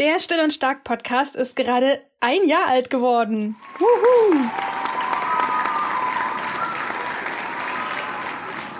Der 0.00 0.18
Still 0.18 0.40
und 0.40 0.52
Stark 0.52 0.82
Podcast 0.82 1.36
ist 1.36 1.54
gerade 1.54 2.00
ein 2.18 2.48
Jahr 2.48 2.66
alt 2.66 2.90
geworden. 2.90 3.54
Wuhu! 3.78 4.40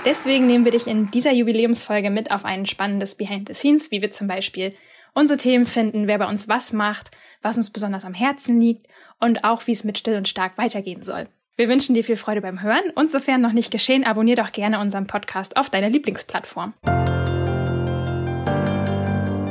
Deswegen 0.04 0.48
nehmen 0.48 0.64
wir 0.64 0.72
dich 0.72 0.88
in 0.88 1.12
dieser 1.12 1.30
Jubiläumsfolge 1.30 2.10
mit 2.10 2.32
auf 2.32 2.44
ein 2.44 2.66
spannendes 2.66 3.14
Behind 3.14 3.46
the 3.46 3.54
Scenes, 3.54 3.92
wie 3.92 4.02
wir 4.02 4.10
zum 4.10 4.26
Beispiel 4.26 4.74
unsere 5.12 5.38
Themen 5.38 5.66
finden, 5.66 6.08
wer 6.08 6.18
bei 6.18 6.26
uns 6.26 6.48
was 6.48 6.72
macht, 6.72 7.12
was 7.42 7.56
uns 7.58 7.70
besonders 7.70 8.04
am 8.04 8.14
Herzen 8.14 8.60
liegt 8.60 8.88
und 9.20 9.44
auch 9.44 9.68
wie 9.68 9.72
es 9.72 9.84
mit 9.84 9.96
Still 9.96 10.16
und 10.16 10.28
Stark 10.28 10.58
weitergehen 10.58 11.04
soll. 11.04 11.28
Wir 11.54 11.68
wünschen 11.68 11.94
dir 11.94 12.02
viel 12.02 12.16
Freude 12.16 12.40
beim 12.40 12.60
Hören 12.60 12.90
und 12.96 13.12
sofern 13.12 13.40
noch 13.40 13.52
nicht 13.52 13.70
geschehen, 13.70 14.02
abonnier 14.02 14.34
doch 14.34 14.50
gerne 14.50 14.80
unseren 14.80 15.06
Podcast 15.06 15.56
auf 15.56 15.70
deiner 15.70 15.90
Lieblingsplattform. 15.90 16.74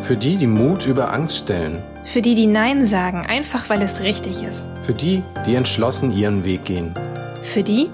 Für 0.04 0.17
die, 0.17 0.35
die 0.35 0.47
Mut 0.47 0.85
über 0.85 1.13
Angst 1.13 1.38
stellen. 1.38 1.81
Für 2.03 2.21
die, 2.21 2.35
die 2.35 2.45
Nein 2.45 2.85
sagen, 2.85 3.25
einfach 3.25 3.70
weil 3.70 3.81
es 3.81 4.03
richtig 4.03 4.44
ist. 4.44 4.70
Für 4.81 4.94
die, 4.94 5.23
die 5.45 5.55
entschlossen 5.55 6.11
ihren 6.11 6.44
Weg 6.44 6.66
gehen. 6.66 6.94
Für 7.41 7.63
die, 7.63 7.89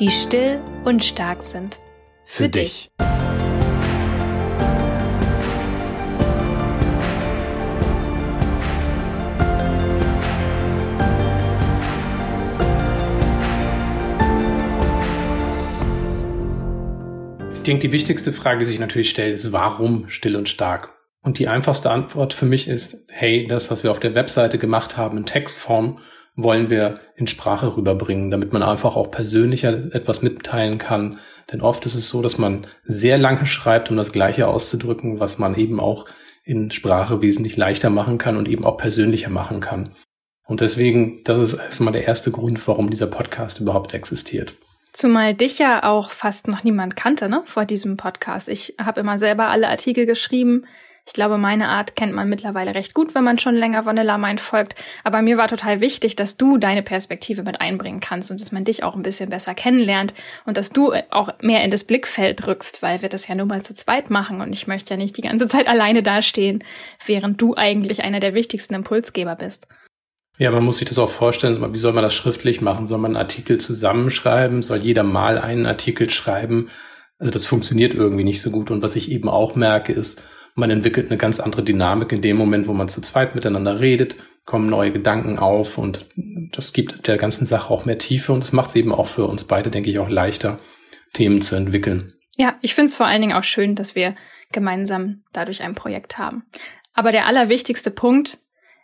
die 0.00 0.10
still 0.10 0.60
und 0.84 1.04
stark 1.04 1.44
sind. 1.44 1.78
Für, 2.24 2.42
Für 2.42 2.48
dich. 2.48 2.90
dich. 2.98 3.06
Ich 17.54 17.62
denke, 17.62 17.82
die 17.82 17.92
wichtigste 17.92 18.32
Frage, 18.32 18.58
die 18.58 18.64
sich 18.64 18.80
natürlich 18.80 19.10
stellt, 19.10 19.36
ist, 19.36 19.52
warum 19.52 20.08
still 20.08 20.34
und 20.34 20.48
stark? 20.48 20.90
Und 21.24 21.38
die 21.38 21.48
einfachste 21.48 21.90
Antwort 21.90 22.34
für 22.34 22.44
mich 22.44 22.68
ist, 22.68 23.06
hey, 23.08 23.46
das, 23.46 23.70
was 23.70 23.82
wir 23.82 23.90
auf 23.90 23.98
der 23.98 24.14
Webseite 24.14 24.58
gemacht 24.58 24.98
haben 24.98 25.16
in 25.16 25.24
Textform, 25.24 25.98
wollen 26.36 26.68
wir 26.68 27.00
in 27.16 27.26
Sprache 27.26 27.76
rüberbringen, 27.76 28.30
damit 28.30 28.52
man 28.52 28.62
einfach 28.62 28.94
auch 28.94 29.10
persönlicher 29.10 29.94
etwas 29.94 30.20
mitteilen 30.20 30.76
kann. 30.76 31.16
Denn 31.50 31.62
oft 31.62 31.86
ist 31.86 31.94
es 31.94 32.10
so, 32.10 32.20
dass 32.20 32.36
man 32.36 32.66
sehr 32.84 33.16
lange 33.16 33.46
schreibt, 33.46 33.90
um 33.90 33.96
das 33.96 34.12
Gleiche 34.12 34.48
auszudrücken, 34.48 35.18
was 35.18 35.38
man 35.38 35.54
eben 35.54 35.80
auch 35.80 36.06
in 36.44 36.70
Sprache 36.70 37.22
wesentlich 37.22 37.56
leichter 37.56 37.88
machen 37.88 38.18
kann 38.18 38.36
und 38.36 38.46
eben 38.46 38.66
auch 38.66 38.76
persönlicher 38.76 39.30
machen 39.30 39.60
kann. 39.60 39.94
Und 40.46 40.60
deswegen, 40.60 41.22
das 41.24 41.52
ist 41.52 41.54
erstmal 41.54 41.94
der 41.94 42.06
erste 42.06 42.32
Grund, 42.32 42.68
warum 42.68 42.90
dieser 42.90 43.06
Podcast 43.06 43.60
überhaupt 43.60 43.94
existiert. 43.94 44.52
Zumal 44.92 45.34
dich 45.34 45.58
ja 45.58 45.84
auch 45.84 46.10
fast 46.10 46.48
noch 46.48 46.64
niemand 46.64 46.96
kannte, 46.96 47.30
ne, 47.30 47.42
vor 47.46 47.64
diesem 47.64 47.96
Podcast. 47.96 48.50
Ich 48.50 48.74
habe 48.78 49.00
immer 49.00 49.18
selber 49.18 49.48
alle 49.48 49.68
Artikel 49.68 50.04
geschrieben, 50.04 50.66
ich 51.06 51.12
glaube, 51.12 51.36
meine 51.36 51.68
Art 51.68 51.96
kennt 51.96 52.14
man 52.14 52.30
mittlerweile 52.30 52.74
recht 52.74 52.94
gut, 52.94 53.14
wenn 53.14 53.24
man 53.24 53.36
schon 53.36 53.54
länger 53.54 53.84
Vanilla 53.84 54.16
Mind 54.16 54.40
folgt. 54.40 54.74
Aber 55.04 55.20
mir 55.20 55.36
war 55.36 55.48
total 55.48 55.80
wichtig, 55.80 56.16
dass 56.16 56.38
du 56.38 56.56
deine 56.56 56.82
Perspektive 56.82 57.42
mit 57.42 57.60
einbringen 57.60 58.00
kannst 58.00 58.30
und 58.30 58.40
dass 58.40 58.52
man 58.52 58.64
dich 58.64 58.84
auch 58.84 58.96
ein 58.96 59.02
bisschen 59.02 59.28
besser 59.28 59.54
kennenlernt 59.54 60.14
und 60.46 60.56
dass 60.56 60.70
du 60.70 60.94
auch 61.10 61.28
mehr 61.42 61.62
in 61.62 61.70
das 61.70 61.84
Blickfeld 61.84 62.46
rückst, 62.46 62.82
weil 62.82 63.02
wir 63.02 63.10
das 63.10 63.28
ja 63.28 63.34
nur 63.34 63.46
mal 63.46 63.62
zu 63.62 63.74
zweit 63.74 64.08
machen 64.08 64.40
und 64.40 64.52
ich 64.54 64.66
möchte 64.66 64.94
ja 64.94 64.96
nicht 64.96 65.16
die 65.18 65.22
ganze 65.22 65.46
Zeit 65.46 65.66
alleine 65.68 66.02
dastehen, 66.02 66.64
während 67.04 67.40
du 67.40 67.54
eigentlich 67.54 68.02
einer 68.02 68.20
der 68.20 68.32
wichtigsten 68.32 68.74
Impulsgeber 68.74 69.36
bist. 69.36 69.66
Ja, 70.38 70.50
man 70.50 70.64
muss 70.64 70.78
sich 70.78 70.88
das 70.88 70.98
auch 70.98 71.10
vorstellen, 71.10 71.72
wie 71.72 71.78
soll 71.78 71.92
man 71.92 72.02
das 72.02 72.14
schriftlich 72.14 72.60
machen? 72.60 72.86
Soll 72.86 72.98
man 72.98 73.10
einen 73.10 73.22
Artikel 73.22 73.58
zusammenschreiben? 73.58 74.62
Soll 74.62 74.78
jeder 74.78 75.04
mal 75.04 75.38
einen 75.38 75.66
Artikel 75.66 76.10
schreiben? 76.10 76.70
Also 77.18 77.30
das 77.30 77.46
funktioniert 77.46 77.94
irgendwie 77.94 78.24
nicht 78.24 78.42
so 78.42 78.50
gut. 78.50 78.72
Und 78.72 78.82
was 78.82 78.96
ich 78.96 79.12
eben 79.12 79.28
auch 79.28 79.54
merke, 79.54 79.92
ist, 79.92 80.22
man 80.54 80.70
entwickelt 80.70 81.10
eine 81.10 81.18
ganz 81.18 81.40
andere 81.40 81.62
Dynamik 81.62 82.12
in 82.12 82.22
dem 82.22 82.36
Moment, 82.36 82.68
wo 82.68 82.72
man 82.72 82.88
zu 82.88 83.00
zweit 83.00 83.34
miteinander 83.34 83.80
redet, 83.80 84.16
kommen 84.44 84.68
neue 84.68 84.92
Gedanken 84.92 85.38
auf 85.38 85.78
und 85.78 86.06
das 86.16 86.72
gibt 86.72 87.06
der 87.06 87.16
ganzen 87.16 87.46
Sache 87.46 87.72
auch 87.72 87.84
mehr 87.84 87.98
Tiefe 87.98 88.32
und 88.32 88.44
es 88.44 88.52
macht 88.52 88.68
es 88.68 88.76
eben 88.76 88.92
auch 88.92 89.06
für 89.06 89.26
uns 89.26 89.44
beide, 89.44 89.70
denke 89.70 89.90
ich, 89.90 89.98
auch 89.98 90.10
leichter, 90.10 90.58
Themen 91.12 91.40
zu 91.42 91.56
entwickeln. 91.56 92.12
Ja, 92.36 92.56
ich 92.60 92.74
finde 92.74 92.88
es 92.88 92.96
vor 92.96 93.06
allen 93.06 93.20
Dingen 93.20 93.36
auch 93.36 93.44
schön, 93.44 93.74
dass 93.74 93.94
wir 93.94 94.16
gemeinsam 94.52 95.22
dadurch 95.32 95.62
ein 95.62 95.74
Projekt 95.74 96.18
haben. 96.18 96.44
Aber 96.92 97.10
der 97.10 97.26
allerwichtigste 97.26 97.90
Punkt, 97.90 98.38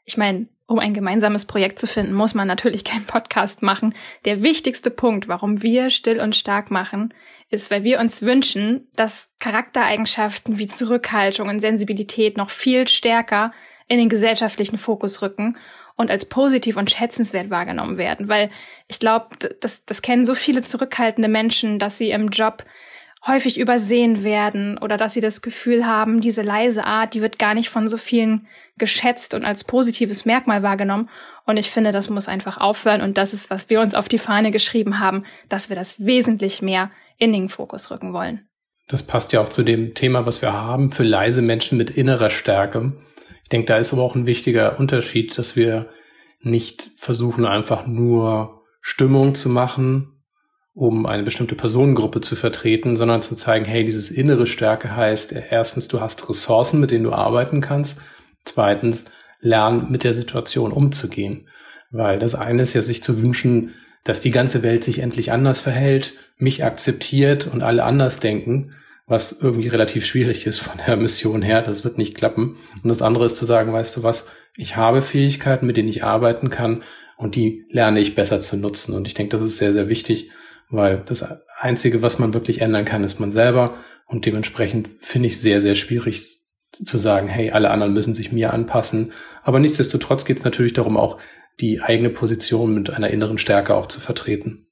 ich 0.04 0.16
meine, 0.16 0.48
um 0.66 0.78
ein 0.78 0.94
gemeinsames 0.94 1.47
Projekt 1.47 1.80
zu 1.80 1.86
finden, 1.86 2.12
muss 2.12 2.34
man 2.34 2.47
natürlich 2.47 2.84
keinen 2.84 3.04
Podcast 3.04 3.62
machen. 3.62 3.94
Der 4.25 4.42
wichtigste 4.42 4.91
Punkt, 4.91 5.26
warum 5.26 5.62
wir 5.62 5.91
still 5.91 6.20
und 6.20 6.36
stark 6.36 6.70
machen, 6.70 7.12
ist, 7.50 7.70
weil 7.70 7.84
wir 7.84 8.00
uns 8.00 8.22
wünschen, 8.22 8.88
dass 8.94 9.34
Charaktereigenschaften 9.40 10.58
wie 10.58 10.68
Zurückhaltung 10.68 11.48
und 11.48 11.60
Sensibilität 11.60 12.36
noch 12.36 12.50
viel 12.50 12.88
stärker 12.88 13.52
in 13.88 13.98
den 13.98 14.08
gesellschaftlichen 14.08 14.78
Fokus 14.78 15.20
rücken 15.20 15.58
und 15.96 16.10
als 16.10 16.24
positiv 16.24 16.76
und 16.76 16.90
schätzenswert 16.90 17.50
wahrgenommen 17.50 17.98
werden. 17.98 18.28
Weil 18.28 18.50
ich 18.88 19.00
glaube, 19.00 19.26
das, 19.60 19.84
das 19.84 20.00
kennen 20.00 20.24
so 20.24 20.34
viele 20.34 20.62
zurückhaltende 20.62 21.28
Menschen, 21.28 21.78
dass 21.78 21.98
sie 21.98 22.10
im 22.10 22.28
Job 22.28 22.64
häufig 23.26 23.58
übersehen 23.58 24.24
werden 24.24 24.78
oder 24.78 24.96
dass 24.96 25.12
sie 25.12 25.20
das 25.20 25.42
Gefühl 25.42 25.86
haben, 25.86 26.20
diese 26.20 26.42
leise 26.42 26.86
Art, 26.86 27.14
die 27.14 27.20
wird 27.20 27.38
gar 27.38 27.52
nicht 27.52 27.68
von 27.68 27.86
so 27.86 27.98
vielen 27.98 28.46
geschätzt 28.78 29.34
und 29.34 29.44
als 29.44 29.64
positives 29.64 30.24
Merkmal 30.24 30.62
wahrgenommen. 30.62 31.10
Und 31.44 31.58
ich 31.58 31.70
finde, 31.70 31.90
das 31.90 32.08
muss 32.08 32.28
einfach 32.28 32.56
aufhören 32.56 33.02
und 33.02 33.18
das 33.18 33.34
ist, 33.34 33.50
was 33.50 33.68
wir 33.68 33.80
uns 33.80 33.94
auf 33.94 34.08
die 34.08 34.18
Fahne 34.18 34.52
geschrieben 34.52 35.00
haben, 35.00 35.24
dass 35.50 35.68
wir 35.68 35.76
das 35.76 36.06
wesentlich 36.06 36.62
mehr 36.62 36.90
in 37.20 37.32
den 37.32 37.48
Fokus 37.48 37.91
rücken 37.92 38.12
wollen. 38.12 38.48
Das 38.88 39.04
passt 39.04 39.32
ja 39.32 39.41
auch 39.41 39.48
zu 39.48 39.62
dem 39.62 39.94
Thema, 39.94 40.26
was 40.26 40.42
wir 40.42 40.53
haben, 40.53 40.91
für 40.91 41.04
leise 41.04 41.42
Menschen 41.42 41.78
mit 41.78 41.91
innerer 41.91 42.31
Stärke. 42.31 42.92
Ich 43.44 43.48
denke, 43.48 43.66
da 43.66 43.76
ist 43.76 43.92
aber 43.92 44.03
auch 44.03 44.16
ein 44.16 44.26
wichtiger 44.26 44.81
Unterschied, 44.81 45.38
dass 45.38 45.54
wir 45.54 45.91
nicht 46.41 46.91
versuchen, 46.97 47.44
einfach 47.44 47.86
nur 47.86 48.62
Stimmung 48.80 49.36
zu 49.36 49.48
machen, 49.48 50.20
um 50.75 51.06
eine 51.06 51.22
bestimmte 51.22 51.54
Personengruppe 51.54 52.20
zu 52.20 52.34
vertreten, 52.34 52.97
sondern 52.97 53.22
zu 53.22 53.36
zeigen, 53.36 53.64
hey, 53.64 53.84
dieses 53.84 54.10
innere 54.10 54.47
Stärke 54.47 54.97
heißt, 54.97 55.32
erstens, 55.32 55.88
du 55.88 56.00
hast 56.00 56.28
Ressourcen, 56.28 56.80
mit 56.80 56.91
denen 56.91 57.04
du 57.04 57.12
arbeiten 57.12 57.60
kannst. 57.60 58.00
Zweitens, 58.44 59.12
lern 59.41 59.91
mit 59.91 60.04
der 60.04 60.14
Situation 60.14 60.72
umzugehen. 60.72 61.48
Weil 61.91 62.19
das 62.19 62.34
eine 62.34 62.62
ist 62.62 62.75
ja, 62.75 62.82
sich 62.82 63.03
zu 63.03 63.22
wünschen, 63.22 63.75
dass 64.04 64.20
die 64.20 64.30
ganze 64.30 64.62
Welt 64.62 64.84
sich 64.84 65.00
endlich 65.00 65.32
anders 65.32 65.60
verhält, 65.60 66.14
mich 66.38 66.64
akzeptiert 66.64 67.46
und 67.46 67.62
alle 67.62 67.84
anders 67.84 68.18
denken, 68.18 68.70
was 69.06 69.32
irgendwie 69.40 69.68
relativ 69.68 70.06
schwierig 70.06 70.46
ist 70.46 70.60
von 70.60 70.80
der 70.86 70.96
Mission 70.98 71.42
her. 71.42 71.62
Das 71.62 71.84
wird 71.84 71.98
nicht 71.98 72.16
klappen. 72.16 72.56
Und 72.82 72.88
das 72.88 73.02
andere 73.02 73.26
ist 73.26 73.36
zu 73.36 73.44
sagen, 73.44 73.72
weißt 73.72 73.96
du 73.96 74.02
was, 74.02 74.26
ich 74.56 74.76
habe 74.76 75.02
Fähigkeiten, 75.02 75.66
mit 75.66 75.76
denen 75.76 75.88
ich 75.88 76.04
arbeiten 76.04 76.50
kann 76.50 76.82
und 77.16 77.34
die 77.36 77.66
lerne 77.70 78.00
ich 78.00 78.14
besser 78.14 78.40
zu 78.40 78.56
nutzen. 78.56 78.94
Und 78.94 79.06
ich 79.06 79.14
denke, 79.14 79.36
das 79.36 79.46
ist 79.46 79.58
sehr, 79.58 79.72
sehr 79.72 79.88
wichtig, 79.88 80.30
weil 80.70 81.02
das 81.06 81.24
Einzige, 81.58 82.02
was 82.02 82.18
man 82.18 82.32
wirklich 82.32 82.60
ändern 82.60 82.84
kann, 82.84 83.04
ist 83.04 83.20
man 83.20 83.30
selber. 83.30 83.74
Und 84.06 84.26
dementsprechend 84.26 84.88
finde 85.00 85.26
ich 85.26 85.40
sehr, 85.40 85.60
sehr 85.60 85.74
schwierig 85.74 86.40
zu 86.72 86.98
sagen, 86.98 87.28
hey, 87.28 87.50
alle 87.50 87.70
anderen 87.70 87.92
müssen 87.92 88.14
sich 88.14 88.32
mir 88.32 88.52
anpassen. 88.52 89.12
Aber 89.42 89.58
nichtsdestotrotz 89.58 90.24
geht 90.24 90.38
es 90.38 90.44
natürlich 90.44 90.72
darum, 90.72 90.96
auch 90.96 91.18
die 91.60 91.81
eigene 91.82 92.10
Position 92.10 92.75
mit 92.75 92.91
einer 92.91 93.10
inneren 93.10 93.38
Stärke 93.38 93.75
auch 93.75 93.87
zu 93.87 94.00
vertreten. 94.00 94.66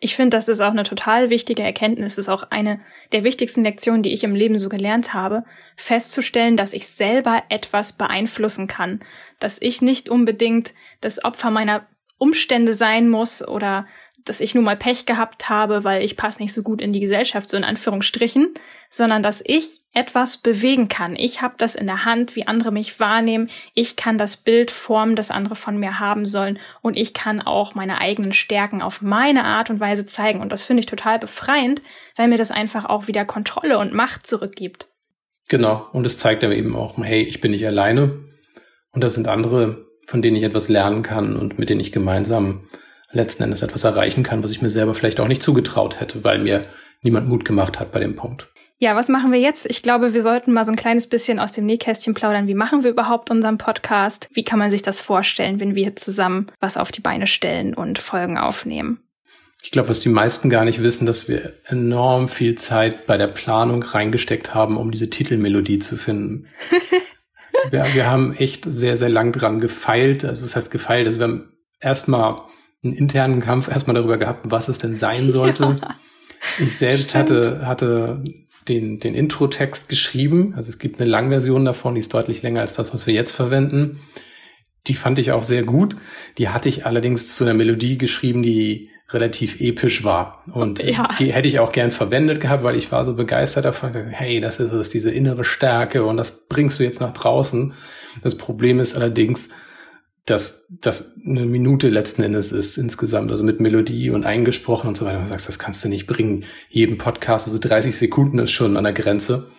Ich 0.00 0.14
finde, 0.14 0.36
das 0.36 0.46
ist 0.46 0.60
auch 0.60 0.70
eine 0.70 0.84
total 0.84 1.28
wichtige 1.28 1.62
Erkenntnis. 1.62 2.14
Das 2.14 2.26
ist 2.26 2.28
auch 2.28 2.44
eine 2.50 2.80
der 3.10 3.24
wichtigsten 3.24 3.64
Lektionen, 3.64 4.02
die 4.02 4.12
ich 4.12 4.22
im 4.22 4.34
Leben 4.34 4.58
so 4.60 4.68
gelernt 4.68 5.12
habe, 5.12 5.42
festzustellen, 5.76 6.56
dass 6.56 6.72
ich 6.72 6.86
selber 6.86 7.42
etwas 7.48 7.94
beeinflussen 7.94 8.68
kann. 8.68 9.00
Dass 9.40 9.60
ich 9.60 9.82
nicht 9.82 10.08
unbedingt 10.08 10.72
das 11.00 11.24
Opfer 11.24 11.50
meiner 11.50 11.88
Umstände 12.16 12.74
sein 12.74 13.08
muss 13.08 13.46
oder 13.46 13.86
dass 14.24 14.40
ich 14.40 14.54
nun 14.54 14.64
mal 14.64 14.76
Pech 14.76 15.06
gehabt 15.06 15.48
habe, 15.48 15.84
weil 15.84 16.02
ich 16.02 16.16
passe 16.16 16.42
nicht 16.42 16.52
so 16.52 16.62
gut 16.62 16.80
in 16.80 16.92
die 16.92 17.00
Gesellschaft, 17.00 17.48
so 17.48 17.56
in 17.56 17.64
Anführungsstrichen, 17.64 18.52
sondern 18.90 19.22
dass 19.22 19.42
ich 19.44 19.80
etwas 19.92 20.38
bewegen 20.38 20.88
kann. 20.88 21.16
Ich 21.16 21.40
habe 21.40 21.54
das 21.58 21.74
in 21.74 21.86
der 21.86 22.04
Hand, 22.04 22.36
wie 22.36 22.46
andere 22.46 22.70
mich 22.70 23.00
wahrnehmen. 23.00 23.48
Ich 23.74 23.96
kann 23.96 24.18
das 24.18 24.36
Bild 24.36 24.70
formen, 24.70 25.16
das 25.16 25.30
andere 25.30 25.56
von 25.56 25.78
mir 25.78 26.00
haben 26.00 26.26
sollen. 26.26 26.58
Und 26.82 26.96
ich 26.96 27.14
kann 27.14 27.40
auch 27.40 27.74
meine 27.74 28.00
eigenen 28.00 28.32
Stärken 28.32 28.82
auf 28.82 29.02
meine 29.02 29.44
Art 29.44 29.70
und 29.70 29.80
Weise 29.80 30.06
zeigen. 30.06 30.40
Und 30.40 30.50
das 30.52 30.64
finde 30.64 30.80
ich 30.80 30.86
total 30.86 31.18
befreiend, 31.18 31.80
weil 32.16 32.28
mir 32.28 32.38
das 32.38 32.50
einfach 32.50 32.84
auch 32.84 33.06
wieder 33.06 33.24
Kontrolle 33.24 33.78
und 33.78 33.94
Macht 33.94 34.26
zurückgibt. 34.26 34.88
Genau. 35.48 35.86
Und 35.92 36.04
es 36.04 36.18
zeigt 36.18 36.44
aber 36.44 36.54
eben 36.54 36.76
auch, 36.76 36.98
hey, 36.98 37.22
ich 37.22 37.40
bin 37.40 37.52
nicht 37.52 37.66
alleine. 37.66 38.24
Und 38.92 39.02
da 39.02 39.08
sind 39.08 39.28
andere, 39.28 39.86
von 40.06 40.22
denen 40.22 40.36
ich 40.36 40.42
etwas 40.42 40.68
lernen 40.68 41.02
kann 41.02 41.36
und 41.36 41.58
mit 41.58 41.68
denen 41.68 41.80
ich 41.80 41.92
gemeinsam 41.92 42.68
letzten 43.12 43.42
Endes 43.42 43.62
etwas 43.62 43.84
erreichen 43.84 44.22
kann, 44.22 44.44
was 44.44 44.52
ich 44.52 44.62
mir 44.62 44.70
selber 44.70 44.94
vielleicht 44.94 45.20
auch 45.20 45.28
nicht 45.28 45.42
zugetraut 45.42 46.00
hätte, 46.00 46.24
weil 46.24 46.38
mir 46.38 46.62
niemand 47.02 47.28
Mut 47.28 47.44
gemacht 47.44 47.78
hat 47.78 47.92
bei 47.92 48.00
dem 48.00 48.16
Punkt. 48.16 48.48
Ja, 48.80 48.94
was 48.94 49.08
machen 49.08 49.32
wir 49.32 49.40
jetzt? 49.40 49.66
Ich 49.68 49.82
glaube, 49.82 50.14
wir 50.14 50.22
sollten 50.22 50.52
mal 50.52 50.64
so 50.64 50.70
ein 50.70 50.76
kleines 50.76 51.08
bisschen 51.08 51.40
aus 51.40 51.52
dem 51.52 51.66
Nähkästchen 51.66 52.14
plaudern. 52.14 52.46
Wie 52.46 52.54
machen 52.54 52.84
wir 52.84 52.90
überhaupt 52.90 53.28
unseren 53.28 53.58
Podcast? 53.58 54.28
Wie 54.32 54.44
kann 54.44 54.60
man 54.60 54.70
sich 54.70 54.82
das 54.82 55.00
vorstellen, 55.00 55.58
wenn 55.58 55.74
wir 55.74 55.96
zusammen 55.96 56.46
was 56.60 56.76
auf 56.76 56.92
die 56.92 57.00
Beine 57.00 57.26
stellen 57.26 57.74
und 57.74 57.98
Folgen 57.98 58.38
aufnehmen? 58.38 59.00
Ich 59.64 59.72
glaube, 59.72 59.88
was 59.88 59.98
die 59.98 60.08
meisten 60.08 60.48
gar 60.48 60.64
nicht 60.64 60.80
wissen, 60.80 61.06
dass 61.06 61.28
wir 61.28 61.54
enorm 61.66 62.28
viel 62.28 62.54
Zeit 62.54 63.06
bei 63.08 63.16
der 63.16 63.26
Planung 63.26 63.82
reingesteckt 63.82 64.54
haben, 64.54 64.76
um 64.76 64.92
diese 64.92 65.10
Titelmelodie 65.10 65.80
zu 65.80 65.96
finden. 65.96 66.46
wir, 67.70 67.84
wir 67.92 68.06
haben 68.08 68.32
echt 68.34 68.64
sehr, 68.64 68.96
sehr 68.96 69.08
lang 69.08 69.32
dran 69.32 69.58
gefeilt. 69.58 70.24
Also 70.24 70.44
was 70.44 70.54
heißt 70.54 70.70
gefeilt? 70.70 71.06
Also 71.06 71.18
wir 71.18 71.26
haben 71.26 71.52
erstmal 71.80 72.36
einen 72.84 72.94
internen 72.94 73.40
Kampf 73.40 73.68
erstmal 73.68 73.94
darüber 73.94 74.18
gehabt, 74.18 74.42
was 74.44 74.68
es 74.68 74.78
denn 74.78 74.96
sein 74.96 75.30
sollte. 75.30 75.76
Ja, 75.80 75.96
ich 76.58 76.76
selbst 76.76 77.14
hatte, 77.14 77.66
hatte 77.66 78.22
den, 78.68 79.00
den 79.00 79.14
Intro-Text 79.14 79.88
geschrieben. 79.88 80.54
Also 80.56 80.70
es 80.70 80.78
gibt 80.78 81.00
eine 81.00 81.10
Langversion 81.10 81.64
davon, 81.64 81.94
die 81.94 82.00
ist 82.00 82.14
deutlich 82.14 82.42
länger 82.42 82.60
als 82.60 82.74
das, 82.74 82.92
was 82.92 83.06
wir 83.06 83.14
jetzt 83.14 83.32
verwenden. 83.32 84.00
Die 84.86 84.94
fand 84.94 85.18
ich 85.18 85.32
auch 85.32 85.42
sehr 85.42 85.64
gut. 85.64 85.96
Die 86.38 86.48
hatte 86.48 86.68
ich 86.68 86.86
allerdings 86.86 87.34
zu 87.34 87.44
einer 87.44 87.54
Melodie 87.54 87.98
geschrieben, 87.98 88.42
die 88.42 88.90
relativ 89.10 89.60
episch 89.60 90.04
war. 90.04 90.44
Und 90.52 90.82
ja. 90.82 91.08
die 91.18 91.32
hätte 91.32 91.48
ich 91.48 91.60
auch 91.60 91.72
gern 91.72 91.90
verwendet 91.90 92.40
gehabt, 92.40 92.62
weil 92.62 92.76
ich 92.76 92.92
war 92.92 93.04
so 93.04 93.14
begeistert 93.14 93.64
davon. 93.64 93.94
Hey, 93.94 94.40
das 94.40 94.60
ist 94.60 94.72
es, 94.72 94.90
diese 94.90 95.10
innere 95.10 95.44
Stärke 95.44 96.04
und 96.04 96.18
das 96.18 96.46
bringst 96.46 96.78
du 96.78 96.84
jetzt 96.84 97.00
nach 97.00 97.14
draußen. 97.14 97.72
Das 98.22 98.36
Problem 98.36 98.80
ist 98.80 98.94
allerdings, 98.94 99.48
dass 100.30 100.66
das 100.68 101.16
eine 101.24 101.46
Minute 101.46 101.88
letzten 101.88 102.22
Endes 102.22 102.52
ist 102.52 102.76
insgesamt, 102.76 103.30
also 103.30 103.42
mit 103.42 103.60
Melodie 103.60 104.10
und 104.10 104.24
eingesprochen 104.24 104.88
und 104.88 104.96
so 104.96 105.06
weiter. 105.06 105.20
Du 105.20 105.26
sagst, 105.26 105.48
das 105.48 105.58
kannst 105.58 105.84
du 105.84 105.88
nicht 105.88 106.06
bringen. 106.06 106.44
Jeden 106.68 106.98
Podcast, 106.98 107.46
also 107.46 107.58
30 107.58 107.96
Sekunden 107.96 108.38
ist 108.38 108.50
schon 108.50 108.76
an 108.76 108.84
der 108.84 108.92
Grenze, 108.92 109.50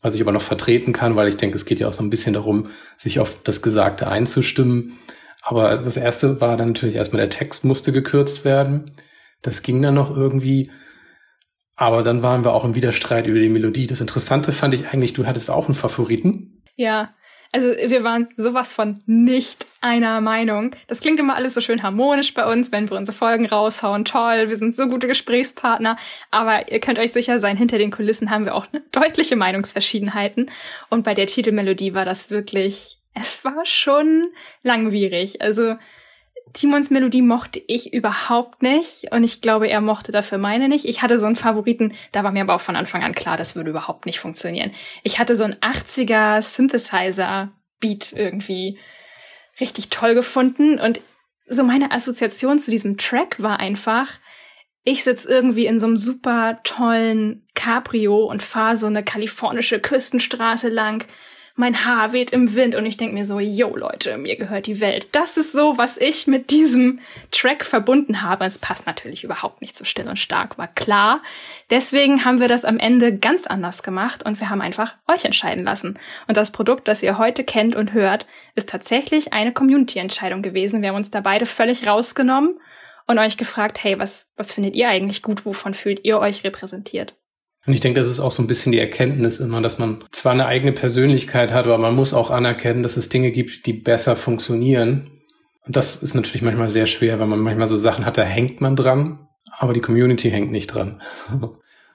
was 0.00 0.14
ich 0.14 0.22
aber 0.22 0.32
noch 0.32 0.42
vertreten 0.42 0.92
kann, 0.92 1.16
weil 1.16 1.28
ich 1.28 1.36
denke, 1.36 1.56
es 1.56 1.66
geht 1.66 1.80
ja 1.80 1.88
auch 1.88 1.92
so 1.92 2.02
ein 2.02 2.10
bisschen 2.10 2.32
darum, 2.34 2.68
sich 2.96 3.20
auf 3.20 3.42
das 3.44 3.60
Gesagte 3.60 4.08
einzustimmen. 4.08 4.98
Aber 5.42 5.76
das 5.76 5.96
erste 5.98 6.40
war 6.40 6.56
dann 6.56 6.68
natürlich 6.68 6.96
erstmal 6.96 7.20
der 7.20 7.30
Text 7.30 7.64
musste 7.64 7.92
gekürzt 7.92 8.46
werden. 8.46 8.92
Das 9.42 9.62
ging 9.62 9.82
dann 9.82 9.94
noch 9.94 10.16
irgendwie. 10.16 10.70
Aber 11.76 12.02
dann 12.02 12.22
waren 12.22 12.44
wir 12.44 12.54
auch 12.54 12.64
im 12.64 12.74
Widerstreit 12.74 13.26
über 13.26 13.40
die 13.40 13.48
Melodie. 13.48 13.86
Das 13.86 14.00
Interessante 14.00 14.52
fand 14.52 14.72
ich 14.72 14.88
eigentlich, 14.88 15.12
du 15.12 15.26
hattest 15.26 15.50
auch 15.50 15.66
einen 15.66 15.74
Favoriten. 15.74 16.62
Ja, 16.76 17.14
also 17.54 17.68
wir 17.68 18.02
waren 18.02 18.26
sowas 18.36 18.74
von 18.74 18.98
nicht 19.06 19.68
einer 19.80 20.20
Meinung. 20.20 20.74
Das 20.88 21.00
klingt 21.00 21.20
immer 21.20 21.36
alles 21.36 21.54
so 21.54 21.60
schön 21.60 21.84
harmonisch 21.84 22.34
bei 22.34 22.50
uns, 22.52 22.72
wenn 22.72 22.90
wir 22.90 22.96
unsere 22.96 23.16
Folgen 23.16 23.46
raushauen. 23.46 24.04
Toll, 24.04 24.48
wir 24.48 24.56
sind 24.56 24.74
so 24.74 24.88
gute 24.88 25.06
Gesprächspartner. 25.06 25.96
Aber 26.32 26.72
ihr 26.72 26.80
könnt 26.80 26.98
euch 26.98 27.12
sicher 27.12 27.38
sein, 27.38 27.56
hinter 27.56 27.78
den 27.78 27.92
Kulissen 27.92 28.30
haben 28.30 28.44
wir 28.44 28.56
auch 28.56 28.66
deutliche 28.90 29.36
Meinungsverschiedenheiten. 29.36 30.50
Und 30.90 31.04
bei 31.04 31.14
der 31.14 31.26
Titelmelodie 31.26 31.94
war 31.94 32.04
das 32.04 32.28
wirklich, 32.28 32.98
es 33.14 33.44
war 33.44 33.64
schon 33.64 34.24
langwierig. 34.64 35.40
Also 35.40 35.76
Timons 36.52 36.90
Melodie 36.90 37.22
mochte 37.22 37.60
ich 37.66 37.92
überhaupt 37.92 38.62
nicht 38.62 39.10
und 39.10 39.24
ich 39.24 39.40
glaube, 39.40 39.68
er 39.68 39.80
mochte 39.80 40.12
dafür 40.12 40.38
meine 40.38 40.68
nicht. 40.68 40.84
Ich 40.84 41.02
hatte 41.02 41.18
so 41.18 41.26
einen 41.26 41.36
Favoriten, 41.36 41.94
da 42.12 42.22
war 42.22 42.32
mir 42.32 42.42
aber 42.42 42.54
auch 42.54 42.60
von 42.60 42.76
Anfang 42.76 43.02
an 43.02 43.14
klar, 43.14 43.36
das 43.36 43.56
würde 43.56 43.70
überhaupt 43.70 44.06
nicht 44.06 44.20
funktionieren. 44.20 44.72
Ich 45.02 45.18
hatte 45.18 45.34
so 45.34 45.44
einen 45.44 45.54
80er 45.54 46.40
Synthesizer 46.40 47.52
Beat 47.80 48.12
irgendwie 48.12 48.78
richtig 49.60 49.88
toll 49.90 50.14
gefunden 50.14 50.78
und 50.78 51.00
so 51.46 51.64
meine 51.64 51.90
Assoziation 51.90 52.58
zu 52.58 52.70
diesem 52.70 52.96
Track 52.96 53.42
war 53.42 53.60
einfach, 53.60 54.08
ich 54.84 55.02
sitz 55.04 55.24
irgendwie 55.24 55.66
in 55.66 55.80
so 55.80 55.86
einem 55.86 55.96
super 55.96 56.60
tollen 56.62 57.46
Cabrio 57.54 58.24
und 58.24 58.42
fahre 58.42 58.76
so 58.76 58.86
eine 58.86 59.02
kalifornische 59.02 59.80
Küstenstraße 59.80 60.68
lang 60.68 61.06
mein 61.56 61.84
Haar 61.84 62.12
weht 62.12 62.30
im 62.30 62.54
Wind 62.56 62.74
und 62.74 62.84
ich 62.84 62.96
denke 62.96 63.14
mir 63.14 63.24
so, 63.24 63.38
yo 63.38 63.76
Leute, 63.76 64.18
mir 64.18 64.36
gehört 64.36 64.66
die 64.66 64.80
Welt. 64.80 65.08
Das 65.12 65.36
ist 65.36 65.52
so, 65.52 65.78
was 65.78 65.98
ich 65.98 66.26
mit 66.26 66.50
diesem 66.50 66.98
Track 67.30 67.64
verbunden 67.64 68.22
habe. 68.22 68.44
Es 68.44 68.58
passt 68.58 68.86
natürlich 68.86 69.22
überhaupt 69.22 69.60
nicht 69.60 69.78
so 69.78 69.84
still 69.84 70.08
und 70.08 70.18
stark, 70.18 70.58
war 70.58 70.66
klar. 70.66 71.22
Deswegen 71.70 72.24
haben 72.24 72.40
wir 72.40 72.48
das 72.48 72.64
am 72.64 72.78
Ende 72.78 73.16
ganz 73.16 73.46
anders 73.46 73.84
gemacht 73.84 74.26
und 74.26 74.40
wir 74.40 74.50
haben 74.50 74.62
einfach 74.62 74.96
euch 75.06 75.24
entscheiden 75.24 75.64
lassen. 75.64 75.96
Und 76.26 76.36
das 76.36 76.50
Produkt, 76.50 76.88
das 76.88 77.04
ihr 77.04 77.18
heute 77.18 77.44
kennt 77.44 77.76
und 77.76 77.92
hört, 77.92 78.26
ist 78.56 78.68
tatsächlich 78.68 79.32
eine 79.32 79.52
Community-Entscheidung 79.52 80.42
gewesen. 80.42 80.82
Wir 80.82 80.88
haben 80.88 80.96
uns 80.96 81.12
da 81.12 81.20
beide 81.20 81.46
völlig 81.46 81.86
rausgenommen 81.86 82.58
und 83.06 83.18
euch 83.20 83.36
gefragt, 83.36 83.84
hey, 83.84 83.96
was, 83.98 84.32
was 84.36 84.52
findet 84.52 84.74
ihr 84.74 84.88
eigentlich 84.88 85.22
gut? 85.22 85.46
Wovon 85.46 85.74
fühlt 85.74 86.04
ihr 86.04 86.18
euch 86.18 86.42
repräsentiert? 86.42 87.14
Und 87.66 87.72
ich 87.72 87.80
denke, 87.80 88.00
das 88.00 88.10
ist 88.10 88.20
auch 88.20 88.32
so 88.32 88.42
ein 88.42 88.46
bisschen 88.46 88.72
die 88.72 88.78
Erkenntnis 88.78 89.40
immer, 89.40 89.62
dass 89.62 89.78
man 89.78 90.04
zwar 90.12 90.32
eine 90.32 90.46
eigene 90.46 90.72
Persönlichkeit 90.72 91.52
hat, 91.52 91.64
aber 91.64 91.78
man 91.78 91.94
muss 91.94 92.12
auch 92.12 92.30
anerkennen, 92.30 92.82
dass 92.82 92.96
es 92.96 93.08
Dinge 93.08 93.30
gibt, 93.30 93.66
die 93.66 93.72
besser 93.72 94.16
funktionieren. 94.16 95.10
Und 95.66 95.74
das 95.76 96.02
ist 96.02 96.14
natürlich 96.14 96.42
manchmal 96.42 96.70
sehr 96.70 96.86
schwer, 96.86 97.18
weil 97.18 97.26
man 97.26 97.40
manchmal 97.40 97.66
so 97.66 97.76
Sachen 97.76 98.04
hat, 98.04 98.18
da 98.18 98.22
hängt 98.22 98.60
man 98.60 98.76
dran, 98.76 99.28
aber 99.58 99.72
die 99.72 99.80
Community 99.80 100.30
hängt 100.30 100.50
nicht 100.50 100.68
dran. 100.68 101.00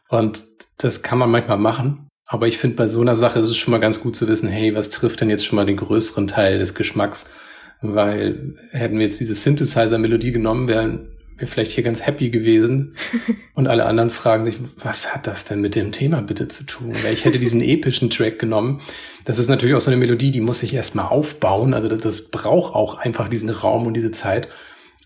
Und 0.09 0.43
das 0.77 1.03
kann 1.03 1.19
man 1.19 1.29
manchmal 1.29 1.59
machen. 1.59 2.09
Aber 2.25 2.47
ich 2.47 2.57
finde, 2.57 2.75
bei 2.75 2.87
so 2.87 3.01
einer 3.01 3.15
Sache 3.15 3.39
ist 3.39 3.49
es 3.49 3.57
schon 3.57 3.71
mal 3.71 3.79
ganz 3.79 4.01
gut 4.01 4.15
zu 4.15 4.27
wissen, 4.27 4.49
hey, 4.49 4.73
was 4.73 4.89
trifft 4.89 5.21
denn 5.21 5.29
jetzt 5.29 5.45
schon 5.45 5.55
mal 5.55 5.65
den 5.65 5.77
größeren 5.77 6.27
Teil 6.27 6.57
des 6.57 6.73
Geschmacks? 6.73 7.27
Weil 7.81 8.55
hätten 8.71 8.97
wir 8.97 9.05
jetzt 9.05 9.19
diese 9.19 9.35
Synthesizer-Melodie 9.35 10.31
genommen, 10.31 10.67
wären 10.67 11.11
wäre 11.39 11.47
vielleicht 11.47 11.71
hier 11.71 11.83
ganz 11.83 12.05
happy 12.05 12.29
gewesen. 12.29 12.95
Und 13.53 13.67
alle 13.67 13.85
anderen 13.85 14.09
fragen 14.09 14.45
sich, 14.45 14.57
was 14.77 15.13
hat 15.13 15.27
das 15.27 15.45
denn 15.45 15.61
mit 15.61 15.75
dem 15.75 15.91
Thema 15.91 16.21
bitte 16.21 16.47
zu 16.47 16.65
tun? 16.65 16.93
Weil 17.03 17.13
ich 17.13 17.25
hätte 17.25 17.39
diesen 17.39 17.61
epischen 17.61 18.09
Track 18.09 18.39
genommen. 18.39 18.81
Das 19.25 19.39
ist 19.39 19.49
natürlich 19.49 19.75
auch 19.75 19.81
so 19.81 19.91
eine 19.91 19.99
Melodie, 19.99 20.31
die 20.31 20.41
muss 20.41 20.59
sich 20.59 20.73
erstmal 20.73 21.07
aufbauen. 21.07 21.73
Also 21.73 21.87
das, 21.87 21.99
das 21.99 22.21
braucht 22.29 22.75
auch 22.75 22.97
einfach 22.97 23.29
diesen 23.29 23.49
Raum 23.49 23.87
und 23.87 23.93
diese 23.93 24.11
Zeit. 24.11 24.49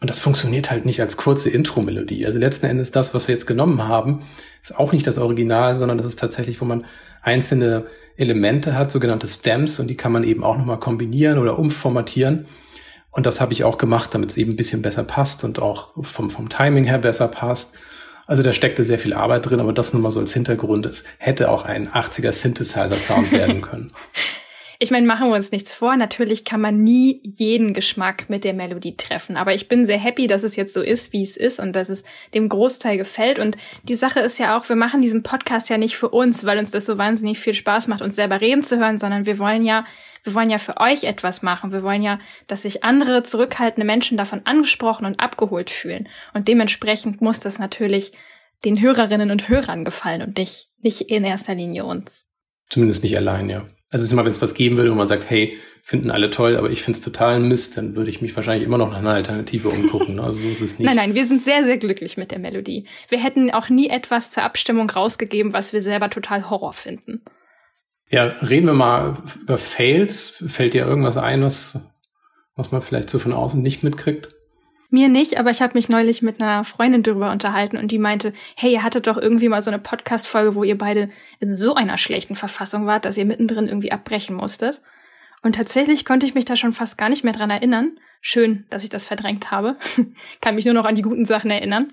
Und 0.02 0.10
das 0.10 0.20
funktioniert 0.20 0.70
halt 0.70 0.86
nicht 0.86 1.00
als 1.00 1.16
kurze 1.16 1.50
Intro-Melodie. 1.50 2.26
Also 2.26 2.38
letzten 2.38 2.66
Endes 2.66 2.92
das, 2.92 3.14
was 3.14 3.28
wir 3.28 3.34
jetzt 3.34 3.48
genommen 3.48 3.88
haben, 3.88 4.24
ist 4.62 4.78
auch 4.78 4.92
nicht 4.92 5.08
das 5.08 5.18
Original, 5.18 5.76
sondern 5.78 5.98
das 5.98 6.08
ist 6.08 6.20
tatsächlich, 6.20 6.60
wo 6.60 6.66
man 6.66 6.86
einzelne 7.22 7.86
Elemente 8.18 8.76
hat, 8.76 8.92
sogenannte 8.92 9.28
Stems, 9.28 9.80
und 9.80 9.88
die 9.88 9.96
kann 9.96 10.12
man 10.12 10.24
eben 10.24 10.44
auch 10.44 10.58
nochmal 10.58 10.80
kombinieren 10.80 11.38
oder 11.38 11.58
umformatieren. 11.58 12.46
Und 13.14 13.26
das 13.28 13.40
habe 13.40 13.54
ich 13.54 13.64
auch 13.64 13.78
gemacht, 13.78 14.14
damit 14.14 14.32
es 14.32 14.38
eben 14.38 14.52
ein 14.52 14.56
bisschen 14.58 14.82
besser 14.82 15.04
passt 15.04 15.44
und 15.44 15.62
auch 15.62 15.92
vom, 16.02 16.30
vom 16.32 16.50
Timing 16.50 16.84
her 16.84 16.98
besser 16.98 17.28
passt. 17.28 17.78
Also 18.26 18.42
da 18.42 18.54
steckte 18.54 18.84
sehr 18.84 19.00
viel 19.00 19.14
Arbeit 19.14 19.50
drin, 19.50 19.60
aber 19.60 19.72
das 19.72 19.94
nur 19.94 20.02
mal 20.02 20.12
so 20.12 20.20
als 20.20 20.34
Hintergrund. 20.34 20.86
Es 20.86 21.04
hätte 21.20 21.52
auch 21.52 21.64
ein 21.64 21.90
80er 21.90 22.32
Synthesizer-Sound 22.32 23.32
werden 23.32 23.62
können. 23.62 23.92
Ich 24.80 24.92
meine, 24.92 25.06
machen 25.06 25.30
wir 25.30 25.36
uns 25.36 25.52
nichts 25.52 25.74
vor. 25.74 25.96
Natürlich 25.96 26.44
kann 26.44 26.60
man 26.60 26.84
nie 26.84 27.22
jeden 27.24 27.74
Geschmack 27.74 28.30
mit 28.30 28.44
der 28.44 28.54
Melodie 28.54 28.98
treffen. 28.98 29.38
Aber 29.38 29.54
ich 29.54 29.68
bin 29.68 29.86
sehr 29.86 30.00
happy, 30.00 30.28
dass 30.28 30.44
es 30.44 30.56
jetzt 30.56 30.74
so 30.74 30.82
ist, 30.82 31.14
wie 31.14 31.22
es 31.22 31.38
ist 31.38 31.60
und 31.60 31.74
dass 31.74 31.90
es 31.90 32.04
dem 32.34 32.50
Großteil 32.50 32.98
gefällt. 32.98 33.40
Und 33.40 33.58
die 33.84 33.94
Sache 33.94 34.22
ist 34.22 34.40
ja 34.40 34.58
auch, 34.58 34.68
wir 34.68 34.76
machen 34.76 35.02
diesen 35.02 35.24
Podcast 35.24 35.70
ja 35.70 35.78
nicht 35.78 35.96
für 35.96 36.10
uns, 36.10 36.44
weil 36.46 36.58
uns 36.58 36.72
das 36.72 36.86
so 36.86 36.98
wahnsinnig 36.98 37.40
viel 37.40 37.54
Spaß 37.54 37.88
macht, 37.88 38.02
uns 38.02 38.16
selber 38.16 38.42
reden 38.42 38.64
zu 38.64 38.80
hören, 38.80 38.98
sondern 38.98 39.26
wir 39.26 39.38
wollen 39.38 39.64
ja 39.64 39.86
wir 40.24 40.34
wollen 40.34 40.50
ja 40.50 40.58
für 40.58 40.78
euch 40.80 41.04
etwas 41.04 41.42
machen. 41.42 41.72
Wir 41.72 41.84
wollen 41.84 42.02
ja, 42.02 42.20
dass 42.48 42.64
sich 42.64 42.84
andere 42.84 43.24
zurückhaltende 43.24 43.86
Menschen 43.86 44.18
davon 44.18 44.42
angesprochen 44.46 45.06
und 45.06 45.20
abgeholt 45.20 45.70
fühlen. 45.70 46.08
Und 46.34 46.48
dementsprechend 46.48 47.22
muss 47.22 47.40
das 47.40 47.60
natürlich 47.60 48.14
den 48.64 48.82
Hörerinnen 48.82 49.32
und 49.32 49.50
Hörern 49.50 49.84
gefallen 49.84 50.22
und 50.22 50.38
nicht, 50.38 50.70
nicht 50.82 51.02
in 51.02 51.26
erster 51.26 51.56
Linie 51.56 51.84
uns. 51.84 52.28
Zumindest 52.70 53.04
nicht 53.04 53.18
allein, 53.18 53.50
ja. 53.50 53.66
Also 53.92 54.02
es 54.02 54.08
ist 54.08 54.14
immer, 54.14 54.26
wenn 54.26 54.32
es 54.32 54.42
was 54.42 54.56
geben 54.56 54.78
würde 54.78 54.92
und 54.92 54.98
man 54.98 55.08
sagt, 55.08 55.30
hey, 55.30 55.56
finden 55.84 56.10
alle 56.10 56.32
toll, 56.32 56.56
aber 56.56 56.72
ich 56.72 56.82
finde 56.82 56.98
es 56.98 57.04
total 57.04 57.40
Mist, 57.40 57.78
dann 57.78 57.96
würde 57.96 58.10
ich 58.10 58.22
mich 58.22 58.36
wahrscheinlich 58.36 58.66
immer 58.66 58.80
noch 58.80 58.90
nach 58.90 59.00
einer 59.00 59.12
Alternative 59.12 59.68
umgucken. 59.68 60.20
Also 60.20 60.40
so 60.40 60.48
ist 60.48 60.62
es 60.62 60.80
nicht. 60.80 60.88
Nein, 60.88 60.96
nein, 60.96 61.14
wir 61.14 61.28
sind 61.28 61.44
sehr, 61.44 61.66
sehr 61.66 61.78
glücklich 61.78 62.18
mit 62.18 62.32
der 62.32 62.40
Melodie. 62.40 62.88
Wir 63.10 63.22
hätten 63.22 63.52
auch 63.52 63.70
nie 63.70 63.90
etwas 63.90 64.32
zur 64.32 64.44
Abstimmung 64.44 64.90
rausgegeben, 64.90 65.54
was 65.54 65.74
wir 65.74 65.82
selber 65.82 66.10
total 66.10 66.50
Horror 66.50 66.74
finden. 66.74 67.22
Ja, 68.14 68.26
reden 68.48 68.68
wir 68.68 68.74
mal 68.74 69.16
über 69.42 69.58
Fails. 69.58 70.44
Fällt 70.46 70.76
dir 70.76 70.86
irgendwas 70.86 71.18
ein, 71.18 71.42
was, 71.42 71.80
was 72.56 72.72
man 72.72 72.84
vielleicht 72.84 73.10
so 73.10 73.18
von 73.18 73.34
außen 73.34 73.60
nicht 73.60 73.82
mitkriegt? 73.82 74.28
Mir 74.92 75.10
nicht, 75.10 75.40
aber 75.40 75.50
ich 75.50 75.64
habe 75.64 75.74
mich 75.74 75.90
neulich 75.90 76.22
mit 76.22 76.40
einer 76.40 76.64
Freundin 76.64 77.02
darüber 77.02 77.32
unterhalten 77.32 77.76
und 77.76 77.90
die 77.92 77.98
meinte, 77.98 78.32
hey, 78.56 78.72
ihr 78.72 78.84
hattet 78.84 79.08
doch 79.08 79.18
irgendwie 79.18 79.50
mal 79.50 79.64
so 79.64 79.72
eine 79.72 79.80
Podcast-Folge, 79.80 80.54
wo 80.54 80.64
ihr 80.64 80.78
beide 80.78 81.10
in 81.40 81.56
so 81.56 81.74
einer 81.74 81.98
schlechten 81.98 82.36
Verfassung 82.36 82.86
wart, 82.86 83.06
dass 83.06 83.18
ihr 83.18 83.26
mittendrin 83.26 83.68
irgendwie 83.68 83.92
abbrechen 83.92 84.36
musstet. 84.36 84.84
Und 85.42 85.56
tatsächlich 85.56 86.06
konnte 86.06 86.28
ich 86.28 86.36
mich 86.36 86.46
da 86.46 86.56
schon 86.56 86.74
fast 86.74 87.00
gar 87.00 87.10
nicht 87.10 87.24
mehr 87.24 87.34
dran 87.34 87.50
erinnern. 87.50 87.98
Schön, 88.22 88.68
dass 88.70 88.84
ich 88.84 88.90
das 88.90 89.08
verdrängt 89.08 89.50
habe. 89.50 89.76
Kann 90.40 90.54
mich 90.54 90.66
nur 90.66 90.76
noch 90.76 90.86
an 90.86 90.94
die 90.94 91.02
guten 91.02 91.26
Sachen 91.26 91.50
erinnern. 91.50 91.92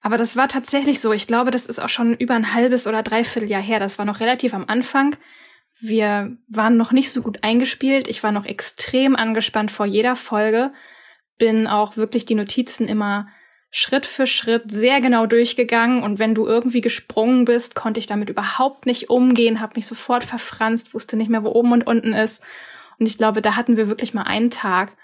Aber 0.00 0.16
das 0.16 0.36
war 0.36 0.48
tatsächlich 0.48 1.00
so. 1.00 1.12
Ich 1.12 1.26
glaube, 1.26 1.50
das 1.50 1.66
ist 1.66 1.80
auch 1.80 1.88
schon 1.88 2.14
über 2.14 2.34
ein 2.34 2.54
halbes 2.54 2.86
oder 2.86 3.02
dreiviertel 3.02 3.50
Jahr 3.50 3.62
her. 3.62 3.80
Das 3.80 3.98
war 3.98 4.04
noch 4.04 4.20
relativ 4.20 4.54
am 4.54 4.64
Anfang. 4.68 5.16
Wir 5.80 6.36
waren 6.48 6.76
noch 6.76 6.92
nicht 6.92 7.10
so 7.10 7.22
gut 7.22 7.42
eingespielt. 7.42 8.08
Ich 8.08 8.22
war 8.22 8.32
noch 8.32 8.46
extrem 8.46 9.16
angespannt 9.16 9.70
vor 9.70 9.86
jeder 9.86 10.16
Folge. 10.16 10.72
Bin 11.38 11.66
auch 11.66 11.96
wirklich 11.96 12.24
die 12.24 12.34
Notizen 12.34 12.88
immer 12.88 13.28
Schritt 13.70 14.06
für 14.06 14.26
Schritt 14.26 14.70
sehr 14.70 15.02
genau 15.02 15.26
durchgegangen 15.26 16.02
und 16.02 16.18
wenn 16.18 16.34
du 16.34 16.46
irgendwie 16.46 16.80
gesprungen 16.80 17.44
bist, 17.44 17.74
konnte 17.74 18.00
ich 18.00 18.06
damit 18.06 18.30
überhaupt 18.30 18.86
nicht 18.86 19.10
umgehen, 19.10 19.60
habe 19.60 19.74
mich 19.76 19.86
sofort 19.86 20.24
verfranst, 20.24 20.94
wusste 20.94 21.16
nicht 21.18 21.28
mehr, 21.28 21.42
wo 21.42 21.50
oben 21.50 21.72
und 21.72 21.86
unten 21.86 22.14
ist. 22.14 22.42
Und 22.98 23.06
ich 23.06 23.18
glaube, 23.18 23.42
da 23.42 23.54
hatten 23.54 23.76
wir 23.76 23.88
wirklich 23.88 24.14
mal 24.14 24.22
einen 24.22 24.50
Tag, 24.50 24.96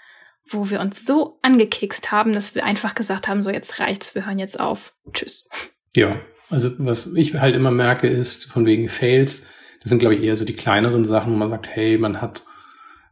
wo 0.45 0.69
wir 0.69 0.79
uns 0.79 1.05
so 1.05 1.39
angekekst 1.41 2.11
haben, 2.11 2.33
dass 2.33 2.55
wir 2.55 2.65
einfach 2.65 2.95
gesagt 2.95 3.27
haben, 3.27 3.43
so 3.43 3.49
jetzt 3.49 3.79
reicht's, 3.79 4.15
wir 4.15 4.25
hören 4.25 4.39
jetzt 4.39 4.59
auf. 4.59 4.93
Tschüss. 5.13 5.49
Ja, 5.95 6.19
also 6.49 6.71
was 6.79 7.13
ich 7.13 7.35
halt 7.35 7.55
immer 7.55 7.71
merke 7.71 8.07
ist, 8.07 8.45
von 8.45 8.65
wegen 8.65 8.89
Fails, 8.89 9.45
das 9.81 9.89
sind 9.89 9.99
glaube 9.99 10.15
ich 10.15 10.23
eher 10.23 10.35
so 10.35 10.45
die 10.45 10.55
kleineren 10.55 11.05
Sachen, 11.05 11.33
wo 11.33 11.37
man 11.37 11.49
sagt, 11.49 11.67
hey, 11.67 11.97
man 11.97 12.21
hat 12.21 12.43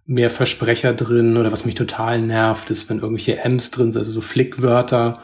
mehr 0.06 0.30
Versprecher 0.30 0.94
drin 0.94 1.38
oder 1.38 1.52
was 1.52 1.66
mich 1.66 1.76
total 1.76 2.22
nervt, 2.22 2.70
ist, 2.70 2.90
wenn 2.90 3.00
irgendwelche 3.00 3.40
M's 3.40 3.72
drin 3.72 3.92
sind, 3.92 4.02
also 4.02 4.12
so 4.12 4.22
Flickwörter, 4.22 5.24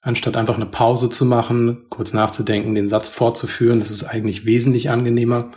anstatt 0.00 0.36
einfach 0.36 0.54
eine 0.54 0.66
Pause 0.66 1.10
zu 1.10 1.24
machen, 1.24 1.86
kurz 1.90 2.12
nachzudenken, 2.12 2.74
den 2.74 2.88
Satz 2.88 3.08
fortzuführen. 3.08 3.80
Das 3.80 3.90
ist 3.90 4.04
eigentlich 4.04 4.46
wesentlich 4.46 4.88
angenehmer, 4.88 5.50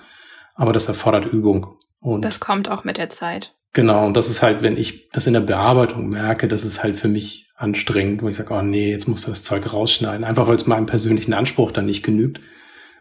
aber 0.56 0.74
das 0.74 0.88
erfordert 0.88 1.32
Übung. 1.32 1.78
Und 2.00 2.26
das 2.26 2.40
kommt 2.40 2.70
auch 2.70 2.84
mit 2.84 2.98
der 2.98 3.10
Zeit. 3.10 3.56
Genau, 3.74 4.06
und 4.06 4.18
das 4.18 4.30
ist 4.30 4.42
halt, 4.42 4.62
wenn 4.62 4.78
ich 4.78 5.10
das 5.10 5.28
in 5.28 5.34
der 5.34 5.42
Bearbeitung 5.42 6.10
merke, 6.10 6.48
das 6.48 6.66
ist 6.66 6.82
halt 6.82 6.98
für 6.98 7.08
mich 7.08 7.50
anstrengend, 7.56 8.22
wo 8.22 8.30
ich 8.30 8.38
sage, 8.38 8.54
oh 8.54 8.62
nee, 8.62 8.90
jetzt 8.90 9.08
musst 9.08 9.26
du 9.26 9.30
das 9.30 9.44
Zeug 9.44 9.72
rausschneiden, 9.72 10.24
einfach 10.24 10.48
weil 10.48 10.56
es 10.56 10.66
meinem 10.66 10.86
persönlichen 10.86 11.34
Anspruch 11.34 11.72
dann 11.72 11.86
nicht 11.86 12.04
genügt, 12.04 12.40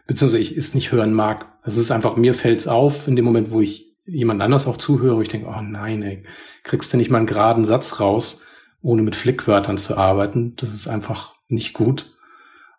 beziehungsweise 0.05 0.41
ich 0.41 0.55
es 0.55 0.75
nicht 0.75 0.91
hören 0.91 1.13
mag. 1.13 1.47
Das 1.63 1.77
ist 1.77 1.91
einfach, 1.91 2.17
mir 2.17 2.33
fällt's 2.33 2.67
auf 2.67 3.07
in 3.07 3.15
dem 3.15 3.25
Moment, 3.25 3.51
wo 3.51 3.61
ich 3.61 3.95
jemand 4.05 4.41
anders 4.41 4.67
auch 4.67 4.77
zuhöre, 4.77 5.17
wo 5.17 5.21
ich 5.21 5.29
denke, 5.29 5.47
oh 5.47 5.61
nein, 5.61 6.03
ey, 6.03 6.23
kriegst 6.63 6.91
du 6.91 6.97
nicht 6.97 7.09
mal 7.09 7.19
einen 7.19 7.27
geraden 7.27 7.65
Satz 7.65 7.99
raus, 7.99 8.41
ohne 8.81 9.01
mit 9.01 9.15
Flickwörtern 9.15 9.77
zu 9.77 9.97
arbeiten. 9.97 10.55
Das 10.55 10.69
ist 10.69 10.87
einfach 10.87 11.35
nicht 11.49 11.73
gut. 11.73 12.15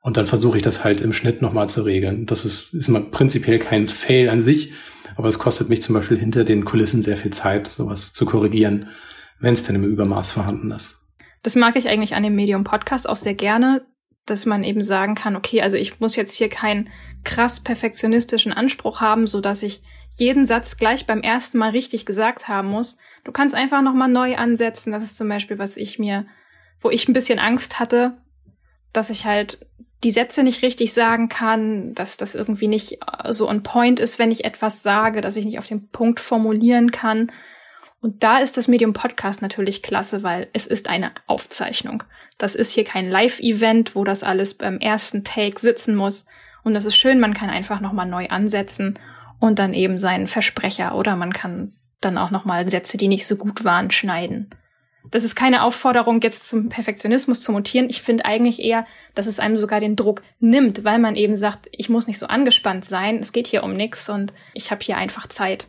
Und 0.01 0.17
dann 0.17 0.27
versuche 0.27 0.57
ich 0.57 0.63
das 0.63 0.83
halt 0.83 1.01
im 1.01 1.13
Schnitt 1.13 1.43
nochmal 1.43 1.69
zu 1.69 1.83
regeln. 1.83 2.27
Das 2.27 2.45
ist, 2.45 2.73
ist 2.73 2.89
mal 2.89 3.03
prinzipiell 3.03 3.59
kein 3.59 3.87
Fail 3.87 4.29
an 4.29 4.41
sich, 4.41 4.73
aber 5.17 5.29
es 5.29 5.39
kostet 5.39 5.69
mich 5.69 5.83
zum 5.83 5.95
Beispiel 5.95 6.19
hinter 6.19 6.45
den 6.45 6.65
Kulissen 6.65 7.03
sehr 7.03 7.17
viel 7.17 7.33
Zeit, 7.33 7.67
sowas 7.67 8.13
zu 8.13 8.27
korrigieren, 8.27 8.87
wenn 9.39 9.55
es 9.55 9.63
denn 9.63 9.77
im 9.77 9.85
Übermaß 9.85 10.33
vorhanden 10.33 10.71
ist. 10.71 11.01
Das 11.43 11.57
mag 11.57 11.77
ich 11.77 11.89
eigentlich 11.89 12.15
an 12.15 12.23
dem 12.23 12.35
Medium 12.35 12.65
Podcast 12.65 13.09
auch 13.09 13.17
sehr 13.17 13.35
gerne, 13.35 13.87
dass 14.27 14.47
man 14.47 14.65
eben 14.65 14.83
sagen 14.83 15.15
kann, 15.15 15.37
okay, 15.37 15.63
also 15.63 15.77
ich 15.77 16.01
muss 16.01 16.17
jetzt 16.17 16.37
hier 16.37 16.49
keinen 16.49 16.91
krass 17.25 17.61
perfektionistischen 17.61 18.53
Anspruch 18.53 19.01
haben, 19.01 19.27
so 19.27 19.41
dass 19.41 19.63
ich 19.63 19.83
jeden 20.17 20.47
Satz 20.47 20.77
gleich 20.77 21.07
beim 21.07 21.21
ersten 21.21 21.59
Mal 21.59 21.71
richtig 21.71 22.05
gesagt 22.05 22.49
haben 22.49 22.69
muss. 22.69 22.99
Du 23.25 23.33
kannst 23.33 23.55
einfach 23.55 23.83
nochmal 23.83 24.09
neu 24.09 24.37
ansetzen. 24.37 24.93
Das 24.93 25.03
ist 25.03 25.17
zum 25.17 25.29
Beispiel, 25.29 25.59
was 25.59 25.77
ich 25.77 25.99
mir, 25.99 26.27
wo 26.81 26.91
ich 26.91 27.09
ein 27.09 27.13
bisschen 27.13 27.39
Angst 27.39 27.79
hatte, 27.79 28.17
dass 28.93 29.11
ich 29.11 29.25
halt 29.25 29.67
die 30.03 30.11
Sätze 30.11 30.43
nicht 30.43 30.63
richtig 30.63 30.93
sagen 30.93 31.29
kann, 31.29 31.95
dass 31.95 32.17
das 32.17 32.35
irgendwie 32.35 32.69
nicht 32.69 33.01
äh, 33.03 33.33
so 33.33 33.49
on 33.49 33.63
point 33.63 34.01
ist, 34.01 34.19
wenn 34.19 34.31
ich 34.31 34.45
etwas 34.45 34.83
sage, 34.83 35.21
dass 35.21 35.37
ich 35.37 35.45
nicht 35.45 35.59
auf 35.59 35.67
den 35.67 35.89
Punkt 35.89 36.21
formulieren 36.21 36.91
kann. 36.91 37.31
Und 38.01 38.23
da 38.23 38.39
ist 38.39 38.57
das 38.57 38.67
Medium 38.67 38.95
Podcast 38.95 39.43
natürlich 39.43 39.83
klasse, 39.83 40.23
weil 40.23 40.49
es 40.55 40.67
ist 40.67 40.89
eine 40.89 41.13
Aufzeichnung. 41.27 42.03
Das 42.39 42.55
ist 42.55 42.71
hier 42.71 42.85
kein 42.85 43.11
Live-Event, 43.11 43.95
wo 43.95 44.05
das 44.05 44.23
alles 44.23 44.55
beim 44.55 44.79
ersten 44.79 45.23
Take 45.23 45.61
sitzen 45.61 45.95
muss. 45.95 46.25
Und 46.65 46.73
das 46.73 46.87
ist 46.87 46.97
schön, 46.97 47.21
man 47.21 47.35
kann 47.35 47.51
einfach 47.51 47.81
nochmal 47.81 48.07
neu 48.07 48.29
ansetzen 48.29 48.99
und 49.39 49.59
dann 49.59 49.75
eben 49.75 49.99
seinen 49.99 50.29
Versprecher 50.29 50.95
oder 50.95 51.17
man 51.17 51.33
kann 51.33 51.75
dann 52.01 52.17
auch 52.17 52.31
nochmal 52.31 52.69
Sätze, 52.71 52.97
die 52.97 53.09
nicht 53.09 53.27
so 53.27 53.37
gut 53.37 53.65
waren, 53.65 53.91
schneiden. 53.91 54.51
Das 55.11 55.25
ist 55.25 55.35
keine 55.35 55.63
Aufforderung, 55.63 56.21
jetzt 56.21 56.49
zum 56.49 56.69
Perfektionismus 56.69 57.41
zu 57.41 57.53
mutieren. 57.53 57.89
Ich 57.89 58.03
finde 58.03 58.25
eigentlich 58.25 58.61
eher, 58.61 58.87
dass 59.15 59.27
es 59.27 59.41
einem 59.41 59.57
sogar 59.57 59.81
den 59.81 59.97
Druck 59.97 60.23
nimmt, 60.39 60.85
weil 60.85 60.99
man 60.99 61.17
eben 61.17 61.37
sagt, 61.37 61.69
ich 61.73 61.89
muss 61.89 62.07
nicht 62.07 62.19
so 62.19 62.27
angespannt 62.27 62.85
sein, 62.85 63.19
es 63.19 63.33
geht 63.33 63.47
hier 63.47 63.65
um 63.65 63.73
nichts 63.73 64.09
und 64.09 64.33
ich 64.55 64.71
habe 64.71 64.85
hier 64.85 64.97
einfach 64.97 65.27
Zeit. 65.27 65.69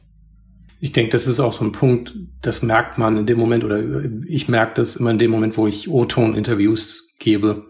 Ich 0.79 0.91
denke, 0.91 1.11
das 1.11 1.27
ist 1.27 1.39
auch 1.39 1.53
so 1.53 1.63
ein 1.63 1.71
Punkt, 1.71 2.15
das 2.41 2.61
merkt 2.61 2.97
man 2.97 3.15
in 3.17 3.27
dem 3.27 3.37
Moment, 3.37 3.63
oder 3.63 3.81
ich 4.27 4.49
merke 4.49 4.73
das 4.75 4.95
immer 4.95 5.11
in 5.11 5.19
dem 5.19 5.31
Moment, 5.31 5.55
wo 5.55 5.67
ich 5.67 5.89
O-Ton-Interviews 5.89 7.13
gebe, 7.19 7.67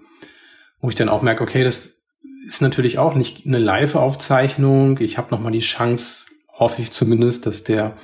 wo 0.80 0.90
ich 0.90 0.96
dann 0.96 1.10
auch 1.10 1.22
merke, 1.22 1.44
okay, 1.44 1.64
das 1.64 2.02
ist 2.48 2.62
natürlich 2.62 2.98
auch 2.98 3.14
nicht 3.14 3.46
eine 3.46 3.60
Live-Aufzeichnung. 3.60 5.00
Ich 5.00 5.18
habe 5.18 5.32
nochmal 5.32 5.52
die 5.52 5.60
Chance, 5.60 6.28
hoffe 6.52 6.82
ich 6.82 6.92
zumindest, 6.92 7.46
dass 7.46 7.64
der 7.64 7.98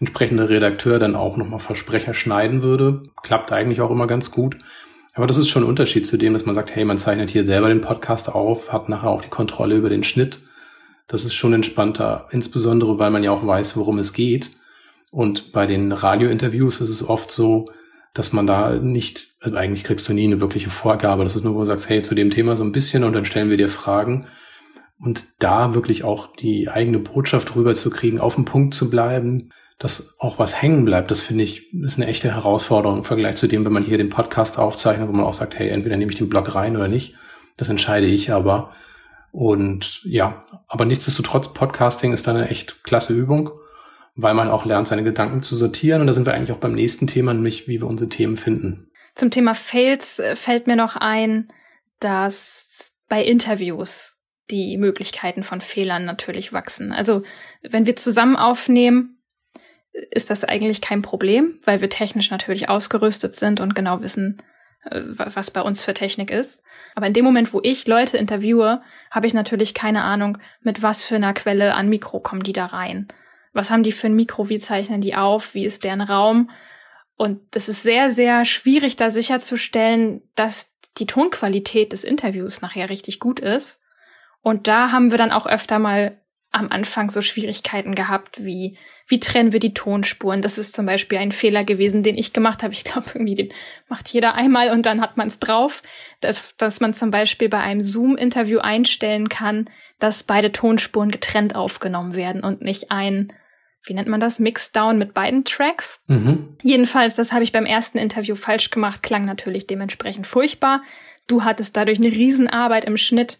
entsprechende 0.00 0.48
Redakteur 0.48 0.98
dann 0.98 1.14
auch 1.16 1.36
nochmal 1.36 1.60
Versprecher 1.60 2.14
schneiden 2.14 2.62
würde. 2.62 3.02
Klappt 3.22 3.52
eigentlich 3.52 3.80
auch 3.80 3.90
immer 3.90 4.06
ganz 4.06 4.30
gut. 4.30 4.56
Aber 5.14 5.26
das 5.26 5.38
ist 5.38 5.48
schon 5.48 5.62
ein 5.62 5.68
Unterschied 5.68 6.06
zu 6.06 6.18
dem, 6.18 6.34
dass 6.34 6.44
man 6.44 6.54
sagt, 6.54 6.74
hey, 6.76 6.84
man 6.84 6.98
zeichnet 6.98 7.30
hier 7.30 7.44
selber 7.44 7.68
den 7.68 7.80
Podcast 7.80 8.28
auf, 8.28 8.72
hat 8.72 8.90
nachher 8.90 9.08
auch 9.08 9.22
die 9.22 9.30
Kontrolle 9.30 9.76
über 9.76 9.88
den 9.88 10.04
Schnitt. 10.04 10.40
Das 11.08 11.24
ist 11.24 11.34
schon 11.34 11.54
entspannter, 11.54 12.28
insbesondere 12.30 12.98
weil 12.98 13.10
man 13.10 13.24
ja 13.24 13.30
auch 13.30 13.46
weiß, 13.46 13.76
worum 13.76 13.98
es 13.98 14.12
geht. 14.12 14.50
Und 15.10 15.52
bei 15.52 15.66
den 15.66 15.92
Radiointerviews 15.92 16.82
ist 16.82 16.90
es 16.90 17.08
oft 17.08 17.30
so, 17.30 17.64
dass 18.12 18.34
man 18.34 18.46
da 18.46 18.74
nicht, 18.74 19.28
also 19.40 19.56
eigentlich 19.56 19.84
kriegst 19.84 20.06
du 20.08 20.12
nie 20.12 20.24
eine 20.24 20.40
wirkliche 20.40 20.68
Vorgabe. 20.68 21.24
Das 21.24 21.36
ist 21.36 21.44
nur, 21.44 21.54
wo 21.54 21.60
du 21.60 21.66
sagst, 21.66 21.88
hey, 21.88 22.02
zu 22.02 22.14
dem 22.14 22.30
Thema 22.30 22.56
so 22.56 22.64
ein 22.64 22.72
bisschen 22.72 23.02
und 23.02 23.14
dann 23.14 23.24
stellen 23.24 23.48
wir 23.48 23.56
dir 23.56 23.70
Fragen. 23.70 24.26
Und 24.98 25.24
da 25.38 25.74
wirklich 25.74 26.04
auch 26.04 26.34
die 26.34 26.68
eigene 26.68 26.98
Botschaft 26.98 27.54
rüberzukriegen, 27.56 28.20
auf 28.20 28.34
dem 28.34 28.44
Punkt 28.44 28.74
zu 28.74 28.90
bleiben, 28.90 29.50
dass 29.78 30.18
auch 30.18 30.38
was 30.38 30.60
hängen 30.60 30.84
bleibt, 30.84 31.10
das 31.10 31.20
finde 31.20 31.44
ich, 31.44 31.72
ist 31.74 31.98
eine 31.98 32.06
echte 32.06 32.32
Herausforderung 32.32 32.98
im 32.98 33.04
Vergleich 33.04 33.36
zu 33.36 33.46
dem, 33.46 33.64
wenn 33.64 33.72
man 33.72 33.84
hier 33.84 33.98
den 33.98 34.08
Podcast 34.08 34.58
aufzeichnet, 34.58 35.08
wo 35.08 35.12
man 35.12 35.24
auch 35.24 35.34
sagt, 35.34 35.58
hey, 35.58 35.68
entweder 35.68 35.96
nehme 35.96 36.10
ich 36.10 36.18
den 36.18 36.30
Blog 36.30 36.54
rein 36.54 36.76
oder 36.76 36.88
nicht. 36.88 37.14
Das 37.56 37.68
entscheide 37.68 38.06
ich 38.06 38.32
aber. 38.32 38.74
Und 39.32 40.00
ja, 40.04 40.40
aber 40.66 40.86
nichtsdestotrotz, 40.86 41.52
Podcasting 41.52 42.14
ist 42.14 42.26
da 42.26 42.30
eine 42.30 42.48
echt 42.48 42.84
klasse 42.84 43.12
Übung, 43.12 43.50
weil 44.14 44.32
man 44.32 44.48
auch 44.48 44.64
lernt, 44.64 44.88
seine 44.88 45.04
Gedanken 45.04 45.42
zu 45.42 45.56
sortieren. 45.56 46.00
Und 46.00 46.06
da 46.06 46.14
sind 46.14 46.24
wir 46.24 46.32
eigentlich 46.32 46.52
auch 46.52 46.60
beim 46.60 46.74
nächsten 46.74 47.06
Thema, 47.06 47.34
nämlich 47.34 47.68
wie 47.68 47.80
wir 47.80 47.86
unsere 47.86 48.08
Themen 48.08 48.38
finden. 48.38 48.90
Zum 49.14 49.30
Thema 49.30 49.54
Fails 49.54 50.20
äh, 50.20 50.36
fällt 50.36 50.66
mir 50.66 50.76
noch 50.76 50.96
ein, 50.96 51.48
dass 52.00 52.96
bei 53.10 53.22
Interviews 53.22 54.22
die 54.50 54.78
Möglichkeiten 54.78 55.42
von 55.42 55.60
Fehlern 55.60 56.04
natürlich 56.04 56.52
wachsen. 56.52 56.92
Also 56.92 57.22
wenn 57.62 57.84
wir 57.84 57.96
zusammen 57.96 58.36
aufnehmen, 58.36 59.15
ist 60.10 60.30
das 60.30 60.44
eigentlich 60.44 60.80
kein 60.80 61.02
Problem, 61.02 61.58
weil 61.64 61.80
wir 61.80 61.90
technisch 61.90 62.30
natürlich 62.30 62.68
ausgerüstet 62.68 63.34
sind 63.34 63.60
und 63.60 63.74
genau 63.74 64.02
wissen, 64.02 64.38
äh, 64.84 65.02
was 65.06 65.50
bei 65.50 65.62
uns 65.62 65.82
für 65.82 65.94
Technik 65.94 66.30
ist. 66.30 66.64
Aber 66.94 67.06
in 67.06 67.12
dem 67.12 67.24
Moment, 67.24 67.52
wo 67.52 67.60
ich 67.62 67.86
Leute 67.86 68.18
interviewe, 68.18 68.82
habe 69.10 69.26
ich 69.26 69.34
natürlich 69.34 69.74
keine 69.74 70.02
Ahnung, 70.02 70.38
mit 70.60 70.82
was 70.82 71.04
für 71.04 71.16
einer 71.16 71.34
Quelle 71.34 71.74
an 71.74 71.88
Mikro 71.88 72.20
kommen 72.20 72.42
die 72.42 72.52
da 72.52 72.66
rein. 72.66 73.08
Was 73.52 73.70
haben 73.70 73.82
die 73.82 73.92
für 73.92 74.08
ein 74.08 74.14
Mikro? 74.14 74.48
Wie 74.48 74.58
zeichnen 74.58 75.00
die 75.00 75.14
auf? 75.14 75.54
Wie 75.54 75.64
ist 75.64 75.84
deren 75.84 76.02
Raum? 76.02 76.50
Und 77.16 77.40
das 77.52 77.70
ist 77.70 77.82
sehr, 77.82 78.10
sehr 78.10 78.44
schwierig, 78.44 78.96
da 78.96 79.08
sicherzustellen, 79.08 80.22
dass 80.34 80.78
die 80.98 81.06
Tonqualität 81.06 81.92
des 81.92 82.04
Interviews 82.04 82.60
nachher 82.60 82.90
richtig 82.90 83.20
gut 83.20 83.40
ist. 83.40 83.84
Und 84.42 84.68
da 84.68 84.92
haben 84.92 85.10
wir 85.10 85.18
dann 85.18 85.32
auch 85.32 85.46
öfter 85.46 85.78
mal 85.78 86.20
am 86.52 86.70
Anfang 86.70 87.10
so 87.10 87.22
Schwierigkeiten 87.22 87.94
gehabt, 87.94 88.44
wie 88.44 88.76
wie 89.08 89.20
trennen 89.20 89.52
wir 89.52 89.60
die 89.60 89.74
Tonspuren? 89.74 90.42
Das 90.42 90.58
ist 90.58 90.74
zum 90.74 90.84
Beispiel 90.86 91.18
ein 91.18 91.30
Fehler 91.30 91.64
gewesen, 91.64 92.02
den 92.02 92.18
ich 92.18 92.32
gemacht 92.32 92.62
habe. 92.62 92.72
Ich 92.72 92.84
glaube, 92.84 93.06
irgendwie 93.14 93.36
den 93.36 93.52
macht 93.88 94.08
jeder 94.08 94.34
einmal 94.34 94.70
und 94.70 94.84
dann 94.84 95.00
hat 95.00 95.16
man 95.16 95.28
es 95.28 95.38
drauf, 95.38 95.82
dass, 96.20 96.56
dass 96.56 96.80
man 96.80 96.92
zum 96.92 97.10
Beispiel 97.10 97.48
bei 97.48 97.60
einem 97.60 97.82
Zoom-Interview 97.82 98.58
einstellen 98.58 99.28
kann, 99.28 99.70
dass 99.98 100.24
beide 100.24 100.52
Tonspuren 100.52 101.10
getrennt 101.10 101.54
aufgenommen 101.54 102.14
werden 102.14 102.42
und 102.42 102.62
nicht 102.62 102.90
ein, 102.90 103.32
wie 103.84 103.94
nennt 103.94 104.08
man 104.08 104.20
das, 104.20 104.40
Mixdown 104.40 104.98
mit 104.98 105.14
beiden 105.14 105.44
Tracks. 105.44 106.02
Mhm. 106.08 106.56
Jedenfalls, 106.62 107.14
das 107.14 107.32
habe 107.32 107.44
ich 107.44 107.52
beim 107.52 107.64
ersten 107.64 107.98
Interview 107.98 108.34
falsch 108.34 108.70
gemacht, 108.70 109.04
klang 109.04 109.24
natürlich 109.24 109.68
dementsprechend 109.68 110.26
furchtbar. 110.26 110.82
Du 111.28 111.44
hattest 111.44 111.76
dadurch 111.76 111.98
eine 111.98 112.10
Riesenarbeit 112.10 112.84
im 112.84 112.96
Schnitt. 112.96 113.38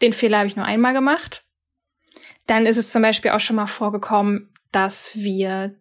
Den 0.00 0.14
Fehler 0.14 0.38
habe 0.38 0.48
ich 0.48 0.56
nur 0.56 0.64
einmal 0.64 0.94
gemacht. 0.94 1.43
Dann 2.46 2.66
ist 2.66 2.76
es 2.76 2.90
zum 2.90 3.02
Beispiel 3.02 3.30
auch 3.30 3.40
schon 3.40 3.56
mal 3.56 3.66
vorgekommen, 3.66 4.52
dass 4.72 5.12
wir 5.14 5.74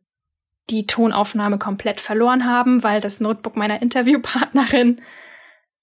die 0.69 0.87
Tonaufnahme 0.87 1.57
komplett 1.57 1.99
verloren 1.99 2.45
haben, 2.45 2.83
weil 2.83 3.01
das 3.01 3.19
Notebook 3.19 3.55
meiner 3.55 3.81
Interviewpartnerin 3.81 5.01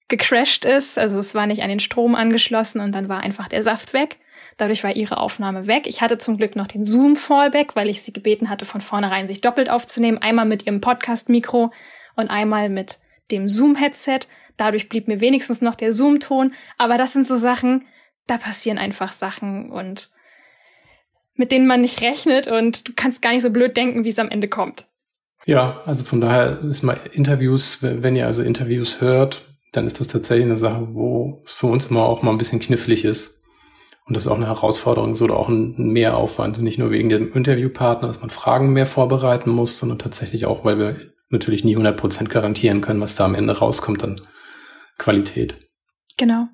gecrashed 0.09 0.65
ist. 0.65 0.99
Also 0.99 1.19
es 1.19 1.35
war 1.35 1.47
nicht 1.47 1.63
an 1.63 1.69
den 1.69 1.81
Strom 1.81 2.15
angeschlossen 2.15 2.81
und 2.81 2.93
dann 2.95 3.09
war 3.09 3.21
einfach 3.21 3.49
der 3.49 3.63
Saft 3.63 3.93
weg. 3.93 4.19
Dadurch 4.57 4.85
war 4.85 4.95
ihre 4.95 5.19
Aufnahme 5.19 5.67
weg. 5.67 5.87
Ich 5.87 6.03
hatte 6.03 6.19
zum 6.19 6.37
Glück 6.37 6.57
noch 6.57 6.67
den 6.67 6.85
Zoom-Fallback, 6.85 7.77
weil 7.77 7.89
ich 7.89 8.03
sie 8.03 8.13
gebeten 8.13 8.51
hatte, 8.51 8.67
von 8.67 8.83
vornherein 8.83 9.27
sich 9.27 9.41
doppelt 9.41 9.71
aufzunehmen. 9.71 10.19
Einmal 10.19 10.45
mit 10.45 10.67
ihrem 10.67 10.83
Podcast-Mikro 10.83 11.73
und 12.17 12.29
einmal 12.29 12.69
mit 12.69 12.99
dem 13.31 13.49
Zoom-Headset. 13.49 14.21
Dadurch 14.59 14.91
blieb 14.91 15.09
mir 15.09 15.21
wenigstens 15.21 15.63
noch 15.63 15.75
der 15.75 15.93
Zoom-Ton. 15.93 16.53
Aber 16.77 16.99
das 16.99 17.15
sind 17.15 17.27
so 17.27 17.37
Sachen, 17.37 17.87
da 18.27 18.37
passieren 18.37 18.77
einfach 18.77 19.13
Sachen 19.13 19.71
und 19.71 20.11
mit 21.41 21.53
denen 21.53 21.67
man 21.67 21.81
nicht 21.81 22.03
rechnet 22.03 22.49
und 22.49 22.87
du 22.87 22.93
kannst 22.95 23.23
gar 23.23 23.33
nicht 23.33 23.41
so 23.41 23.49
blöd 23.49 23.75
denken, 23.75 24.05
wie 24.05 24.11
es 24.11 24.19
am 24.19 24.29
Ende 24.29 24.47
kommt. 24.47 24.87
Ja, 25.47 25.81
also 25.87 26.05
von 26.05 26.21
daher 26.21 26.61
ist 26.65 26.83
mal 26.83 27.01
Interviews, 27.13 27.79
wenn 27.81 28.15
ihr 28.15 28.27
also 28.27 28.43
Interviews 28.43 29.01
hört, 29.01 29.47
dann 29.73 29.87
ist 29.87 30.01
das 30.01 30.09
tatsächlich 30.09 30.45
eine 30.45 30.59
Sache, 30.59 30.89
wo 30.93 31.43
es 31.47 31.55
für 31.55 31.69
uns 31.69 31.87
immer 31.87 32.03
auch 32.03 32.23
mal 32.23 32.31
ein 32.31 32.37
bisschen 32.37 32.61
knifflig 32.61 33.07
ist. 33.07 33.43
Und 34.05 34.15
das 34.15 34.27
ist 34.27 34.29
auch 34.29 34.37
eine 34.37 34.49
Herausforderung 34.49 35.17
oder 35.19 35.35
auch 35.35 35.49
ein 35.49 35.77
Mehraufwand. 35.79 36.61
Nicht 36.61 36.79
nur 36.79 36.91
wegen 36.91 37.09
dem 37.09 37.33
Interviewpartner, 37.33 38.09
dass 38.09 38.21
man 38.21 38.29
Fragen 38.29 38.75
mehr 38.75 38.87
vorbereiten 38.87 39.49
muss, 39.49 39.79
sondern 39.79 39.99
tatsächlich 39.99 40.45
auch, 40.45 40.67
weil 40.67 40.79
wir 40.79 40.97
natürlich 41.31 41.65
nie 41.65 41.75
100% 41.75 42.29
garantieren 42.29 42.83
können, 42.83 43.01
was 43.01 43.15
da 43.15 43.25
am 43.25 43.35
Ende 43.35 43.57
rauskommt 43.57 44.05
an 44.05 44.21
Qualität. 44.99 45.57
Genau. 46.19 46.49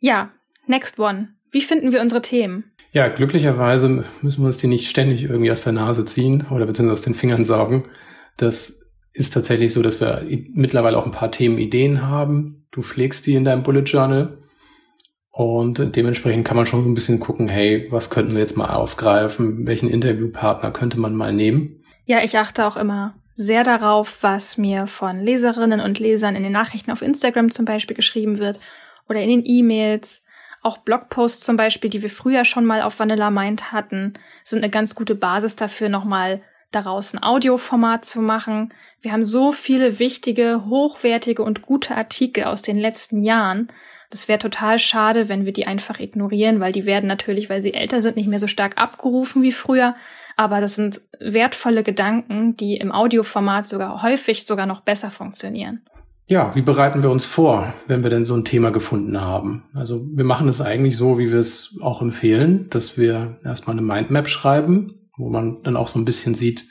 Ja, 0.00 0.32
next 0.66 0.98
one. 0.98 1.28
Wie 1.52 1.60
finden 1.60 1.92
wir 1.92 2.00
unsere 2.00 2.22
Themen? 2.22 2.72
Ja, 2.92 3.08
glücklicherweise 3.08 4.04
müssen 4.22 4.42
wir 4.42 4.46
uns 4.46 4.58
die 4.58 4.66
nicht 4.66 4.88
ständig 4.88 5.24
irgendwie 5.24 5.52
aus 5.52 5.64
der 5.64 5.74
Nase 5.74 6.04
ziehen 6.04 6.46
oder 6.50 6.66
beziehungsweise 6.66 7.00
aus 7.00 7.04
den 7.04 7.14
Fingern 7.14 7.44
saugen. 7.44 7.84
Das 8.36 8.80
ist 9.12 9.34
tatsächlich 9.34 9.72
so, 9.72 9.82
dass 9.82 10.00
wir 10.00 10.24
mittlerweile 10.54 10.96
auch 10.96 11.04
ein 11.04 11.12
paar 11.12 11.30
Themenideen 11.30 12.06
haben. 12.06 12.66
Du 12.70 12.82
pflegst 12.82 13.26
die 13.26 13.34
in 13.34 13.44
deinem 13.44 13.62
Bullet 13.62 13.82
Journal. 13.82 14.38
Und 15.30 15.94
dementsprechend 15.94 16.46
kann 16.46 16.56
man 16.56 16.66
schon 16.66 16.84
ein 16.84 16.94
bisschen 16.94 17.20
gucken, 17.20 17.48
hey, 17.48 17.86
was 17.90 18.10
könnten 18.10 18.32
wir 18.32 18.40
jetzt 18.40 18.56
mal 18.56 18.74
aufgreifen? 18.74 19.66
Welchen 19.66 19.88
Interviewpartner 19.88 20.72
könnte 20.72 20.98
man 20.98 21.14
mal 21.14 21.32
nehmen? 21.32 21.84
Ja, 22.06 22.24
ich 22.24 22.38
achte 22.38 22.66
auch 22.66 22.76
immer 22.76 23.14
sehr 23.34 23.62
darauf, 23.62 24.22
was 24.22 24.58
mir 24.58 24.88
von 24.88 25.20
Leserinnen 25.20 25.80
und 25.80 26.00
Lesern 26.00 26.34
in 26.34 26.42
den 26.42 26.50
Nachrichten 26.50 26.90
auf 26.90 27.02
Instagram 27.02 27.52
zum 27.52 27.66
Beispiel 27.66 27.94
geschrieben 27.94 28.38
wird 28.38 28.58
oder 29.08 29.20
in 29.20 29.28
den 29.28 29.42
E-Mails. 29.44 30.24
Auch 30.62 30.78
Blogposts 30.78 31.44
zum 31.44 31.56
Beispiel, 31.56 31.90
die 31.90 32.02
wir 32.02 32.10
früher 32.10 32.44
schon 32.44 32.64
mal 32.64 32.82
auf 32.82 32.98
Vanilla 32.98 33.30
Mind 33.30 33.72
hatten, 33.72 34.14
sind 34.44 34.58
eine 34.58 34.70
ganz 34.70 34.94
gute 34.94 35.14
Basis 35.14 35.56
dafür, 35.56 35.88
nochmal 35.88 36.42
daraus 36.70 37.14
ein 37.14 37.22
Audioformat 37.22 38.04
zu 38.04 38.20
machen. 38.20 38.74
Wir 39.00 39.12
haben 39.12 39.24
so 39.24 39.52
viele 39.52 39.98
wichtige, 39.98 40.64
hochwertige 40.66 41.42
und 41.42 41.62
gute 41.62 41.96
Artikel 41.96 42.44
aus 42.44 42.62
den 42.62 42.78
letzten 42.78 43.22
Jahren. 43.22 43.68
Das 44.10 44.26
wäre 44.26 44.38
total 44.38 44.78
schade, 44.78 45.28
wenn 45.28 45.44
wir 45.44 45.52
die 45.52 45.66
einfach 45.66 46.00
ignorieren, 46.00 46.60
weil 46.60 46.72
die 46.72 46.86
werden 46.86 47.06
natürlich, 47.06 47.50
weil 47.50 47.62
sie 47.62 47.74
älter 47.74 48.00
sind, 48.00 48.16
nicht 48.16 48.28
mehr 48.28 48.38
so 48.38 48.46
stark 48.46 48.80
abgerufen 48.80 49.42
wie 49.42 49.52
früher. 49.52 49.94
Aber 50.36 50.60
das 50.60 50.76
sind 50.76 51.00
wertvolle 51.20 51.82
Gedanken, 51.82 52.56
die 52.56 52.76
im 52.76 52.92
Audioformat 52.92 53.68
sogar 53.68 54.02
häufig 54.02 54.46
sogar 54.46 54.66
noch 54.66 54.80
besser 54.80 55.10
funktionieren. 55.10 55.82
Ja, 56.30 56.54
wie 56.54 56.60
bereiten 56.60 57.02
wir 57.02 57.10
uns 57.10 57.24
vor, 57.24 57.72
wenn 57.86 58.02
wir 58.02 58.10
denn 58.10 58.26
so 58.26 58.34
ein 58.34 58.44
Thema 58.44 58.70
gefunden 58.70 59.18
haben? 59.18 59.64
Also 59.72 60.06
wir 60.12 60.24
machen 60.24 60.46
es 60.50 60.60
eigentlich 60.60 60.98
so, 60.98 61.18
wie 61.18 61.32
wir 61.32 61.38
es 61.38 61.78
auch 61.80 62.02
empfehlen, 62.02 62.66
dass 62.68 62.98
wir 62.98 63.38
erstmal 63.44 63.78
eine 63.78 63.86
Mindmap 63.86 64.28
schreiben, 64.28 65.08
wo 65.16 65.30
man 65.30 65.62
dann 65.62 65.78
auch 65.78 65.88
so 65.88 65.98
ein 65.98 66.04
bisschen 66.04 66.34
sieht, 66.34 66.66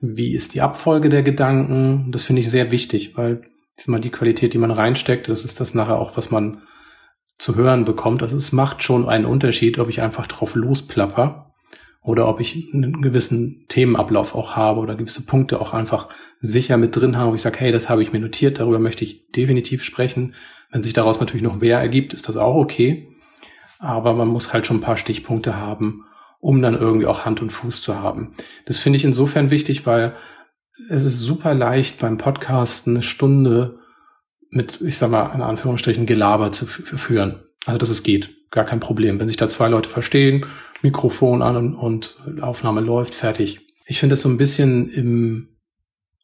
wie 0.00 0.34
ist 0.34 0.54
die 0.54 0.62
Abfolge 0.62 1.10
der 1.10 1.22
Gedanken. 1.22 2.12
Das 2.12 2.24
finde 2.24 2.40
ich 2.40 2.50
sehr 2.50 2.70
wichtig, 2.70 3.14
weil 3.14 3.42
ist 3.76 3.88
mal 3.88 4.00
die 4.00 4.10
Qualität, 4.10 4.54
die 4.54 4.58
man 4.58 4.70
reinsteckt, 4.70 5.28
das 5.28 5.44
ist 5.44 5.60
das 5.60 5.74
nachher 5.74 5.98
auch, 5.98 6.16
was 6.16 6.30
man 6.30 6.62
zu 7.36 7.56
hören 7.56 7.84
bekommt. 7.84 8.22
Also 8.22 8.36
es 8.38 8.52
macht 8.52 8.82
schon 8.82 9.06
einen 9.06 9.26
Unterschied, 9.26 9.78
ob 9.78 9.90
ich 9.90 10.00
einfach 10.00 10.26
drauf 10.26 10.54
losplapper 10.54 11.43
oder 12.04 12.28
ob 12.28 12.38
ich 12.38 12.68
einen 12.72 13.00
gewissen 13.00 13.64
Themenablauf 13.68 14.34
auch 14.34 14.56
habe 14.56 14.80
oder 14.80 14.94
gewisse 14.94 15.24
Punkte 15.24 15.58
auch 15.58 15.72
einfach 15.72 16.10
sicher 16.42 16.76
mit 16.76 16.94
drin 16.94 17.16
habe, 17.16 17.30
wo 17.30 17.34
ich 17.34 17.40
sage, 17.40 17.58
hey, 17.58 17.72
das 17.72 17.88
habe 17.88 18.02
ich 18.02 18.12
mir 18.12 18.20
notiert, 18.20 18.60
darüber 18.60 18.78
möchte 18.78 19.04
ich 19.04 19.30
definitiv 19.32 19.82
sprechen. 19.82 20.34
Wenn 20.70 20.82
sich 20.82 20.92
daraus 20.92 21.18
natürlich 21.18 21.42
noch 21.42 21.56
mehr 21.56 21.78
ergibt, 21.78 22.12
ist 22.12 22.28
das 22.28 22.36
auch 22.36 22.56
okay. 22.56 23.08
Aber 23.78 24.12
man 24.12 24.28
muss 24.28 24.52
halt 24.52 24.66
schon 24.66 24.76
ein 24.76 24.82
paar 24.82 24.98
Stichpunkte 24.98 25.56
haben, 25.56 26.04
um 26.40 26.60
dann 26.60 26.78
irgendwie 26.78 27.06
auch 27.06 27.24
Hand 27.24 27.40
und 27.40 27.50
Fuß 27.50 27.80
zu 27.80 27.98
haben. 27.98 28.34
Das 28.66 28.76
finde 28.76 28.98
ich 28.98 29.04
insofern 29.06 29.50
wichtig, 29.50 29.86
weil 29.86 30.14
es 30.90 31.04
ist 31.04 31.20
super 31.20 31.54
leicht 31.54 32.00
beim 32.00 32.18
Podcast 32.18 32.86
eine 32.86 33.02
Stunde 33.02 33.78
mit, 34.50 34.78
ich 34.82 34.98
sag 34.98 35.10
mal, 35.10 35.34
in 35.34 35.40
Anführungsstrichen 35.40 36.04
Gelaber 36.04 36.52
zu 36.52 36.66
führen. 36.66 37.44
Also, 37.64 37.78
dass 37.78 37.88
es 37.88 38.02
geht. 38.02 38.50
Gar 38.50 38.66
kein 38.66 38.80
Problem. 38.80 39.18
Wenn 39.18 39.28
sich 39.28 39.38
da 39.38 39.48
zwei 39.48 39.68
Leute 39.68 39.88
verstehen, 39.88 40.44
Mikrofon 40.84 41.40
an 41.40 41.56
und, 41.56 41.74
und 41.74 42.42
Aufnahme 42.42 42.82
läuft, 42.82 43.14
fertig. 43.14 43.66
Ich 43.86 43.98
finde 43.98 44.12
das 44.12 44.20
so 44.20 44.28
ein 44.28 44.36
bisschen 44.36 44.90
im 44.90 45.56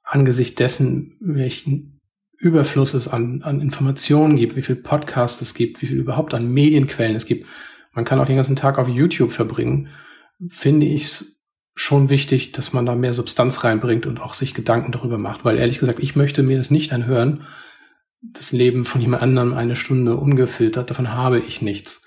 Angesicht 0.04 0.58
dessen, 0.58 1.16
welchen 1.20 1.98
Überfluss 2.36 2.92
es 2.92 3.08
an, 3.08 3.42
an 3.42 3.60
Informationen 3.62 4.36
gibt, 4.36 4.56
wie 4.56 4.62
viel 4.62 4.76
Podcasts 4.76 5.40
es 5.40 5.54
gibt, 5.54 5.80
wie 5.80 5.86
viel 5.86 5.98
überhaupt 5.98 6.34
an 6.34 6.52
Medienquellen 6.52 7.16
es 7.16 7.24
gibt. 7.24 7.46
Man 7.94 8.04
kann 8.04 8.20
auch 8.20 8.26
den 8.26 8.36
ganzen 8.36 8.54
Tag 8.54 8.78
auf 8.78 8.86
YouTube 8.86 9.32
verbringen. 9.32 9.88
Finde 10.48 10.86
ich 10.86 11.04
es 11.04 11.40
schon 11.74 12.10
wichtig, 12.10 12.52
dass 12.52 12.74
man 12.74 12.84
da 12.84 12.94
mehr 12.94 13.14
Substanz 13.14 13.64
reinbringt 13.64 14.04
und 14.04 14.20
auch 14.20 14.34
sich 14.34 14.52
Gedanken 14.52 14.92
darüber 14.92 15.16
macht. 15.16 15.42
Weil 15.44 15.58
ehrlich 15.58 15.78
gesagt, 15.78 16.00
ich 16.00 16.16
möchte 16.16 16.42
mir 16.42 16.58
das 16.58 16.70
nicht 16.70 16.92
anhören, 16.92 17.46
das 18.20 18.52
Leben 18.52 18.84
von 18.84 19.00
jemand 19.00 19.22
anderem 19.22 19.54
eine 19.54 19.74
Stunde 19.74 20.16
ungefiltert, 20.16 20.90
davon 20.90 21.14
habe 21.14 21.38
ich 21.38 21.62
nichts. 21.62 22.02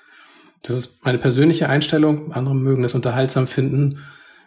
Das 0.63 0.77
ist 0.77 1.05
meine 1.05 1.17
persönliche 1.17 1.69
Einstellung. 1.69 2.31
Andere 2.31 2.55
mögen 2.55 2.83
das 2.83 2.95
unterhaltsam 2.95 3.47
finden. 3.47 3.99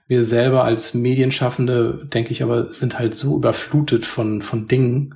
Wir 0.08 0.24
selber 0.24 0.64
als 0.64 0.94
Medienschaffende, 0.94 2.08
denke 2.12 2.32
ich, 2.32 2.42
aber 2.42 2.72
sind 2.72 2.98
halt 2.98 3.14
so 3.14 3.36
überflutet 3.36 4.06
von, 4.06 4.40
von 4.40 4.66
Dingen, 4.66 5.14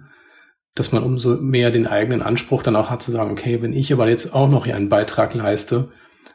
dass 0.75 0.93
man 0.93 1.03
umso 1.03 1.37
mehr 1.37 1.71
den 1.71 1.87
eigenen 1.87 2.23
Anspruch 2.23 2.63
dann 2.63 2.77
auch 2.77 2.91
hat 2.91 3.03
zu 3.03 3.11
sagen, 3.11 3.31
okay, 3.31 3.63
wenn 3.63 3.73
ich 3.73 3.93
aber 3.93 4.09
jetzt 4.09 4.35
auch 4.35 4.49
noch 4.49 4.67
hier 4.67 4.77
einen 4.77 4.89
Beitrag 4.89 5.35
leiste, 5.35 5.89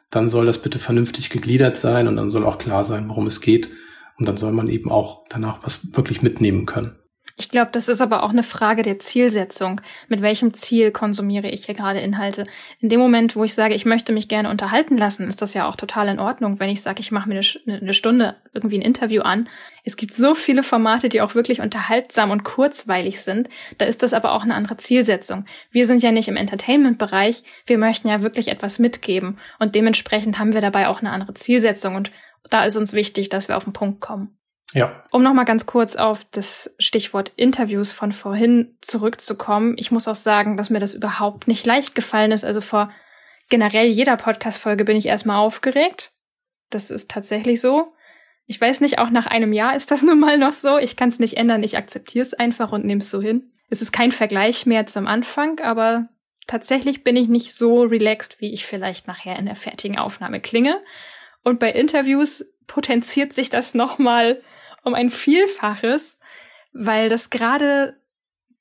dann 0.09 0.29
soll 0.29 0.45
das 0.45 0.57
bitte 0.57 0.79
vernünftig 0.79 1.29
gegliedert 1.29 1.77
sein 1.77 2.07
und 2.07 2.15
dann 2.15 2.29
soll 2.29 2.45
auch 2.45 2.57
klar 2.57 2.85
sein, 2.85 3.07
worum 3.07 3.27
es 3.27 3.41
geht. 3.41 3.69
Und 4.17 4.27
dann 4.27 4.37
soll 4.37 4.51
man 4.51 4.69
eben 4.69 4.89
auch 4.89 5.25
danach 5.29 5.59
was 5.63 5.95
wirklich 5.95 6.21
mitnehmen 6.21 6.65
können. 6.65 6.95
Ich 7.37 7.49
glaube, 7.49 7.69
das 7.73 7.89
ist 7.89 7.99
aber 7.99 8.23
auch 8.23 8.29
eine 8.29 8.43
Frage 8.43 8.81
der 8.81 8.97
Zielsetzung. 8.99 9.81
Mit 10.07 10.21
welchem 10.21 10.53
Ziel 10.53 10.91
konsumiere 10.91 11.49
ich 11.49 11.65
hier 11.65 11.75
gerade 11.75 11.99
Inhalte? 11.99 12.45
In 12.79 12.87
dem 12.87 13.01
Moment, 13.01 13.35
wo 13.35 13.43
ich 13.43 13.53
sage, 13.53 13.73
ich 13.73 13.83
möchte 13.83 14.13
mich 14.13 14.29
gerne 14.29 14.49
unterhalten 14.49 14.97
lassen, 14.97 15.27
ist 15.27 15.41
das 15.41 15.53
ja 15.53 15.67
auch 15.67 15.75
total 15.75 16.07
in 16.07 16.19
Ordnung, 16.19 16.61
wenn 16.61 16.69
ich 16.69 16.81
sage, 16.81 17.01
ich 17.01 17.11
mache 17.11 17.27
mir 17.27 17.35
eine, 17.35 17.77
eine 17.81 17.93
Stunde 17.93 18.37
irgendwie 18.53 18.77
ein 18.77 18.81
Interview 18.81 19.21
an. 19.21 19.49
Es 19.83 19.97
gibt 19.97 20.15
so 20.15 20.33
viele 20.33 20.63
Formate, 20.63 21.09
die 21.09 21.19
auch 21.19 21.35
wirklich 21.35 21.59
unterhaltsam 21.59 22.31
und 22.31 22.45
kurzweilig 22.45 23.21
sind. 23.21 23.49
Da 23.79 23.85
ist 23.85 24.01
das 24.01 24.13
aber 24.13 24.31
auch 24.31 24.43
eine 24.43 24.55
andere 24.55 24.77
Zielsetzung. 24.77 25.43
Wir 25.71 25.85
sind 25.85 26.03
ja 26.03 26.13
nicht 26.13 26.29
im 26.29 26.37
Entertainment-Bereich. 26.37 27.43
Wir 27.65 27.77
möchten 27.77 28.07
ja 28.07 28.21
wirklich 28.21 28.47
etwas 28.47 28.79
mitgeben. 28.79 29.39
Und 29.59 29.75
dementsprechend 29.75 30.39
haben 30.39 30.53
wir 30.53 30.61
dabei 30.61 30.87
auch 30.87 31.01
eine 31.01 31.11
andere 31.11 31.33
Zielsetzung. 31.33 31.95
Und 31.95 32.11
da 32.49 32.63
ist 32.63 32.77
uns 32.77 32.93
wichtig, 32.93 33.27
dass 33.27 33.49
wir 33.49 33.57
auf 33.57 33.65
den 33.65 33.73
Punkt 33.73 33.99
kommen. 33.99 34.37
Ja. 34.73 35.01
Um 35.11 35.23
nochmal 35.23 35.45
ganz 35.45 35.65
kurz 35.65 35.95
auf 35.95 36.25
das 36.31 36.75
Stichwort 36.79 37.31
Interviews 37.35 37.91
von 37.91 38.11
vorhin 38.11 38.77
zurückzukommen. 38.81 39.75
Ich 39.77 39.91
muss 39.91 40.07
auch 40.07 40.15
sagen, 40.15 40.57
dass 40.57 40.69
mir 40.69 40.79
das 40.79 40.93
überhaupt 40.93 41.47
nicht 41.47 41.65
leicht 41.65 41.95
gefallen 41.95 42.31
ist. 42.31 42.43
Also 42.43 42.61
vor 42.61 42.91
generell 43.49 43.87
jeder 43.87 44.17
Podcast-Folge 44.17 44.83
bin 44.83 44.97
ich 44.97 45.05
erstmal 45.05 45.37
aufgeregt. 45.37 46.11
Das 46.69 46.89
ist 46.89 47.11
tatsächlich 47.11 47.61
so. 47.61 47.93
Ich 48.47 48.59
weiß 48.59 48.81
nicht, 48.81 48.99
auch 48.99 49.09
nach 49.09 49.27
einem 49.27 49.53
Jahr 49.53 49.75
ist 49.75 49.91
das 49.91 50.01
nun 50.03 50.19
mal 50.19 50.37
noch 50.37 50.53
so. 50.53 50.77
Ich 50.77 50.95
kann 50.95 51.09
es 51.09 51.19
nicht 51.19 51.37
ändern. 51.37 51.63
Ich 51.63 51.77
akzeptiere 51.77 52.23
es 52.23 52.33
einfach 52.33 52.71
und 52.71 52.85
nehme 52.85 53.01
es 53.01 53.11
so 53.11 53.21
hin. 53.21 53.51
Es 53.69 53.81
ist 53.81 53.91
kein 53.91 54.11
Vergleich 54.11 54.65
mehr 54.65 54.85
zum 54.87 55.07
Anfang, 55.07 55.59
aber 55.59 56.07
tatsächlich 56.47 57.03
bin 57.03 57.15
ich 57.15 57.27
nicht 57.27 57.53
so 57.53 57.81
relaxed, 57.83 58.39
wie 58.39 58.53
ich 58.53 58.65
vielleicht 58.65 59.07
nachher 59.07 59.37
in 59.39 59.45
der 59.45 59.55
fertigen 59.55 59.97
Aufnahme 59.97 60.39
klinge. 60.39 60.81
Und 61.43 61.59
bei 61.59 61.71
Interviews 61.71 62.45
potenziert 62.67 63.33
sich 63.33 63.49
das 63.49 63.73
nochmal 63.73 64.41
um 64.85 64.93
ein 64.93 65.09
Vielfaches, 65.09 66.19
weil 66.71 67.09
das 67.09 67.29
gerade 67.29 67.97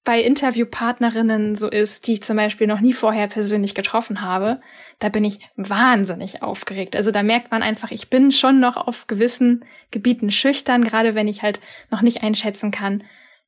bei 0.04 0.20
Interviewpartnerinnen 0.20 1.56
so 1.56 1.68
ist, 1.68 2.06
die 2.06 2.14
ich 2.14 2.22
zum 2.22 2.36
Beispiel 2.36 2.66
noch 2.66 2.80
nie 2.80 2.92
vorher 2.92 3.26
persönlich 3.26 3.74
getroffen 3.74 4.20
habe, 4.20 4.60
da 4.98 5.08
bin 5.08 5.24
ich 5.24 5.40
wahnsinnig 5.56 6.42
aufgeregt. 6.42 6.94
Also 6.94 7.10
da 7.10 7.22
merkt 7.22 7.50
man 7.50 7.62
einfach, 7.62 7.90
ich 7.90 8.10
bin 8.10 8.30
schon 8.30 8.60
noch 8.60 8.76
auf 8.76 9.06
gewissen 9.06 9.64
Gebieten 9.90 10.30
schüchtern, 10.30 10.84
gerade 10.84 11.14
wenn 11.14 11.26
ich 11.26 11.42
halt 11.42 11.60
noch 11.90 12.02
nicht 12.02 12.22
einschätzen 12.22 12.70
kann, 12.70 13.02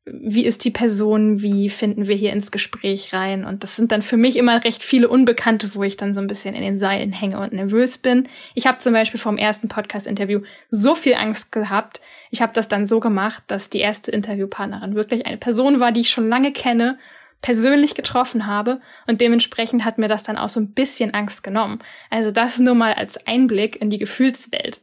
wie 0.09 0.45
ist 0.45 0.65
die 0.65 0.71
Person, 0.71 1.43
wie 1.43 1.69
finden 1.69 2.07
wir 2.07 2.15
hier 2.15 2.33
ins 2.33 2.53
Gespräch 2.53 3.13
rein. 3.13 3.45
Und 3.45 3.65
das 3.65 3.75
sind 3.75 3.91
dann 3.91 4.03
für 4.03 4.17
mich 4.17 4.37
immer 4.37 4.63
recht 4.63 4.85
viele 4.85 5.09
Unbekannte, 5.09 5.75
wo 5.75 5.83
ich 5.83 5.97
dann 5.97 6.15
so 6.15 6.21
ein 6.21 6.29
bisschen 6.29 6.55
in 6.55 6.63
den 6.63 6.79
Seilen 6.79 7.13
hänge 7.13 7.41
und 7.41 7.53
nervös 7.53 7.99
bin. 7.99 8.29
Ich 8.55 8.69
habe 8.69 8.79
zum 8.79 8.93
Beispiel 8.93 9.19
vom 9.19 9.37
ersten 9.37 9.69
Podcast-Interview 9.69 10.43
so 10.71 10.95
viel 10.95 11.15
Angst 11.15 11.51
gehabt. 11.51 12.01
Ich 12.31 12.41
habe 12.41 12.53
das 12.53 12.69
dann 12.69 12.87
so 12.87 13.01
gemacht, 13.01 13.43
dass 13.49 13.69
die 13.69 13.81
erste 13.81 14.13
Interviewpartnerin 14.13 14.95
wirklich 14.95 15.27
eine 15.27 15.39
Person 15.39 15.81
war, 15.81 15.91
die 15.91 16.01
ich 16.01 16.11
schon 16.11 16.29
lange 16.29 16.53
kenne, 16.53 16.99
persönlich 17.43 17.97
getroffen 17.97 18.47
habe. 18.47 18.81
Und 19.09 19.21
dementsprechend 19.21 19.85
hat 19.85 19.99
mir 19.99 20.09
das 20.09 20.23
dann 20.23 20.39
auch 20.39 20.49
so 20.49 20.61
ein 20.61 20.73
bisschen 20.73 21.15
Angst 21.15 21.43
genommen. 21.43 21.81
Also 22.11 22.31
das 22.31 22.61
nur 22.61 22.77
mal 22.77 22.95
als 22.95 23.27
Einblick 23.27 23.81
in 23.81 23.91
die 23.91 23.99
Gefühlswelt. 23.99 24.83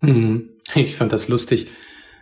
Mhm. 0.00 0.50
Ich 0.74 0.96
fand 0.96 1.12
das 1.12 1.28
lustig. 1.28 1.68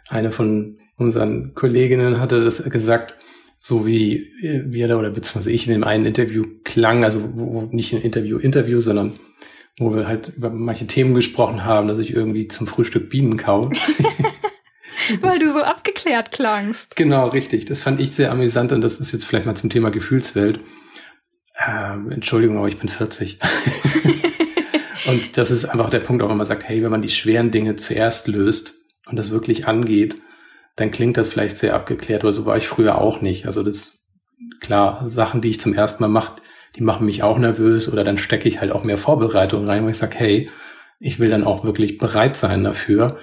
Eine 0.09 0.33
von 0.33 0.82
unseren 0.97 1.55
Kolleginnen 1.55 2.21
hatte 2.21 2.43
das 2.43 2.63
gesagt, 2.65 3.15
so 3.59 3.87
wie 3.87 4.33
wir 4.41 4.89
da 4.89 4.99
oder 4.99 5.11
beziehungsweise 5.11 5.53
ich 5.53 5.69
in 5.69 5.73
dem 5.73 5.85
einen 5.85 6.05
Interview 6.05 6.43
klang, 6.65 7.05
also 7.05 7.31
wo, 7.35 7.63
nicht 7.71 7.93
ein 7.93 8.03
Interview, 8.03 8.39
Interview, 8.39 8.81
sondern 8.81 9.13
wo 9.79 9.95
wir 9.95 10.07
halt 10.07 10.33
über 10.37 10.51
manche 10.51 10.87
Themen 10.87 11.15
gesprochen 11.15 11.65
haben, 11.65 11.89
dass 11.89 11.99
ich 11.99 12.13
irgendwie 12.13 12.49
zum 12.49 12.67
Frühstück 12.67 13.09
Bienen 13.09 13.37
kau. 13.37 13.71
Weil 15.21 15.39
du 15.39 15.53
so 15.53 15.63
abgeklärt 15.63 16.33
klangst. 16.33 16.97
Genau, 16.97 17.29
richtig. 17.29 17.65
Das 17.65 17.83
fand 17.83 18.01
ich 18.01 18.13
sehr 18.13 18.31
amüsant 18.31 18.73
und 18.73 18.81
das 18.81 19.01
ist 19.01 19.13
jetzt 19.13 19.25
vielleicht 19.25 19.47
mal 19.47 19.55
zum 19.55 19.71
Thema 19.71 19.91
Gefühlswelt. 19.91 20.61
Ähm, 21.65 22.11
Entschuldigung, 22.11 22.59
aber 22.59 22.69
ich 22.69 22.79
bin 22.79 22.89
40. 22.89 23.39
und 25.07 25.39
das 25.39 25.51
ist 25.51 25.65
einfach 25.67 25.91
der 25.91 26.01
Punkt, 26.01 26.23
auch 26.23 26.31
wenn 26.31 26.37
man 26.37 26.47
sagt, 26.47 26.65
hey, 26.69 26.83
wenn 26.83 26.91
man 26.91 27.03
die 27.03 27.11
schweren 27.11 27.51
Dinge 27.51 27.77
zuerst 27.77 28.29
löst 28.29 28.75
und 29.07 29.19
das 29.19 29.31
wirklich 29.31 29.67
angeht, 29.67 30.17
dann 30.77 30.91
klingt 30.91 31.17
das 31.17 31.29
vielleicht 31.29 31.59
sehr 31.59 31.75
abgeklärt, 31.75 32.23
aber 32.23 32.33
so 32.33 32.47
war 32.47 32.57
ich 32.57 32.69
früher 32.69 32.99
auch 32.99 33.21
nicht. 33.21 33.47
Also 33.47 33.63
das, 33.63 34.03
klar, 34.61 35.05
Sachen, 35.05 35.41
die 35.41 35.51
ich 35.51 35.61
zum 35.61 35.75
ersten 35.75 36.03
Mal 36.03 36.09
mache, 36.09 36.41
die 36.77 36.83
machen 36.83 37.07
mich 37.07 37.23
auch 37.23 37.39
nervös 37.39 37.93
oder 37.93 38.05
dann 38.05 38.19
stecke 38.19 38.49
ich 38.49 38.61
halt 38.61 38.73
auch 38.73 38.85
mehr 38.85 38.99
Vorbereitung 38.99 39.67
rein, 39.67 39.85
wo 39.85 39.89
ich 39.89 39.99
sage, 39.99 40.17
hey, 40.17 40.51
ich 40.99 41.19
will 41.19 41.29
dann 41.29 41.45
auch 41.45 41.65
wirklich 41.65 41.99
bereit 41.99 42.37
sein 42.37 42.65
dafür. 42.65 43.19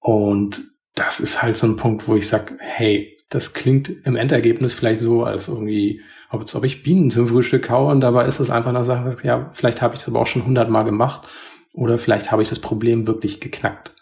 Und 0.00 0.62
das 0.94 1.20
ist 1.20 1.42
halt 1.42 1.56
so 1.56 1.66
ein 1.66 1.76
Punkt, 1.76 2.08
wo 2.08 2.16
ich 2.16 2.28
sage, 2.28 2.56
hey, 2.58 3.18
das 3.28 3.52
klingt 3.52 3.90
im 4.04 4.16
Endergebnis 4.16 4.72
vielleicht 4.72 5.00
so, 5.00 5.24
als 5.24 5.48
irgendwie, 5.48 6.00
als 6.30 6.54
ob 6.54 6.64
ich 6.64 6.82
Bienen 6.82 7.10
zum 7.10 7.28
Frühstück 7.28 7.64
kaue 7.64 7.92
und 7.92 8.00
dabei 8.00 8.24
ist 8.26 8.40
es 8.40 8.50
einfach 8.50 8.70
eine 8.70 8.84
Sache, 8.84 9.16
ja, 9.22 9.50
vielleicht 9.52 9.82
habe 9.82 9.94
ich 9.94 10.00
das 10.00 10.08
aber 10.08 10.20
auch 10.20 10.26
schon 10.26 10.46
hundertmal 10.46 10.84
gemacht 10.84 11.28
oder 11.74 11.98
vielleicht 11.98 12.32
habe 12.32 12.42
ich 12.42 12.48
das 12.48 12.58
Problem 12.58 13.06
wirklich 13.06 13.40
geknackt. 13.40 13.94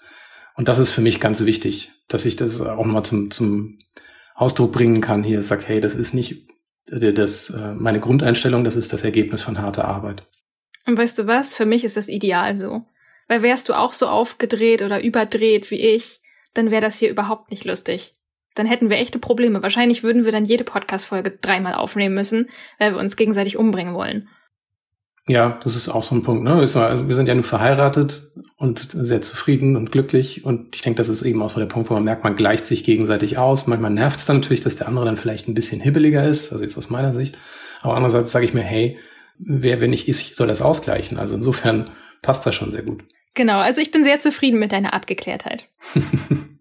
Und 0.56 0.68
das 0.68 0.78
ist 0.78 0.92
für 0.92 1.02
mich 1.02 1.20
ganz 1.20 1.44
wichtig, 1.44 1.92
dass 2.08 2.24
ich 2.24 2.36
das 2.36 2.60
auch 2.60 2.84
mal 2.84 3.04
zum, 3.04 3.30
zum 3.30 3.78
Ausdruck 4.34 4.72
bringen 4.72 5.00
kann 5.00 5.22
hier, 5.22 5.42
sag, 5.42 5.68
hey, 5.68 5.80
das 5.80 5.94
ist 5.94 6.14
nicht 6.14 6.46
das, 6.86 7.50
äh, 7.50 7.74
meine 7.74 8.00
Grundeinstellung, 8.00 8.64
das 8.64 8.76
ist 8.76 8.92
das 8.92 9.02
Ergebnis 9.02 9.42
von 9.42 9.60
harter 9.60 9.86
Arbeit. 9.86 10.24
Und 10.86 10.96
weißt 10.96 11.18
du 11.18 11.26
was? 11.26 11.54
Für 11.54 11.66
mich 11.66 11.84
ist 11.84 11.96
das 11.96 12.08
ideal 12.08 12.56
so. 12.56 12.84
Weil 13.28 13.42
wärst 13.42 13.68
du 13.68 13.74
auch 13.74 13.92
so 13.92 14.06
aufgedreht 14.06 14.82
oder 14.82 15.02
überdreht 15.02 15.70
wie 15.70 15.80
ich, 15.80 16.20
dann 16.54 16.70
wäre 16.70 16.82
das 16.82 16.98
hier 16.98 17.10
überhaupt 17.10 17.50
nicht 17.50 17.64
lustig. 17.64 18.14
Dann 18.54 18.66
hätten 18.66 18.88
wir 18.88 18.96
echte 18.96 19.18
Probleme. 19.18 19.62
Wahrscheinlich 19.62 20.02
würden 20.02 20.24
wir 20.24 20.32
dann 20.32 20.44
jede 20.44 20.64
Podcast-Folge 20.64 21.32
dreimal 21.32 21.74
aufnehmen 21.74 22.14
müssen, 22.14 22.48
weil 22.78 22.92
wir 22.92 23.00
uns 23.00 23.16
gegenseitig 23.16 23.56
umbringen 23.56 23.94
wollen. 23.94 24.28
Ja, 25.28 25.58
das 25.64 25.74
ist 25.74 25.88
auch 25.88 26.04
so 26.04 26.14
ein 26.14 26.22
Punkt. 26.22 26.44
Ne? 26.44 26.52
Also 26.52 26.80
wir 27.08 27.14
sind 27.16 27.26
ja 27.26 27.34
nur 27.34 27.42
verheiratet 27.42 28.30
und 28.56 28.88
sehr 28.92 29.22
zufrieden 29.22 29.74
und 29.74 29.90
glücklich. 29.90 30.44
Und 30.44 30.76
ich 30.76 30.82
denke, 30.82 30.98
das 30.98 31.08
ist 31.08 31.22
eben 31.22 31.42
auch 31.42 31.50
so 31.50 31.58
der 31.58 31.66
Punkt, 31.66 31.90
wo 31.90 31.94
man 31.94 32.04
merkt, 32.04 32.22
man 32.22 32.36
gleicht 32.36 32.64
sich 32.64 32.84
gegenseitig 32.84 33.36
aus. 33.36 33.66
Manchmal 33.66 33.90
nervt 33.90 34.20
es 34.20 34.26
dann 34.26 34.36
natürlich, 34.36 34.60
dass 34.60 34.76
der 34.76 34.86
andere 34.86 35.04
dann 35.04 35.16
vielleicht 35.16 35.48
ein 35.48 35.54
bisschen 35.54 35.80
hibbeliger 35.80 36.24
ist, 36.24 36.52
also 36.52 36.62
jetzt 36.62 36.78
aus 36.78 36.90
meiner 36.90 37.12
Sicht. 37.12 37.36
Aber 37.82 37.96
andererseits 37.96 38.30
sage 38.30 38.44
ich 38.44 38.54
mir, 38.54 38.62
hey, 38.62 38.98
wer, 39.38 39.80
wenn 39.80 39.92
ich 39.92 40.08
ich, 40.08 40.36
soll 40.36 40.46
das 40.46 40.62
ausgleichen. 40.62 41.18
Also 41.18 41.34
insofern 41.34 41.90
passt 42.22 42.46
das 42.46 42.54
schon 42.54 42.70
sehr 42.70 42.82
gut. 42.82 43.02
Genau, 43.34 43.58
also 43.58 43.82
ich 43.82 43.90
bin 43.90 44.04
sehr 44.04 44.20
zufrieden 44.20 44.60
mit 44.60 44.70
deiner 44.70 44.94
Abgeklärtheit. 44.94 45.68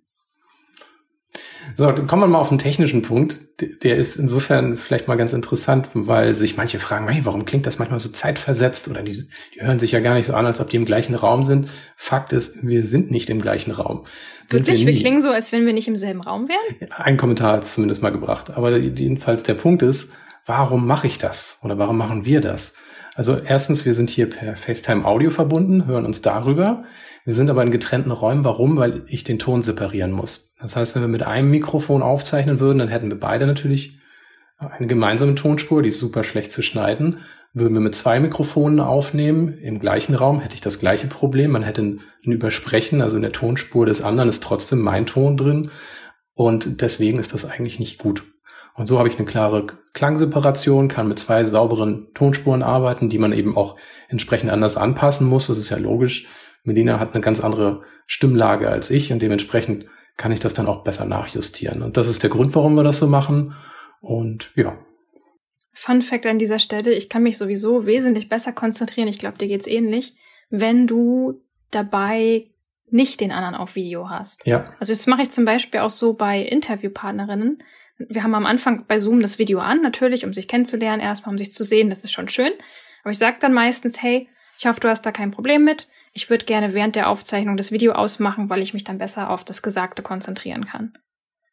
So, 1.77 1.91
dann 1.91 2.07
kommen 2.07 2.21
wir 2.21 2.27
mal 2.27 2.39
auf 2.39 2.49
den 2.49 2.57
technischen 2.57 3.01
Punkt. 3.01 3.39
Der 3.83 3.97
ist 3.97 4.15
insofern 4.15 4.77
vielleicht 4.77 5.07
mal 5.07 5.15
ganz 5.15 5.33
interessant, 5.33 5.89
weil 5.93 6.33
sich 6.35 6.55
manche 6.55 6.79
fragen, 6.79 7.07
hey, 7.07 7.25
warum 7.25 7.45
klingt 7.45 7.65
das 7.65 7.79
manchmal 7.79 7.99
so 7.99 8.09
zeitversetzt 8.09 8.87
oder 8.87 9.01
die, 9.01 9.11
die 9.53 9.61
hören 9.61 9.79
sich 9.79 9.91
ja 9.91 9.99
gar 9.99 10.13
nicht 10.13 10.25
so 10.25 10.33
an, 10.33 10.45
als 10.45 10.61
ob 10.61 10.69
die 10.69 10.77
im 10.77 10.85
gleichen 10.85 11.15
Raum 11.15 11.43
sind. 11.43 11.69
Fakt 11.95 12.31
ist, 12.31 12.65
wir 12.65 12.85
sind 12.85 13.11
nicht 13.11 13.29
im 13.29 13.41
gleichen 13.41 13.71
Raum. 13.71 14.05
Sind 14.47 14.67
Wirklich? 14.67 14.85
Wir, 14.85 14.93
wir, 14.93 15.01
klingen 15.01 15.21
so, 15.21 15.31
als 15.31 15.51
wenn 15.51 15.65
wir 15.65 15.73
nicht 15.73 15.87
im 15.87 15.97
selben 15.97 16.21
Raum 16.21 16.47
wären? 16.47 16.91
Ein 16.91 17.17
Kommentar 17.17 17.53
hat 17.53 17.63
es 17.63 17.73
zumindest 17.73 18.01
mal 18.01 18.11
gebracht. 18.11 18.51
Aber 18.51 18.77
jedenfalls 18.77 19.43
der 19.43 19.55
Punkt 19.55 19.81
ist, 19.81 20.11
warum 20.45 20.87
mache 20.87 21.07
ich 21.07 21.17
das? 21.17 21.59
Oder 21.63 21.77
warum 21.77 21.97
machen 21.97 22.25
wir 22.25 22.41
das? 22.41 22.75
Also 23.15 23.37
erstens, 23.37 23.85
wir 23.85 23.93
sind 23.93 24.09
hier 24.09 24.29
per 24.29 24.55
FaceTime 24.55 25.05
Audio 25.05 25.29
verbunden, 25.29 25.87
hören 25.87 26.05
uns 26.05 26.21
darüber. 26.21 26.83
Wir 27.23 27.33
sind 27.33 27.49
aber 27.49 27.63
in 27.63 27.71
getrennten 27.71 28.11
Räumen. 28.11 28.43
Warum? 28.43 28.77
Weil 28.77 29.03
ich 29.07 29.23
den 29.23 29.39
Ton 29.39 29.61
separieren 29.61 30.11
muss. 30.11 30.44
Das 30.65 30.75
heißt, 30.75 30.95
wenn 30.95 31.03
wir 31.03 31.07
mit 31.07 31.21
einem 31.21 31.51
Mikrofon 31.51 32.01
aufzeichnen 32.01 32.59
würden, 32.59 32.79
dann 32.79 32.87
hätten 32.87 33.11
wir 33.11 33.19
beide 33.19 33.45
natürlich 33.45 33.99
eine 34.57 34.87
gemeinsame 34.87 35.35
Tonspur, 35.35 35.83
die 35.83 35.89
ist 35.89 35.99
super 35.99 36.23
schlecht 36.23 36.51
zu 36.51 36.63
schneiden. 36.63 37.19
Würden 37.53 37.75
wir 37.75 37.81
mit 37.81 37.93
zwei 37.93 38.19
Mikrofonen 38.19 38.79
aufnehmen, 38.79 39.59
im 39.59 39.79
gleichen 39.79 40.15
Raum, 40.15 40.39
hätte 40.39 40.55
ich 40.55 40.61
das 40.61 40.79
gleiche 40.79 41.05
Problem. 41.05 41.51
Man 41.51 41.61
hätte 41.61 41.81
ein, 41.83 42.01
Übersprechen, 42.23 43.03
also 43.03 43.15
in 43.15 43.21
der 43.21 43.31
Tonspur 43.31 43.85
des 43.85 44.01
anderen 44.01 44.27
ist 44.27 44.41
trotzdem 44.41 44.79
mein 44.79 45.05
Ton 45.05 45.37
drin. 45.37 45.69
Und 46.33 46.81
deswegen 46.81 47.19
ist 47.19 47.35
das 47.35 47.45
eigentlich 47.45 47.77
nicht 47.77 47.99
gut. 47.99 48.23
Und 48.73 48.87
so 48.87 48.97
habe 48.97 49.07
ich 49.07 49.17
eine 49.17 49.27
klare 49.27 49.67
Klangseparation, 49.93 50.87
kann 50.87 51.07
mit 51.07 51.19
zwei 51.19 51.43
sauberen 51.43 52.07
Tonspuren 52.15 52.63
arbeiten, 52.63 53.09
die 53.09 53.19
man 53.19 53.33
eben 53.33 53.55
auch 53.55 53.77
entsprechend 54.09 54.49
anders 54.49 54.77
anpassen 54.77 55.27
muss. 55.27 55.45
Das 55.45 55.59
ist 55.59 55.69
ja 55.69 55.77
logisch. 55.77 56.25
Melina 56.63 56.99
hat 56.99 57.13
eine 57.13 57.21
ganz 57.21 57.39
andere 57.39 57.83
Stimmlage 58.07 58.67
als 58.67 58.89
ich 58.89 59.13
und 59.13 59.21
dementsprechend 59.21 59.85
kann 60.17 60.31
ich 60.31 60.39
das 60.39 60.53
dann 60.53 60.67
auch 60.67 60.83
besser 60.83 61.05
nachjustieren. 61.05 61.81
Und 61.81 61.97
das 61.97 62.07
ist 62.07 62.23
der 62.23 62.29
Grund, 62.29 62.55
warum 62.55 62.75
wir 62.75 62.83
das 62.83 62.99
so 62.99 63.07
machen. 63.07 63.55
Und 64.01 64.51
ja. 64.55 64.77
Fun 65.73 66.01
Fact 66.01 66.25
an 66.25 66.39
dieser 66.39 66.59
Stelle, 66.59 66.93
ich 66.93 67.09
kann 67.09 67.23
mich 67.23 67.37
sowieso 67.37 67.85
wesentlich 67.85 68.29
besser 68.29 68.53
konzentrieren, 68.53 69.09
ich 69.09 69.19
glaube, 69.19 69.37
dir 69.37 69.47
geht's 69.47 69.67
ähnlich, 69.67 70.15
wenn 70.49 70.87
du 70.87 71.41
dabei 71.71 72.47
nicht 72.89 73.19
den 73.19 73.31
anderen 73.31 73.55
auf 73.55 73.75
Video 73.75 74.09
hast. 74.09 74.45
Ja. 74.45 74.73
Also 74.79 74.93
das 74.93 75.07
mache 75.07 75.23
ich 75.23 75.31
zum 75.31 75.43
Beispiel 75.43 75.81
auch 75.81 75.89
so 75.89 76.13
bei 76.13 76.39
Interviewpartnerinnen. 76.39 77.61
Wir 77.97 78.23
haben 78.23 78.35
am 78.35 78.45
Anfang 78.45 78.85
bei 78.87 78.99
Zoom 78.99 79.21
das 79.21 79.39
Video 79.39 79.59
an, 79.59 79.81
natürlich, 79.81 80.25
um 80.25 80.33
sich 80.33 80.47
kennenzulernen, 80.47 81.01
erstmal 81.01 81.33
um 81.33 81.37
sich 81.37 81.51
zu 81.51 81.63
sehen, 81.63 81.89
das 81.89 82.03
ist 82.03 82.11
schon 82.11 82.29
schön. 82.29 82.51
Aber 83.03 83.11
ich 83.11 83.17
sage 83.17 83.37
dann 83.39 83.53
meistens, 83.53 84.01
hey, 84.01 84.29
ich 84.57 84.67
hoffe, 84.67 84.79
du 84.79 84.89
hast 84.89 85.05
da 85.05 85.11
kein 85.11 85.31
Problem 85.31 85.63
mit 85.63 85.87
ich 86.15 86.29
würde 86.29 86.45
gerne 86.45 86.73
während 86.73 86.95
der 86.95 87.09
Aufzeichnung 87.09 87.57
das 87.57 87.73
Video 87.73 87.91
ausmachen, 87.91 88.49
weil 88.49 88.61
ich 88.61 88.73
mich 88.73 88.85
dann 88.85 88.97
besser 88.97 89.29
auf 89.29 89.43
das 89.43 89.61
Gesagte 89.61 90.01
konzentrieren 90.01 90.65
kann. 90.65 90.97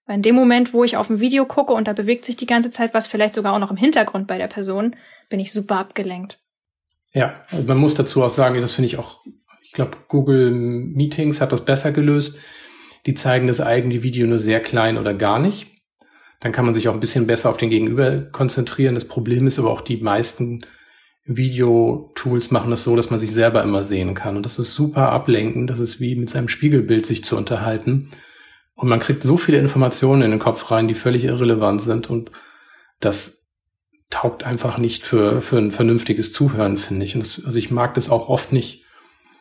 Weil 0.06 0.16
in 0.16 0.22
dem 0.22 0.36
Moment, 0.36 0.72
wo 0.72 0.84
ich 0.84 0.96
auf 0.96 1.10
ein 1.10 1.18
Video 1.18 1.44
gucke 1.46 1.72
und 1.72 1.88
da 1.88 1.92
bewegt 1.92 2.24
sich 2.24 2.36
die 2.36 2.46
ganze 2.46 2.70
Zeit 2.70 2.94
was, 2.94 3.08
vielleicht 3.08 3.34
sogar 3.34 3.54
auch 3.54 3.58
noch 3.58 3.72
im 3.72 3.76
Hintergrund 3.76 4.28
bei 4.28 4.38
der 4.38 4.46
Person, 4.46 4.94
bin 5.28 5.40
ich 5.40 5.52
super 5.52 5.78
abgelenkt. 5.78 6.38
Ja, 7.12 7.34
also 7.50 7.64
man 7.64 7.78
muss 7.78 7.94
dazu 7.94 8.22
auch 8.22 8.30
sagen, 8.30 8.60
das 8.60 8.72
finde 8.72 8.86
ich 8.86 8.98
auch, 8.98 9.24
ich 9.64 9.72
glaube, 9.72 9.98
Google 10.06 10.52
Meetings 10.52 11.40
hat 11.40 11.50
das 11.50 11.64
besser 11.64 11.90
gelöst. 11.90 12.38
Die 13.04 13.14
zeigen 13.14 13.48
das 13.48 13.60
eigene 13.60 14.04
Video 14.04 14.28
nur 14.28 14.38
sehr 14.38 14.60
klein 14.60 14.96
oder 14.96 15.12
gar 15.12 15.40
nicht. 15.40 15.66
Dann 16.38 16.52
kann 16.52 16.64
man 16.64 16.74
sich 16.74 16.86
auch 16.86 16.94
ein 16.94 17.00
bisschen 17.00 17.26
besser 17.26 17.50
auf 17.50 17.56
den 17.56 17.70
Gegenüber 17.70 18.20
konzentrieren. 18.30 18.94
Das 18.94 19.08
Problem 19.08 19.48
ist 19.48 19.58
aber 19.58 19.72
auch, 19.72 19.80
die 19.80 19.96
meisten 19.96 20.64
Videotools 21.24 22.50
machen 22.50 22.70
das 22.70 22.82
so, 22.82 22.96
dass 22.96 23.10
man 23.10 23.20
sich 23.20 23.32
selber 23.32 23.62
immer 23.62 23.84
sehen 23.84 24.14
kann. 24.14 24.36
Und 24.36 24.44
das 24.44 24.58
ist 24.58 24.74
super 24.74 25.10
ablenkend. 25.10 25.70
Das 25.70 25.78
ist 25.78 26.00
wie 26.00 26.16
mit 26.16 26.30
seinem 26.30 26.48
Spiegelbild 26.48 27.06
sich 27.06 27.22
zu 27.24 27.36
unterhalten. 27.36 28.10
Und 28.74 28.88
man 28.88 29.00
kriegt 29.00 29.22
so 29.22 29.36
viele 29.36 29.58
Informationen 29.58 30.22
in 30.22 30.30
den 30.32 30.40
Kopf 30.40 30.70
rein, 30.70 30.88
die 30.88 30.94
völlig 30.94 31.24
irrelevant 31.24 31.80
sind. 31.80 32.10
Und 32.10 32.32
das 32.98 33.50
taugt 34.10 34.42
einfach 34.42 34.78
nicht 34.78 35.04
für, 35.04 35.40
für 35.40 35.58
ein 35.58 35.72
vernünftiges 35.72 36.32
Zuhören, 36.32 36.76
finde 36.76 37.06
ich. 37.06 37.14
Und 37.14 37.22
das, 37.22 37.42
also 37.44 37.58
ich 37.58 37.70
mag 37.70 37.94
das 37.94 38.10
auch 38.10 38.28
oft 38.28 38.52
nicht, 38.52 38.84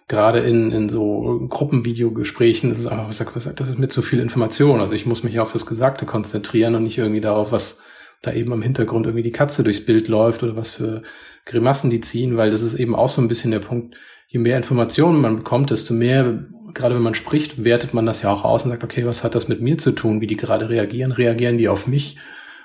gerade 0.08 0.39
in, 0.39 0.72
in 0.72 0.89
so 0.89 1.48
Gruppenvideogesprächen. 1.50 2.70
Das 2.70 2.80
ist 2.80 2.88
einfach, 2.88 3.08
was 3.08 3.56
das 3.56 3.70
ist 3.70 3.80
mit 3.80 3.91
zu 3.91 4.02
viel 4.02 4.20
Information. 4.20 4.82
Also 4.82 4.94
ich 4.94 5.06
muss 5.06 5.24
mich 5.24 5.39
auf 5.39 5.54
das 5.54 5.65
Gesagte 5.65 6.06
konzentrieren 6.06 6.76
und 6.76 6.84
nicht 6.84 6.98
irgendwie 6.98 7.22
darauf, 7.22 7.52
was 7.52 7.82
da 8.22 8.34
eben 8.34 8.54
am 8.54 8.62
Hintergrund 8.62 9.06
irgendwie 9.06 9.24
die 9.24 9.32
Katze 9.32 9.64
durchs 9.64 9.86
Bild 9.86 10.08
läuft 10.08 10.44
oder 10.44 10.56
was 10.56 10.72
für 10.72 11.02
Grimassen 11.46 11.90
die 11.90 12.02
ziehen, 12.02 12.38
weil 12.38 12.52
das 12.52 12.62
ist 12.62 12.76
eben 12.76 12.96
auch 12.96 13.10
so 13.10 13.22
ein 13.22 13.28
bisschen 13.28 13.52
der 13.52 13.60
Punkt, 13.60 13.96
je 14.28 14.40
mehr 14.40 14.58
Informationen 14.58 15.20
man 15.20 15.38
bekommt, 15.38 15.72
desto 15.72 15.94
mehr, 15.94 16.46
gerade 16.74 16.96
wenn 16.96 17.02
man 17.02 17.16
spricht, 17.16 17.64
wertet 17.64 17.94
man 17.94 18.06
das 18.06 18.22
ja 18.22 18.32
auch 18.32 18.46
aus 18.46 18.64
und 18.64 18.72
sagt, 18.72 18.84
okay, 18.84 19.06
was 19.06 19.24
hat 19.24 19.36
das 19.36 19.48
mit 19.48 19.62
mir 19.62 19.78
zu 19.78 19.92
tun, 19.92 20.22
wie 20.22 20.28
die 20.28 20.38
gerade 20.38 20.70
reagieren? 20.70 21.12
Reagieren 21.12 21.58
die 21.58 21.68
auf 21.68 21.88
mich 21.88 22.18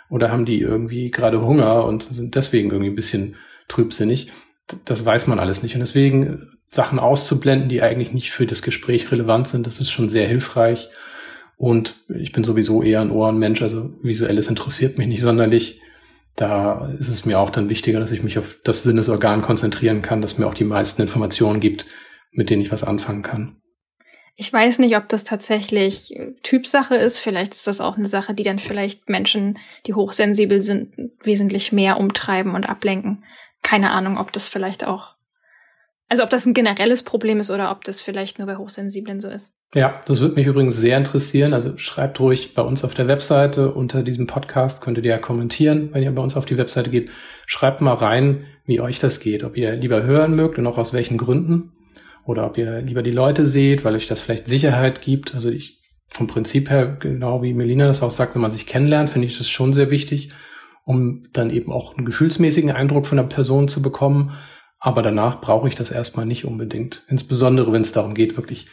oder 0.08 0.30
haben 0.30 0.44
die 0.44 0.60
irgendwie 0.60 1.10
gerade 1.10 1.42
Hunger 1.42 1.84
und 1.84 2.04
sind 2.04 2.34
deswegen 2.34 2.70
irgendwie 2.70 2.90
ein 2.90 2.96
bisschen 2.96 3.36
trübsinnig? 3.68 4.30
Das 4.84 5.04
weiß 5.04 5.26
man 5.26 5.38
alles 5.38 5.62
nicht. 5.62 5.74
Und 5.74 5.80
deswegen 5.80 6.56
Sachen 6.70 6.98
auszublenden, 6.98 7.68
die 7.68 7.82
eigentlich 7.82 8.12
nicht 8.12 8.30
für 8.30 8.46
das 8.46 8.62
Gespräch 8.62 9.10
relevant 9.10 9.48
sind, 9.48 9.66
das 9.66 9.80
ist 9.80 9.90
schon 9.90 10.08
sehr 10.08 10.28
hilfreich. 10.28 10.90
Und 11.56 12.04
ich 12.14 12.32
bin 12.32 12.44
sowieso 12.44 12.82
eher 12.82 13.00
ein 13.00 13.10
Ohrenmensch, 13.10 13.62
also 13.62 13.90
visuelles 14.02 14.48
interessiert 14.48 14.98
mich 14.98 15.06
nicht 15.06 15.22
sonderlich. 15.22 15.80
Da 16.34 16.94
ist 16.98 17.08
es 17.08 17.24
mir 17.24 17.40
auch 17.40 17.48
dann 17.48 17.70
wichtiger, 17.70 17.98
dass 17.98 18.12
ich 18.12 18.22
mich 18.22 18.38
auf 18.38 18.58
das 18.62 18.82
Sinnesorgan 18.82 19.40
konzentrieren 19.40 20.02
kann, 20.02 20.20
das 20.20 20.36
mir 20.36 20.46
auch 20.46 20.54
die 20.54 20.64
meisten 20.64 21.00
Informationen 21.00 21.60
gibt, 21.60 21.86
mit 22.30 22.50
denen 22.50 22.60
ich 22.60 22.70
was 22.70 22.84
anfangen 22.84 23.22
kann. 23.22 23.56
Ich 24.38 24.52
weiß 24.52 24.80
nicht, 24.80 24.98
ob 24.98 25.08
das 25.08 25.24
tatsächlich 25.24 26.14
Typsache 26.42 26.94
ist. 26.94 27.18
Vielleicht 27.18 27.54
ist 27.54 27.66
das 27.66 27.80
auch 27.80 27.96
eine 27.96 28.04
Sache, 28.04 28.34
die 28.34 28.42
dann 28.42 28.58
vielleicht 28.58 29.08
Menschen, 29.08 29.58
die 29.86 29.94
hochsensibel 29.94 30.60
sind, 30.60 30.92
wesentlich 31.22 31.72
mehr 31.72 31.98
umtreiben 31.98 32.54
und 32.54 32.68
ablenken. 32.68 33.24
Keine 33.62 33.92
Ahnung, 33.92 34.18
ob 34.18 34.32
das 34.32 34.50
vielleicht 34.50 34.86
auch 34.86 35.15
also 36.08 36.22
ob 36.22 36.30
das 36.30 36.46
ein 36.46 36.54
generelles 36.54 37.02
Problem 37.02 37.40
ist 37.40 37.50
oder 37.50 37.72
ob 37.72 37.82
das 37.82 38.00
vielleicht 38.00 38.38
nur 38.38 38.46
bei 38.46 38.56
Hochsensiblen 38.56 39.20
so 39.20 39.28
ist. 39.28 39.58
Ja, 39.74 40.00
das 40.06 40.20
würde 40.20 40.36
mich 40.36 40.46
übrigens 40.46 40.76
sehr 40.76 40.96
interessieren. 40.96 41.52
Also 41.52 41.76
schreibt 41.78 42.20
ruhig 42.20 42.54
bei 42.54 42.62
uns 42.62 42.84
auf 42.84 42.94
der 42.94 43.08
Webseite 43.08 43.72
unter 43.72 44.04
diesem 44.04 44.28
Podcast, 44.28 44.82
könntet 44.82 45.04
ihr 45.04 45.10
ja 45.10 45.18
kommentieren, 45.18 45.90
wenn 45.92 46.04
ihr 46.04 46.14
bei 46.14 46.22
uns 46.22 46.36
auf 46.36 46.46
die 46.46 46.58
Webseite 46.58 46.90
geht. 46.90 47.10
Schreibt 47.46 47.80
mal 47.80 47.94
rein, 47.94 48.46
wie 48.66 48.80
euch 48.80 49.00
das 49.00 49.18
geht, 49.18 49.42
ob 49.42 49.56
ihr 49.56 49.74
lieber 49.74 50.04
hören 50.04 50.36
mögt 50.36 50.58
und 50.58 50.66
auch 50.68 50.78
aus 50.78 50.92
welchen 50.92 51.18
Gründen. 51.18 51.72
Oder 52.24 52.46
ob 52.46 52.56
ihr 52.56 52.82
lieber 52.82 53.02
die 53.02 53.10
Leute 53.10 53.44
seht, 53.44 53.84
weil 53.84 53.94
euch 53.94 54.06
das 54.06 54.20
vielleicht 54.20 54.46
Sicherheit 54.46 55.02
gibt. 55.02 55.34
Also 55.34 55.48
ich 55.48 55.80
vom 56.08 56.28
Prinzip 56.28 56.70
her, 56.70 56.96
genau 57.00 57.42
wie 57.42 57.52
Melina 57.52 57.86
das 57.86 58.02
auch 58.02 58.12
sagt, 58.12 58.36
wenn 58.36 58.42
man 58.42 58.52
sich 58.52 58.66
kennenlernt, 58.66 59.10
finde 59.10 59.26
ich 59.26 59.38
das 59.38 59.48
schon 59.48 59.72
sehr 59.72 59.90
wichtig, 59.90 60.30
um 60.84 61.24
dann 61.32 61.50
eben 61.50 61.72
auch 61.72 61.96
einen 61.96 62.06
gefühlsmäßigen 62.06 62.70
Eindruck 62.70 63.08
von 63.08 63.16
der 63.16 63.24
Person 63.24 63.66
zu 63.66 63.82
bekommen 63.82 64.32
aber 64.86 65.02
danach 65.02 65.40
brauche 65.40 65.66
ich 65.66 65.74
das 65.74 65.90
erstmal 65.90 66.26
nicht 66.26 66.44
unbedingt. 66.44 67.02
Insbesondere, 67.08 67.72
wenn 67.72 67.82
es 67.82 67.90
darum 67.90 68.14
geht, 68.14 68.36
wirklich 68.36 68.68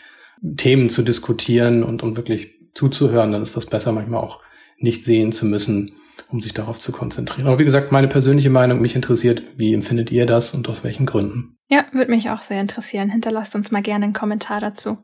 Themen 0.58 0.92
zu 0.92 1.02
diskutieren 1.02 1.82
und, 1.82 2.04
und 2.04 2.18
wirklich 2.18 2.70
zuzuhören, 2.76 3.32
dann 3.32 3.42
ist 3.42 3.58
das 3.58 3.66
besser, 3.66 3.92
manchmal 3.92 4.22
auch 4.22 4.40
nicht 4.78 5.06
sehen 5.06 5.32
zu 5.32 5.48
müssen, 5.48 5.96
um 6.28 6.40
sich 6.40 6.54
darauf 6.54 6.78
zu 6.78 6.92
konzentrieren. 6.92 7.48
Aber 7.48 7.58
wie 7.58 7.66
gesagt, 7.66 7.92
meine 7.92 8.08
persönliche 8.08 8.52
Meinung, 8.52 8.80
mich 8.80 8.96
interessiert, 8.96 9.42
wie 9.58 9.74
empfindet 9.74 10.12
ihr 10.12 10.28
das 10.28 10.54
und 10.54 10.70
aus 10.70 10.84
welchen 10.84 11.08
Gründen? 11.08 11.58
Ja, 11.68 11.88
würde 11.94 12.12
mich 12.12 12.30
auch 12.30 12.44
sehr 12.44 12.62
interessieren. 12.62 13.10
Hinterlasst 13.10 13.56
uns 13.56 13.72
mal 13.72 13.82
gerne 13.82 14.06
einen 14.06 14.14
Kommentar 14.14 14.62
dazu. 14.62 15.00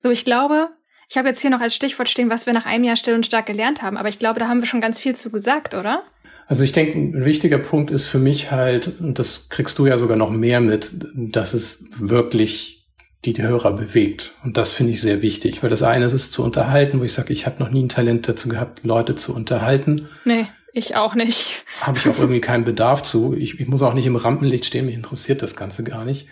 So, 0.00 0.10
ich 0.10 0.24
glaube, 0.24 0.68
ich 1.10 1.16
habe 1.18 1.26
jetzt 1.26 1.40
hier 1.40 1.50
noch 1.50 1.60
als 1.60 1.74
Stichwort 1.74 2.08
stehen, 2.08 2.30
was 2.30 2.46
wir 2.46 2.52
nach 2.52 2.66
einem 2.66 2.84
Jahr 2.84 2.94
still 2.94 3.14
und 3.14 3.26
stark 3.26 3.46
gelernt 3.46 3.82
haben, 3.82 3.96
aber 3.96 4.10
ich 4.10 4.20
glaube, 4.20 4.38
da 4.38 4.46
haben 4.46 4.60
wir 4.60 4.66
schon 4.66 4.80
ganz 4.80 5.00
viel 5.00 5.16
zu 5.16 5.32
gesagt, 5.32 5.74
oder? 5.74 6.04
Also 6.48 6.64
ich 6.64 6.72
denke, 6.72 6.98
ein 6.98 7.24
wichtiger 7.26 7.58
Punkt 7.58 7.90
ist 7.90 8.06
für 8.06 8.18
mich 8.18 8.50
halt, 8.50 8.98
und 9.00 9.18
das 9.18 9.50
kriegst 9.50 9.78
du 9.78 9.86
ja 9.86 9.98
sogar 9.98 10.16
noch 10.16 10.30
mehr 10.30 10.62
mit, 10.62 10.94
dass 11.14 11.52
es 11.52 11.84
wirklich 11.98 12.86
die, 13.26 13.34
die 13.34 13.42
Hörer 13.42 13.72
bewegt. 13.72 14.32
Und 14.42 14.56
das 14.56 14.72
finde 14.72 14.92
ich 14.92 15.02
sehr 15.02 15.20
wichtig, 15.20 15.62
weil 15.62 15.68
das 15.68 15.82
eine 15.82 16.06
ist 16.06 16.14
es 16.14 16.30
zu 16.30 16.42
unterhalten, 16.42 17.00
wo 17.00 17.04
ich 17.04 17.12
sage, 17.12 17.34
ich 17.34 17.44
habe 17.44 17.62
noch 17.62 17.70
nie 17.70 17.82
ein 17.82 17.90
Talent 17.90 18.26
dazu 18.28 18.48
gehabt, 18.48 18.82
Leute 18.82 19.14
zu 19.14 19.34
unterhalten. 19.34 20.08
Nee, 20.24 20.46
ich 20.72 20.96
auch 20.96 21.14
nicht. 21.14 21.64
Habe 21.82 21.98
ich 21.98 22.08
auch 22.08 22.18
irgendwie 22.18 22.40
keinen 22.40 22.64
Bedarf 22.64 23.02
zu. 23.02 23.34
Ich, 23.34 23.60
ich 23.60 23.68
muss 23.68 23.82
auch 23.82 23.92
nicht 23.92 24.06
im 24.06 24.16
Rampenlicht 24.16 24.64
stehen, 24.64 24.86
mich 24.86 24.94
interessiert 24.94 25.42
das 25.42 25.54
Ganze 25.54 25.84
gar 25.84 26.06
nicht. 26.06 26.28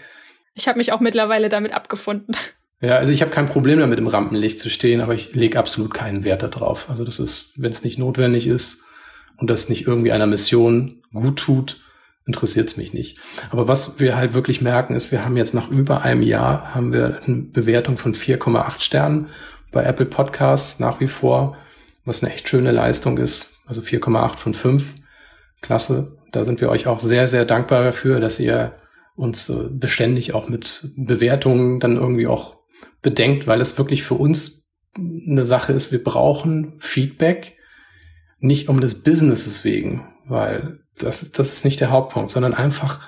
Ich 0.54 0.66
habe 0.66 0.78
mich 0.78 0.92
auch 0.92 1.00
mittlerweile 1.00 1.50
damit 1.50 1.72
abgefunden. 1.72 2.34
Ja, 2.82 2.98
also 2.98 3.10
ich 3.10 3.22
habe 3.22 3.30
kein 3.30 3.46
Problem 3.46 3.78
damit, 3.78 3.98
im 3.98 4.06
Rampenlicht 4.06 4.58
zu 4.58 4.68
stehen, 4.68 5.00
aber 5.00 5.14
ich 5.14 5.32
lege 5.32 5.58
absolut 5.58 5.94
keinen 5.94 6.24
Wert 6.24 6.42
darauf. 6.42 6.90
Also 6.90 7.04
das 7.04 7.18
ist, 7.18 7.52
wenn 7.56 7.70
es 7.70 7.82
nicht 7.82 7.98
notwendig 7.98 8.46
ist 8.46 8.84
und 9.38 9.50
das 9.50 9.68
nicht 9.68 9.86
irgendwie 9.86 10.12
einer 10.12 10.26
Mission 10.26 11.02
gut 11.12 11.38
tut, 11.38 11.80
interessiert 12.26 12.68
es 12.68 12.76
mich 12.76 12.92
nicht. 12.92 13.18
Aber 13.50 13.68
was 13.68 14.00
wir 14.00 14.16
halt 14.16 14.34
wirklich 14.34 14.60
merken, 14.60 14.94
ist, 14.94 15.12
wir 15.12 15.24
haben 15.24 15.36
jetzt 15.36 15.54
nach 15.54 15.70
über 15.70 16.02
einem 16.02 16.22
Jahr 16.22 16.74
haben 16.74 16.92
wir 16.92 17.20
eine 17.24 17.36
Bewertung 17.36 17.96
von 17.96 18.14
4,8 18.14 18.80
Sternen 18.80 19.26
bei 19.70 19.84
Apple 19.84 20.06
Podcasts 20.06 20.80
nach 20.80 21.00
wie 21.00 21.08
vor, 21.08 21.56
was 22.04 22.22
eine 22.22 22.32
echt 22.32 22.48
schöne 22.48 22.72
Leistung 22.72 23.18
ist. 23.18 23.60
Also 23.66 23.80
4,8 23.80 24.36
von 24.36 24.54
5. 24.54 24.94
Klasse. 25.62 26.16
Da 26.32 26.44
sind 26.44 26.60
wir 26.60 26.68
euch 26.68 26.86
auch 26.86 27.00
sehr, 27.00 27.28
sehr 27.28 27.44
dankbar 27.44 27.82
dafür, 27.84 28.20
dass 28.20 28.38
ihr 28.38 28.74
uns 29.14 29.48
äh, 29.48 29.68
beständig 29.70 30.34
auch 30.34 30.48
mit 30.48 30.90
Bewertungen 30.96 31.80
dann 31.80 31.96
irgendwie 31.96 32.26
auch 32.26 32.56
bedenkt, 33.02 33.46
weil 33.46 33.60
es 33.60 33.78
wirklich 33.78 34.02
für 34.02 34.14
uns 34.14 34.72
eine 34.96 35.44
Sache 35.44 35.72
ist, 35.72 35.92
wir 35.92 36.02
brauchen 36.02 36.74
Feedback, 36.78 37.55
nicht 38.46 38.68
um 38.68 38.80
des 38.80 39.02
Businesses 39.02 39.64
wegen, 39.64 40.06
weil 40.26 40.80
das 40.98 41.22
ist, 41.22 41.38
das 41.38 41.52
ist 41.52 41.64
nicht 41.64 41.80
der 41.80 41.90
Hauptpunkt, 41.90 42.30
sondern 42.30 42.54
einfach, 42.54 43.00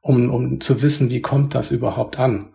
um, 0.00 0.30
um 0.30 0.60
zu 0.60 0.82
wissen, 0.82 1.10
wie 1.10 1.20
kommt 1.20 1.54
das 1.54 1.70
überhaupt 1.70 2.18
an. 2.18 2.50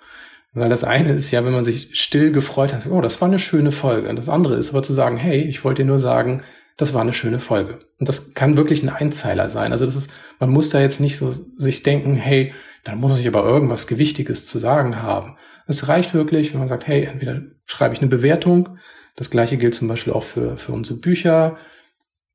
Weil 0.53 0.69
das 0.69 0.83
eine 0.83 1.13
ist 1.13 1.31
ja, 1.31 1.45
wenn 1.45 1.53
man 1.53 1.63
sich 1.63 1.89
still 1.93 2.31
gefreut 2.31 2.73
hat, 2.73 2.85
oh, 2.87 3.01
das 3.01 3.21
war 3.21 3.27
eine 3.27 3.39
schöne 3.39 3.71
Folge. 3.71 4.09
Und 4.09 4.17
das 4.17 4.27
andere 4.27 4.55
ist 4.55 4.71
aber 4.71 4.83
zu 4.83 4.93
sagen, 4.93 5.17
hey, 5.17 5.41
ich 5.41 5.63
wollte 5.63 5.83
dir 5.83 5.87
nur 5.87 5.99
sagen, 5.99 6.43
das 6.77 6.93
war 6.93 7.01
eine 7.01 7.13
schöne 7.13 7.39
Folge. 7.39 7.79
Und 7.99 8.09
das 8.09 8.33
kann 8.33 8.57
wirklich 8.57 8.83
ein 8.83 8.89
Einzeiler 8.89 9.49
sein. 9.49 9.71
Also 9.71 9.85
das 9.85 9.95
ist, 9.95 10.11
man 10.39 10.49
muss 10.49 10.69
da 10.69 10.81
jetzt 10.81 10.99
nicht 10.99 11.17
so 11.17 11.33
sich 11.57 11.83
denken, 11.83 12.15
hey, 12.15 12.53
dann 12.83 12.99
muss 12.99 13.17
ich 13.17 13.27
aber 13.27 13.43
irgendwas 13.45 13.87
Gewichtiges 13.87 14.45
zu 14.45 14.57
sagen 14.57 15.01
haben. 15.01 15.37
Es 15.67 15.87
reicht 15.87 16.13
wirklich, 16.13 16.51
wenn 16.51 16.59
man 16.59 16.67
sagt, 16.67 16.87
hey, 16.87 17.05
entweder 17.05 17.41
schreibe 17.65 17.93
ich 17.93 18.01
eine 18.01 18.09
Bewertung. 18.09 18.77
Das 19.15 19.29
gleiche 19.29 19.57
gilt 19.57 19.75
zum 19.75 19.87
Beispiel 19.87 20.13
auch 20.13 20.23
für, 20.23 20.57
für 20.57 20.71
unsere 20.71 20.99
Bücher 20.99 21.57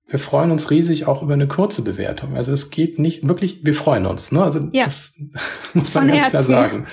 wir 0.09 0.19
freuen 0.19 0.53
uns 0.53 0.71
riesig 0.71 1.07
auch 1.07 1.23
über 1.23 1.35
eine 1.35 1.49
kurze 1.49 1.83
Bewertung. 1.83 2.37
Also 2.37 2.53
es 2.53 2.71
geht 2.71 2.99
nicht 2.99 3.27
wirklich, 3.27 3.65
wir 3.65 3.75
freuen 3.75 4.07
uns. 4.07 4.31
Ne? 4.31 4.43
Also 4.43 4.69
ja. 4.73 4.85
das 4.85 5.15
muss 5.75 5.93
man 5.95 6.05
Von 6.05 6.09
ganz 6.09 6.23
Herzen. 6.23 6.31
klar 6.31 6.43
sagen. 6.43 6.87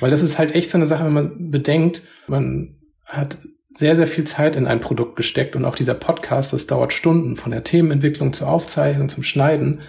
Weil 0.00 0.10
das 0.10 0.22
ist 0.22 0.38
halt 0.38 0.54
echt 0.54 0.70
so 0.70 0.78
eine 0.78 0.86
Sache, 0.86 1.04
wenn 1.04 1.14
man 1.14 1.50
bedenkt, 1.50 2.02
man 2.26 2.76
hat 3.04 3.38
sehr, 3.74 3.94
sehr 3.94 4.06
viel 4.06 4.24
Zeit 4.24 4.56
in 4.56 4.66
ein 4.66 4.80
Produkt 4.80 5.16
gesteckt 5.16 5.54
und 5.54 5.66
auch 5.66 5.74
dieser 5.74 5.94
Podcast, 5.94 6.54
das 6.54 6.66
dauert 6.66 6.94
Stunden 6.94 7.36
von 7.36 7.52
der 7.52 7.62
Themenentwicklung 7.62 8.32
zur 8.32 8.48
Aufzeichnung, 8.48 9.10
zum 9.10 9.22
Schneiden. 9.22 9.80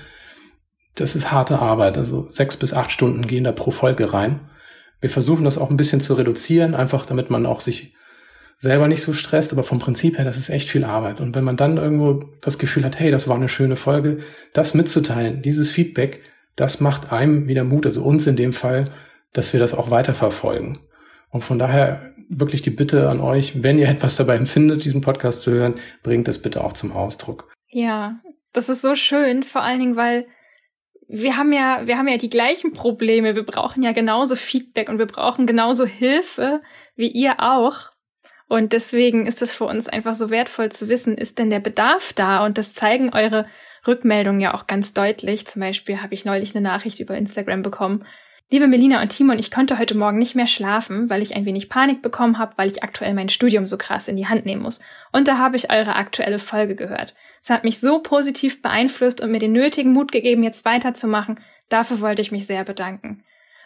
Das 0.95 1.15
ist 1.15 1.31
harte 1.31 1.59
Arbeit. 1.59 1.97
Also 1.97 2.27
sechs 2.27 2.57
bis 2.57 2.73
acht 2.73 2.91
Stunden 2.91 3.27
gehen 3.27 3.45
da 3.45 3.53
pro 3.53 3.71
Folge 3.71 4.11
rein. 4.11 4.41
Wir 4.99 5.09
versuchen 5.09 5.45
das 5.45 5.57
auch 5.57 5.69
ein 5.69 5.77
bisschen 5.77 6.01
zu 6.01 6.15
reduzieren, 6.15 6.75
einfach 6.75 7.05
damit 7.05 7.29
man 7.29 7.45
auch 7.45 7.61
sich 7.61 7.93
selber 8.57 8.87
nicht 8.87 9.01
so 9.01 9.13
stresst, 9.13 9.53
aber 9.53 9.63
vom 9.63 9.79
Prinzip 9.79 10.17
her, 10.17 10.25
das 10.25 10.37
ist 10.37 10.49
echt 10.49 10.69
viel 10.69 10.83
Arbeit. 10.83 11.21
Und 11.21 11.35
wenn 11.35 11.43
man 11.43 11.57
dann 11.57 11.77
irgendwo 11.77 12.23
das 12.41 12.57
Gefühl 12.57 12.83
hat, 12.83 12.99
hey, 12.99 13.11
das 13.11 13.27
war 13.27 13.35
eine 13.35 13.49
schöne 13.49 13.75
Folge, 13.75 14.19
das 14.53 14.73
mitzuteilen, 14.73 15.41
dieses 15.41 15.69
Feedback, 15.69 16.23
das 16.55 16.79
macht 16.79 17.11
einem 17.11 17.47
wieder 17.47 17.63
Mut, 17.63 17.85
also 17.85 18.03
uns 18.03 18.25
in 18.25 18.35
dem 18.35 18.53
Fall, 18.53 18.85
dass 19.33 19.53
wir 19.53 19.59
das 19.59 19.75
auch 19.75 19.91
weiterverfolgen. 19.91 20.79
Und 21.29 21.41
von 21.41 21.59
daher 21.59 22.13
wirklich 22.29 22.63
die 22.63 22.71
Bitte 22.71 23.09
an 23.09 23.19
euch, 23.19 23.61
wenn 23.63 23.77
ihr 23.77 23.87
etwas 23.89 24.15
dabei 24.15 24.35
empfindet, 24.35 24.83
diesen 24.83 25.01
Podcast 25.01 25.43
zu 25.43 25.51
hören, 25.51 25.75
bringt 26.01 26.27
das 26.27 26.41
bitte 26.41 26.63
auch 26.63 26.73
zum 26.73 26.91
Ausdruck. 26.91 27.51
Ja, 27.69 28.19
das 28.53 28.69
ist 28.69 28.81
so 28.81 28.95
schön, 28.95 29.43
vor 29.43 29.61
allen 29.61 29.79
Dingen, 29.79 29.95
weil 29.95 30.25
wir 31.07 31.37
haben 31.37 31.53
ja, 31.53 31.83
wir 31.85 31.97
haben 31.97 32.07
ja 32.07 32.17
die 32.17 32.29
gleichen 32.29 32.73
Probleme. 32.73 33.35
Wir 33.35 33.45
brauchen 33.45 33.81
ja 33.81 33.93
genauso 33.93 34.35
Feedback 34.35 34.89
und 34.89 34.99
wir 34.99 35.05
brauchen 35.05 35.45
genauso 35.45 35.85
Hilfe 35.85 36.61
wie 36.95 37.07
ihr 37.07 37.35
auch. 37.39 37.91
Und 38.47 38.71
deswegen 38.73 39.27
ist 39.27 39.41
es 39.41 39.53
für 39.53 39.65
uns 39.65 39.89
einfach 39.89 40.13
so 40.13 40.29
wertvoll 40.29 40.71
zu 40.71 40.87
wissen, 40.87 41.17
ist 41.17 41.37
denn 41.37 41.49
der 41.49 41.59
Bedarf 41.59 42.13
da? 42.13 42.45
Und 42.45 42.57
das 42.57 42.73
zeigen 42.73 43.13
eure 43.13 43.45
Rückmeldungen 43.85 44.39
ja 44.39 44.53
auch 44.53 44.67
ganz 44.67 44.93
deutlich. 44.93 45.47
Zum 45.47 45.61
Beispiel 45.61 46.01
habe 46.01 46.13
ich 46.13 46.25
neulich 46.25 46.55
eine 46.55 46.63
Nachricht 46.63 46.99
über 46.99 47.17
Instagram 47.17 47.61
bekommen. 47.61 48.05
Liebe 48.49 48.67
Melina 48.67 49.01
und 49.01 49.09
Timon, 49.09 49.39
ich 49.39 49.51
konnte 49.51 49.77
heute 49.77 49.97
Morgen 49.97 50.17
nicht 50.17 50.33
mehr 50.33 50.47
schlafen, 50.47 51.09
weil 51.09 51.21
ich 51.21 51.35
ein 51.35 51.43
wenig 51.43 51.67
Panik 51.67 52.01
bekommen 52.01 52.39
habe, 52.39 52.57
weil 52.57 52.71
ich 52.71 52.81
aktuell 52.81 53.13
mein 53.13 53.27
Studium 53.27 53.67
so 53.67 53.77
krass 53.77 54.07
in 54.07 54.15
die 54.15 54.27
Hand 54.27 54.45
nehmen 54.45 54.61
muss. 54.61 54.79
Und 55.11 55.27
da 55.27 55.37
habe 55.37 55.57
ich 55.57 55.69
eure 55.69 55.97
aktuelle 55.97 56.39
Folge 56.39 56.75
gehört. 56.75 57.13
Es 57.43 57.49
hat 57.49 57.65
mich 57.65 57.81
so 57.81 57.99
positiv 57.99 58.61
beeinflusst 58.61 59.19
und 59.19 59.31
mir 59.31 59.39
den 59.39 59.51
nötigen 59.51 59.91
Mut 59.91 60.13
gegeben, 60.13 60.43
jetzt 60.43 60.63
weiterzumachen. 60.63 61.41
Dafür 61.67 61.99
wollte 61.99 62.21
ich 62.21 62.31
mich 62.31 62.47
sehr 62.47 62.63
bedanken. 62.63 63.25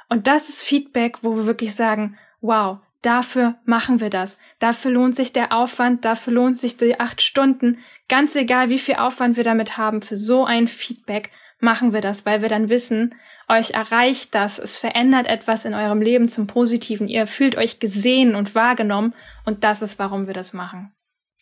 Und 0.10 0.26
das 0.26 0.50
ist 0.50 0.63
Feedback, 0.63 1.20
wo 1.22 1.36
wir 1.36 1.46
wirklich 1.46 1.76
sagen, 1.76 2.17
wow, 2.41 2.80
Dafür 3.02 3.56
machen 3.66 4.00
wir 4.00 4.10
das. 4.10 4.38
Dafür 4.60 4.92
lohnt 4.92 5.16
sich 5.16 5.34
der 5.34 5.54
Aufwand, 5.54 6.06
dafür 6.06 6.34
lohnt 6.34 6.58
sich 6.58 6.78
die 6.78 7.00
acht 7.00 7.22
Stunden. 7.22 7.80
Ganz 8.08 8.36
egal, 8.36 8.70
wie 8.70 8.80
viel 8.80 8.96
Aufwand 8.96 9.38
wir 9.38 9.44
damit 9.44 9.78
haben, 9.78 10.02
für 10.02 10.18
so 10.18 10.46
ein 10.46 10.68
Feedback 10.68 11.32
machen 11.60 11.94
wir 11.94 12.02
das, 12.02 12.26
weil 12.26 12.42
wir 12.42 12.50
dann 12.50 12.70
wissen, 12.70 13.16
euch 13.48 13.72
erreicht 13.72 14.34
das, 14.34 14.60
es 14.60 14.78
verändert 14.78 15.28
etwas 15.28 15.66
in 15.66 15.74
eurem 15.74 16.02
Leben 16.02 16.30
zum 16.30 16.48
Positiven. 16.48 17.08
Ihr 17.08 17.28
fühlt 17.28 17.58
euch 17.58 17.80
gesehen 17.80 18.36
und 18.36 18.56
wahrgenommen 18.56 19.14
und 19.46 19.64
das 19.64 19.82
ist, 19.82 20.00
warum 20.00 20.28
wir 20.28 20.34
das 20.34 20.54
machen. 20.54 20.92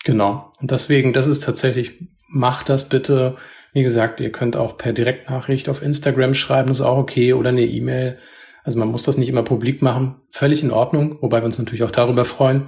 Genau. 0.05 0.51
Und 0.59 0.71
deswegen, 0.71 1.13
das 1.13 1.27
ist 1.27 1.43
tatsächlich, 1.43 2.09
macht 2.27 2.69
das 2.69 2.89
bitte. 2.89 3.37
Wie 3.73 3.83
gesagt, 3.83 4.19
ihr 4.19 4.31
könnt 4.31 4.55
auch 4.55 4.77
per 4.77 4.93
Direktnachricht 4.93 5.69
auf 5.69 5.81
Instagram 5.81 6.33
schreiben, 6.33 6.71
ist 6.71 6.81
auch 6.81 6.97
okay, 6.97 7.33
oder 7.33 7.49
eine 7.49 7.65
E-Mail. 7.65 8.17
Also 8.63 8.77
man 8.77 8.89
muss 8.89 9.03
das 9.03 9.17
nicht 9.17 9.29
immer 9.29 9.43
publik 9.43 9.81
machen. 9.81 10.15
Völlig 10.31 10.63
in 10.63 10.71
Ordnung, 10.71 11.17
wobei 11.21 11.41
wir 11.41 11.45
uns 11.45 11.57
natürlich 11.57 11.83
auch 11.83 11.91
darüber 11.91 12.25
freuen. 12.25 12.65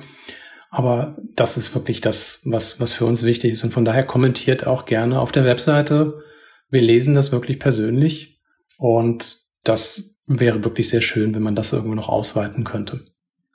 Aber 0.70 1.18
das 1.36 1.58
ist 1.58 1.76
wirklich 1.76 2.00
das, 2.00 2.42
was, 2.46 2.80
was 2.80 2.94
für 2.94 3.06
uns 3.06 3.24
wichtig 3.24 3.54
ist. 3.54 3.64
Und 3.64 3.72
von 3.72 3.84
daher 3.84 4.06
kommentiert 4.06 4.66
auch 4.66 4.86
gerne 4.86 5.20
auf 5.20 5.32
der 5.32 5.44
Webseite. 5.44 6.22
Wir 6.70 6.82
lesen 6.82 7.14
das 7.14 7.32
wirklich 7.32 7.60
persönlich. 7.60 8.40
Und 8.78 9.40
das 9.64 10.22
wäre 10.26 10.64
wirklich 10.64 10.88
sehr 10.88 11.02
schön, 11.02 11.36
wenn 11.36 11.44
man 11.44 11.56
das 11.56 11.74
irgendwo 11.74 11.94
noch 11.96 12.10
ausweiten 12.10 12.64
könnte. 12.64 13.02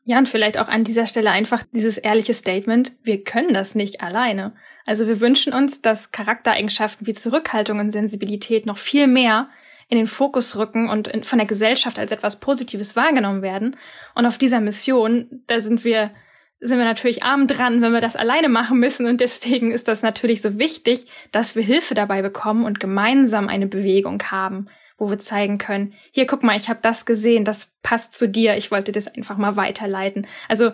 Ja, 0.04 0.18
und 0.18 0.28
vielleicht 0.28 0.56
auch 0.58 0.68
an 0.68 0.84
dieser 0.84 1.06
Stelle 1.06 1.32
einfach 1.32 1.64
dieses 1.72 1.98
ehrliche 1.98 2.32
Statement, 2.32 2.92
wir 3.02 3.24
können 3.24 3.52
das 3.52 3.74
nicht 3.74 4.02
alleine. 4.02 4.54
Also 4.84 5.08
wir 5.08 5.18
wünschen 5.18 5.52
uns, 5.52 5.82
dass 5.82 6.12
Charaktereigenschaften 6.12 7.08
wie 7.08 7.14
Zurückhaltung 7.14 7.80
und 7.80 7.90
Sensibilität 7.90 8.66
noch 8.66 8.78
viel 8.78 9.08
mehr 9.08 9.48
in 9.88 9.98
den 9.98 10.06
Fokus 10.06 10.56
rücken 10.56 10.88
und 10.88 11.08
in, 11.08 11.24
von 11.24 11.38
der 11.38 11.46
Gesellschaft 11.46 11.98
als 11.98 12.12
etwas 12.12 12.40
Positives 12.40 12.96
wahrgenommen 12.96 13.42
werden. 13.42 13.76
Und 14.14 14.26
auf 14.26 14.38
dieser 14.38 14.60
Mission, 14.60 15.42
da 15.46 15.60
sind 15.60 15.84
wir 15.84 16.10
sind 16.58 16.78
wir 16.78 16.86
natürlich 16.86 17.22
arm 17.22 17.46
dran, 17.46 17.82
wenn 17.82 17.92
wir 17.92 18.00
das 18.00 18.16
alleine 18.16 18.48
machen 18.48 18.78
müssen. 18.78 19.06
Und 19.06 19.20
deswegen 19.20 19.72
ist 19.72 19.88
das 19.88 20.02
natürlich 20.02 20.40
so 20.40 20.58
wichtig, 20.58 21.06
dass 21.30 21.54
wir 21.54 21.62
Hilfe 21.62 21.94
dabei 21.94 22.22
bekommen 22.22 22.64
und 22.64 22.80
gemeinsam 22.80 23.48
eine 23.48 23.66
Bewegung 23.66 24.22
haben, 24.30 24.68
wo 24.96 25.10
wir 25.10 25.18
zeigen 25.18 25.58
können, 25.58 25.92
hier 26.12 26.26
guck 26.26 26.42
mal, 26.42 26.56
ich 26.56 26.70
habe 26.70 26.80
das 26.80 27.04
gesehen, 27.04 27.44
das 27.44 27.74
passt 27.82 28.14
zu 28.14 28.26
dir, 28.26 28.56
ich 28.56 28.70
wollte 28.70 28.92
das 28.92 29.08
einfach 29.08 29.36
mal 29.36 29.56
weiterleiten. 29.56 30.26
Also 30.48 30.72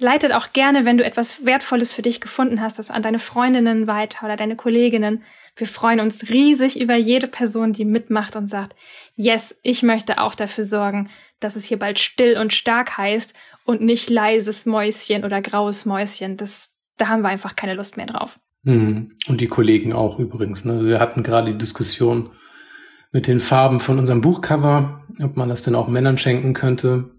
leitet 0.00 0.32
auch 0.32 0.52
gerne, 0.52 0.84
wenn 0.84 0.98
du 0.98 1.04
etwas 1.04 1.44
Wertvolles 1.44 1.92
für 1.92 2.02
dich 2.02 2.20
gefunden 2.20 2.60
hast, 2.60 2.78
das 2.78 2.90
an 2.90 3.02
deine 3.02 3.18
Freundinnen 3.18 3.86
weiter 3.86 4.26
oder 4.26 4.36
deine 4.36 4.56
Kolleginnen. 4.56 5.22
Wir 5.56 5.66
freuen 5.66 6.00
uns 6.00 6.28
riesig 6.30 6.80
über 6.80 6.94
jede 6.94 7.26
Person, 7.26 7.72
die 7.72 7.84
mitmacht 7.84 8.36
und 8.36 8.48
sagt, 8.48 8.76
yes, 9.16 9.58
ich 9.62 9.82
möchte 9.82 10.20
auch 10.20 10.34
dafür 10.34 10.64
sorgen, 10.64 11.10
dass 11.40 11.56
es 11.56 11.64
hier 11.64 11.78
bald 11.78 11.98
still 11.98 12.38
und 12.38 12.52
stark 12.52 12.96
heißt 12.96 13.34
und 13.64 13.82
nicht 13.82 14.10
leises 14.10 14.66
Mäuschen 14.66 15.24
oder 15.24 15.42
graues 15.42 15.84
Mäuschen. 15.84 16.36
Das, 16.36 16.76
da 16.96 17.08
haben 17.08 17.22
wir 17.22 17.28
einfach 17.28 17.56
keine 17.56 17.74
Lust 17.74 17.96
mehr 17.96 18.06
drauf. 18.06 18.38
Mhm. 18.62 19.12
Und 19.28 19.40
die 19.40 19.48
Kollegen 19.48 19.92
auch 19.92 20.18
übrigens. 20.18 20.64
Ne? 20.64 20.84
Wir 20.86 21.00
hatten 21.00 21.22
gerade 21.22 21.52
die 21.52 21.58
Diskussion 21.58 22.30
mit 23.12 23.26
den 23.26 23.40
Farben 23.40 23.80
von 23.80 23.98
unserem 23.98 24.20
Buchcover, 24.20 25.06
ob 25.20 25.36
man 25.36 25.48
das 25.48 25.62
denn 25.62 25.74
auch 25.74 25.88
Männern 25.88 26.18
schenken 26.18 26.54
könnte. 26.54 27.10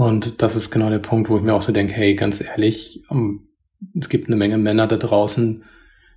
Und 0.00 0.40
das 0.40 0.56
ist 0.56 0.70
genau 0.70 0.88
der 0.88 0.98
Punkt, 0.98 1.28
wo 1.28 1.36
ich 1.36 1.42
mir 1.42 1.52
auch 1.52 1.60
so 1.60 1.72
denke, 1.72 1.92
hey, 1.92 2.14
ganz 2.14 2.40
ehrlich, 2.40 3.04
ähm, 3.10 3.48
es 3.94 4.08
gibt 4.08 4.28
eine 4.28 4.36
Menge 4.36 4.56
Männer 4.56 4.86
da 4.86 4.96
draußen, 4.96 5.62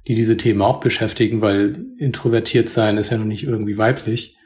die 0.08 0.16
diese 0.16 0.38
Themen 0.38 0.62
auch 0.62 0.80
beschäftigen, 0.80 1.42
weil 1.42 1.86
introvertiert 1.98 2.70
sein 2.70 2.96
ist 2.96 3.10
ja 3.10 3.18
noch 3.18 3.26
nicht 3.26 3.44
irgendwie 3.44 3.78
weiblich. 3.78 4.38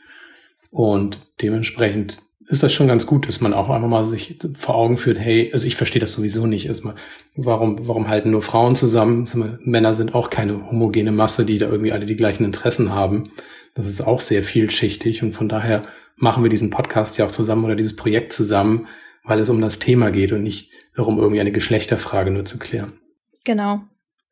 Und 0.72 1.20
dementsprechend 1.40 2.18
ist 2.48 2.64
das 2.64 2.74
schon 2.74 2.88
ganz 2.88 3.06
gut, 3.06 3.28
dass 3.28 3.40
man 3.40 3.54
auch 3.54 3.70
einfach 3.70 3.88
mal 3.88 4.06
sich 4.06 4.40
vor 4.56 4.74
Augen 4.74 4.98
führt, 4.98 5.20
hey, 5.20 5.52
also 5.54 5.68
ich 5.68 5.76
verstehe 5.76 6.00
das 6.00 6.14
sowieso 6.14 6.48
nicht. 6.48 6.66
Erstmal, 6.66 6.96
warum, 7.36 7.88
warum 7.88 8.08
halten 8.08 8.32
nur 8.32 8.42
Frauen 8.42 8.76
zusammen? 8.76 9.30
Männer 9.62 9.94
sind 9.94 10.16
auch 10.16 10.32
keine 10.32 10.68
homogene 10.72 11.12
Masse, 11.12 11.46
die 11.46 11.60
da 11.60 11.70
irgendwie 11.70 11.92
alle 11.92 12.08
die 12.08 12.16
gleichen 12.16 12.44
Interessen 12.44 12.92
haben. 12.92 13.30
Das 13.76 13.88
ist 13.88 14.02
auch 14.02 14.20
sehr 14.20 14.42
vielschichtig 14.42 15.22
und 15.22 15.34
von 15.34 15.48
daher 15.48 15.84
machen 16.16 16.42
wir 16.42 16.50
diesen 16.50 16.72
Podcast 16.72 17.20
ja 17.20 17.28
auch 17.28 17.32
zusammen 17.32 17.66
oder 17.66 17.76
dieses 17.76 17.96
Projekt 17.96 18.34
zusammen, 18.34 18.88
weil 19.28 19.40
es 19.40 19.50
um 19.50 19.62
das 19.62 19.80
Thema 19.80 20.10
geht 20.10 20.32
und 20.32 20.42
nicht 20.42 20.72
darum, 20.96 21.20
irgendwie 21.20 21.42
eine 21.42 21.52
Geschlechterfrage 21.52 22.32
nur 22.32 22.46
zu 22.46 22.58
klären. 22.58 23.00
Genau. 23.44 23.82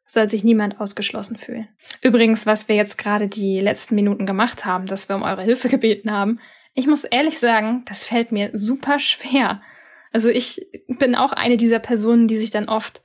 Soll 0.08 0.30
sich 0.30 0.44
niemand 0.44 0.80
ausgeschlossen 0.80 1.38
fühlen. 1.38 1.68
Übrigens, 2.02 2.46
was 2.46 2.70
wir 2.70 2.76
jetzt 2.76 2.98
gerade 2.98 3.28
die 3.28 3.60
letzten 3.60 3.96
Minuten 3.96 4.26
gemacht 4.26 4.66
haben, 4.66 4.86
dass 4.86 5.10
wir 5.10 5.16
um 5.16 5.24
eure 5.24 5.44
Hilfe 5.44 5.70
gebeten 5.70 6.12
haben, 6.12 6.40
ich 6.74 6.88
muss 6.88 7.04
ehrlich 7.06 7.40
sagen, 7.40 7.84
das 7.88 8.04
fällt 8.04 8.32
mir 8.32 8.52
super 8.54 9.00
schwer. 9.00 9.62
Also 10.12 10.30
ich 10.30 10.68
bin 10.88 11.16
auch 11.16 11.32
eine 11.32 11.58
dieser 11.58 11.80
Personen, 11.80 12.28
die 12.28 12.38
sich 12.38 12.52
dann 12.52 12.70
oft 12.70 13.02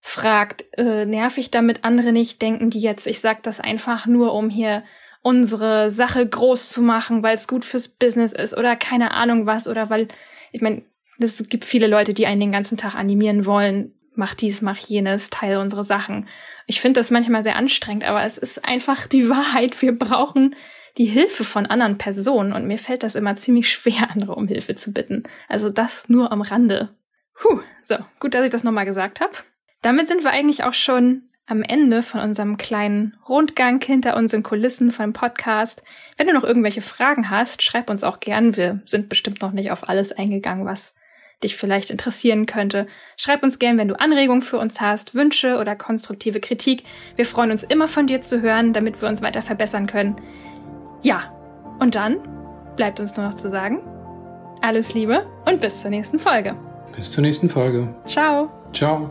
fragt, 0.00 0.64
äh, 0.76 1.04
nerv 1.04 1.38
ich 1.38 1.50
damit 1.50 1.84
andere 1.84 2.12
nicht, 2.12 2.40
denken 2.42 2.70
die 2.70 2.80
jetzt, 2.80 3.06
ich 3.06 3.20
sag 3.20 3.42
das 3.42 3.60
einfach 3.60 4.06
nur, 4.06 4.34
um 4.34 4.50
hier 4.50 4.84
unsere 5.22 5.90
Sache 5.90 6.26
groß 6.26 6.70
zu 6.70 6.82
machen, 6.82 7.22
weil 7.22 7.34
es 7.34 7.48
gut 7.48 7.64
fürs 7.64 7.88
Business 7.88 8.32
ist 8.32 8.56
oder 8.56 8.76
keine 8.76 9.12
Ahnung 9.12 9.46
was 9.46 9.66
oder 9.66 9.90
weil, 9.90 10.08
ich 10.52 10.60
meine, 10.60 10.82
es 11.18 11.48
gibt 11.48 11.64
viele 11.64 11.86
Leute, 11.86 12.14
die 12.14 12.26
einen 12.26 12.40
den 12.40 12.52
ganzen 12.52 12.78
Tag 12.78 12.94
animieren 12.94 13.46
wollen, 13.46 13.92
mach 14.14 14.34
dies, 14.34 14.62
mach 14.62 14.76
jenes, 14.76 15.30
teil 15.30 15.58
unsere 15.58 15.84
Sachen. 15.84 16.28
Ich 16.66 16.80
finde 16.80 17.00
das 17.00 17.10
manchmal 17.10 17.42
sehr 17.42 17.56
anstrengend, 17.56 18.04
aber 18.04 18.24
es 18.24 18.36
ist 18.36 18.64
einfach 18.64 19.06
die 19.06 19.28
Wahrheit. 19.30 19.80
Wir 19.80 19.96
brauchen 19.96 20.54
die 20.98 21.06
Hilfe 21.06 21.44
von 21.44 21.66
anderen 21.66 21.98
Personen 21.98 22.52
und 22.52 22.66
mir 22.66 22.78
fällt 22.78 23.02
das 23.02 23.14
immer 23.14 23.36
ziemlich 23.36 23.70
schwer, 23.70 24.10
andere 24.14 24.34
um 24.34 24.48
Hilfe 24.48 24.74
zu 24.74 24.92
bitten. 24.92 25.22
Also 25.48 25.70
das 25.70 26.08
nur 26.08 26.32
am 26.32 26.42
Rande. 26.42 26.90
Puh, 27.34 27.60
so, 27.84 27.96
gut, 28.18 28.34
dass 28.34 28.44
ich 28.44 28.50
das 28.50 28.64
nochmal 28.64 28.84
gesagt 28.84 29.20
habe. 29.20 29.32
Damit 29.80 30.08
sind 30.08 30.24
wir 30.24 30.30
eigentlich 30.30 30.64
auch 30.64 30.74
schon 30.74 31.28
am 31.46 31.62
Ende 31.62 32.02
von 32.02 32.20
unserem 32.20 32.58
kleinen 32.58 33.16
Rundgang 33.26 33.80
hinter 33.80 34.16
unseren 34.16 34.42
Kulissen 34.42 34.90
vom 34.90 35.12
Podcast. 35.12 35.82
Wenn 36.16 36.26
du 36.26 36.34
noch 36.34 36.44
irgendwelche 36.44 36.82
Fragen 36.82 37.30
hast, 37.30 37.62
schreib 37.62 37.88
uns 37.88 38.04
auch 38.04 38.20
gern. 38.20 38.56
Wir 38.56 38.82
sind 38.84 39.08
bestimmt 39.08 39.40
noch 39.40 39.52
nicht 39.52 39.70
auf 39.70 39.88
alles 39.88 40.12
eingegangen, 40.12 40.66
was 40.66 40.94
dich 41.42 41.56
vielleicht 41.56 41.90
interessieren 41.90 42.46
könnte. 42.46 42.86
Schreib 43.16 43.42
uns 43.42 43.58
gern, 43.58 43.78
wenn 43.78 43.88
du 43.88 43.98
Anregungen 43.98 44.42
für 44.42 44.58
uns 44.58 44.80
hast, 44.80 45.14
Wünsche 45.14 45.58
oder 45.58 45.76
konstruktive 45.76 46.40
Kritik. 46.40 46.82
Wir 47.16 47.26
freuen 47.26 47.50
uns 47.50 47.62
immer 47.62 47.88
von 47.88 48.06
dir 48.06 48.20
zu 48.20 48.42
hören, 48.42 48.72
damit 48.72 49.00
wir 49.00 49.08
uns 49.08 49.22
weiter 49.22 49.42
verbessern 49.42 49.86
können. 49.86 50.16
Ja, 51.02 51.32
und 51.78 51.94
dann 51.94 52.18
bleibt 52.76 52.98
uns 53.00 53.16
nur 53.16 53.26
noch 53.26 53.34
zu 53.34 53.48
sagen, 53.48 53.80
alles 54.62 54.94
Liebe 54.94 55.26
und 55.46 55.60
bis 55.60 55.82
zur 55.82 55.90
nächsten 55.90 56.18
Folge. 56.18 56.56
Bis 56.96 57.12
zur 57.12 57.22
nächsten 57.22 57.48
Folge. 57.48 57.88
Ciao. 58.06 58.50
Ciao. 58.72 59.10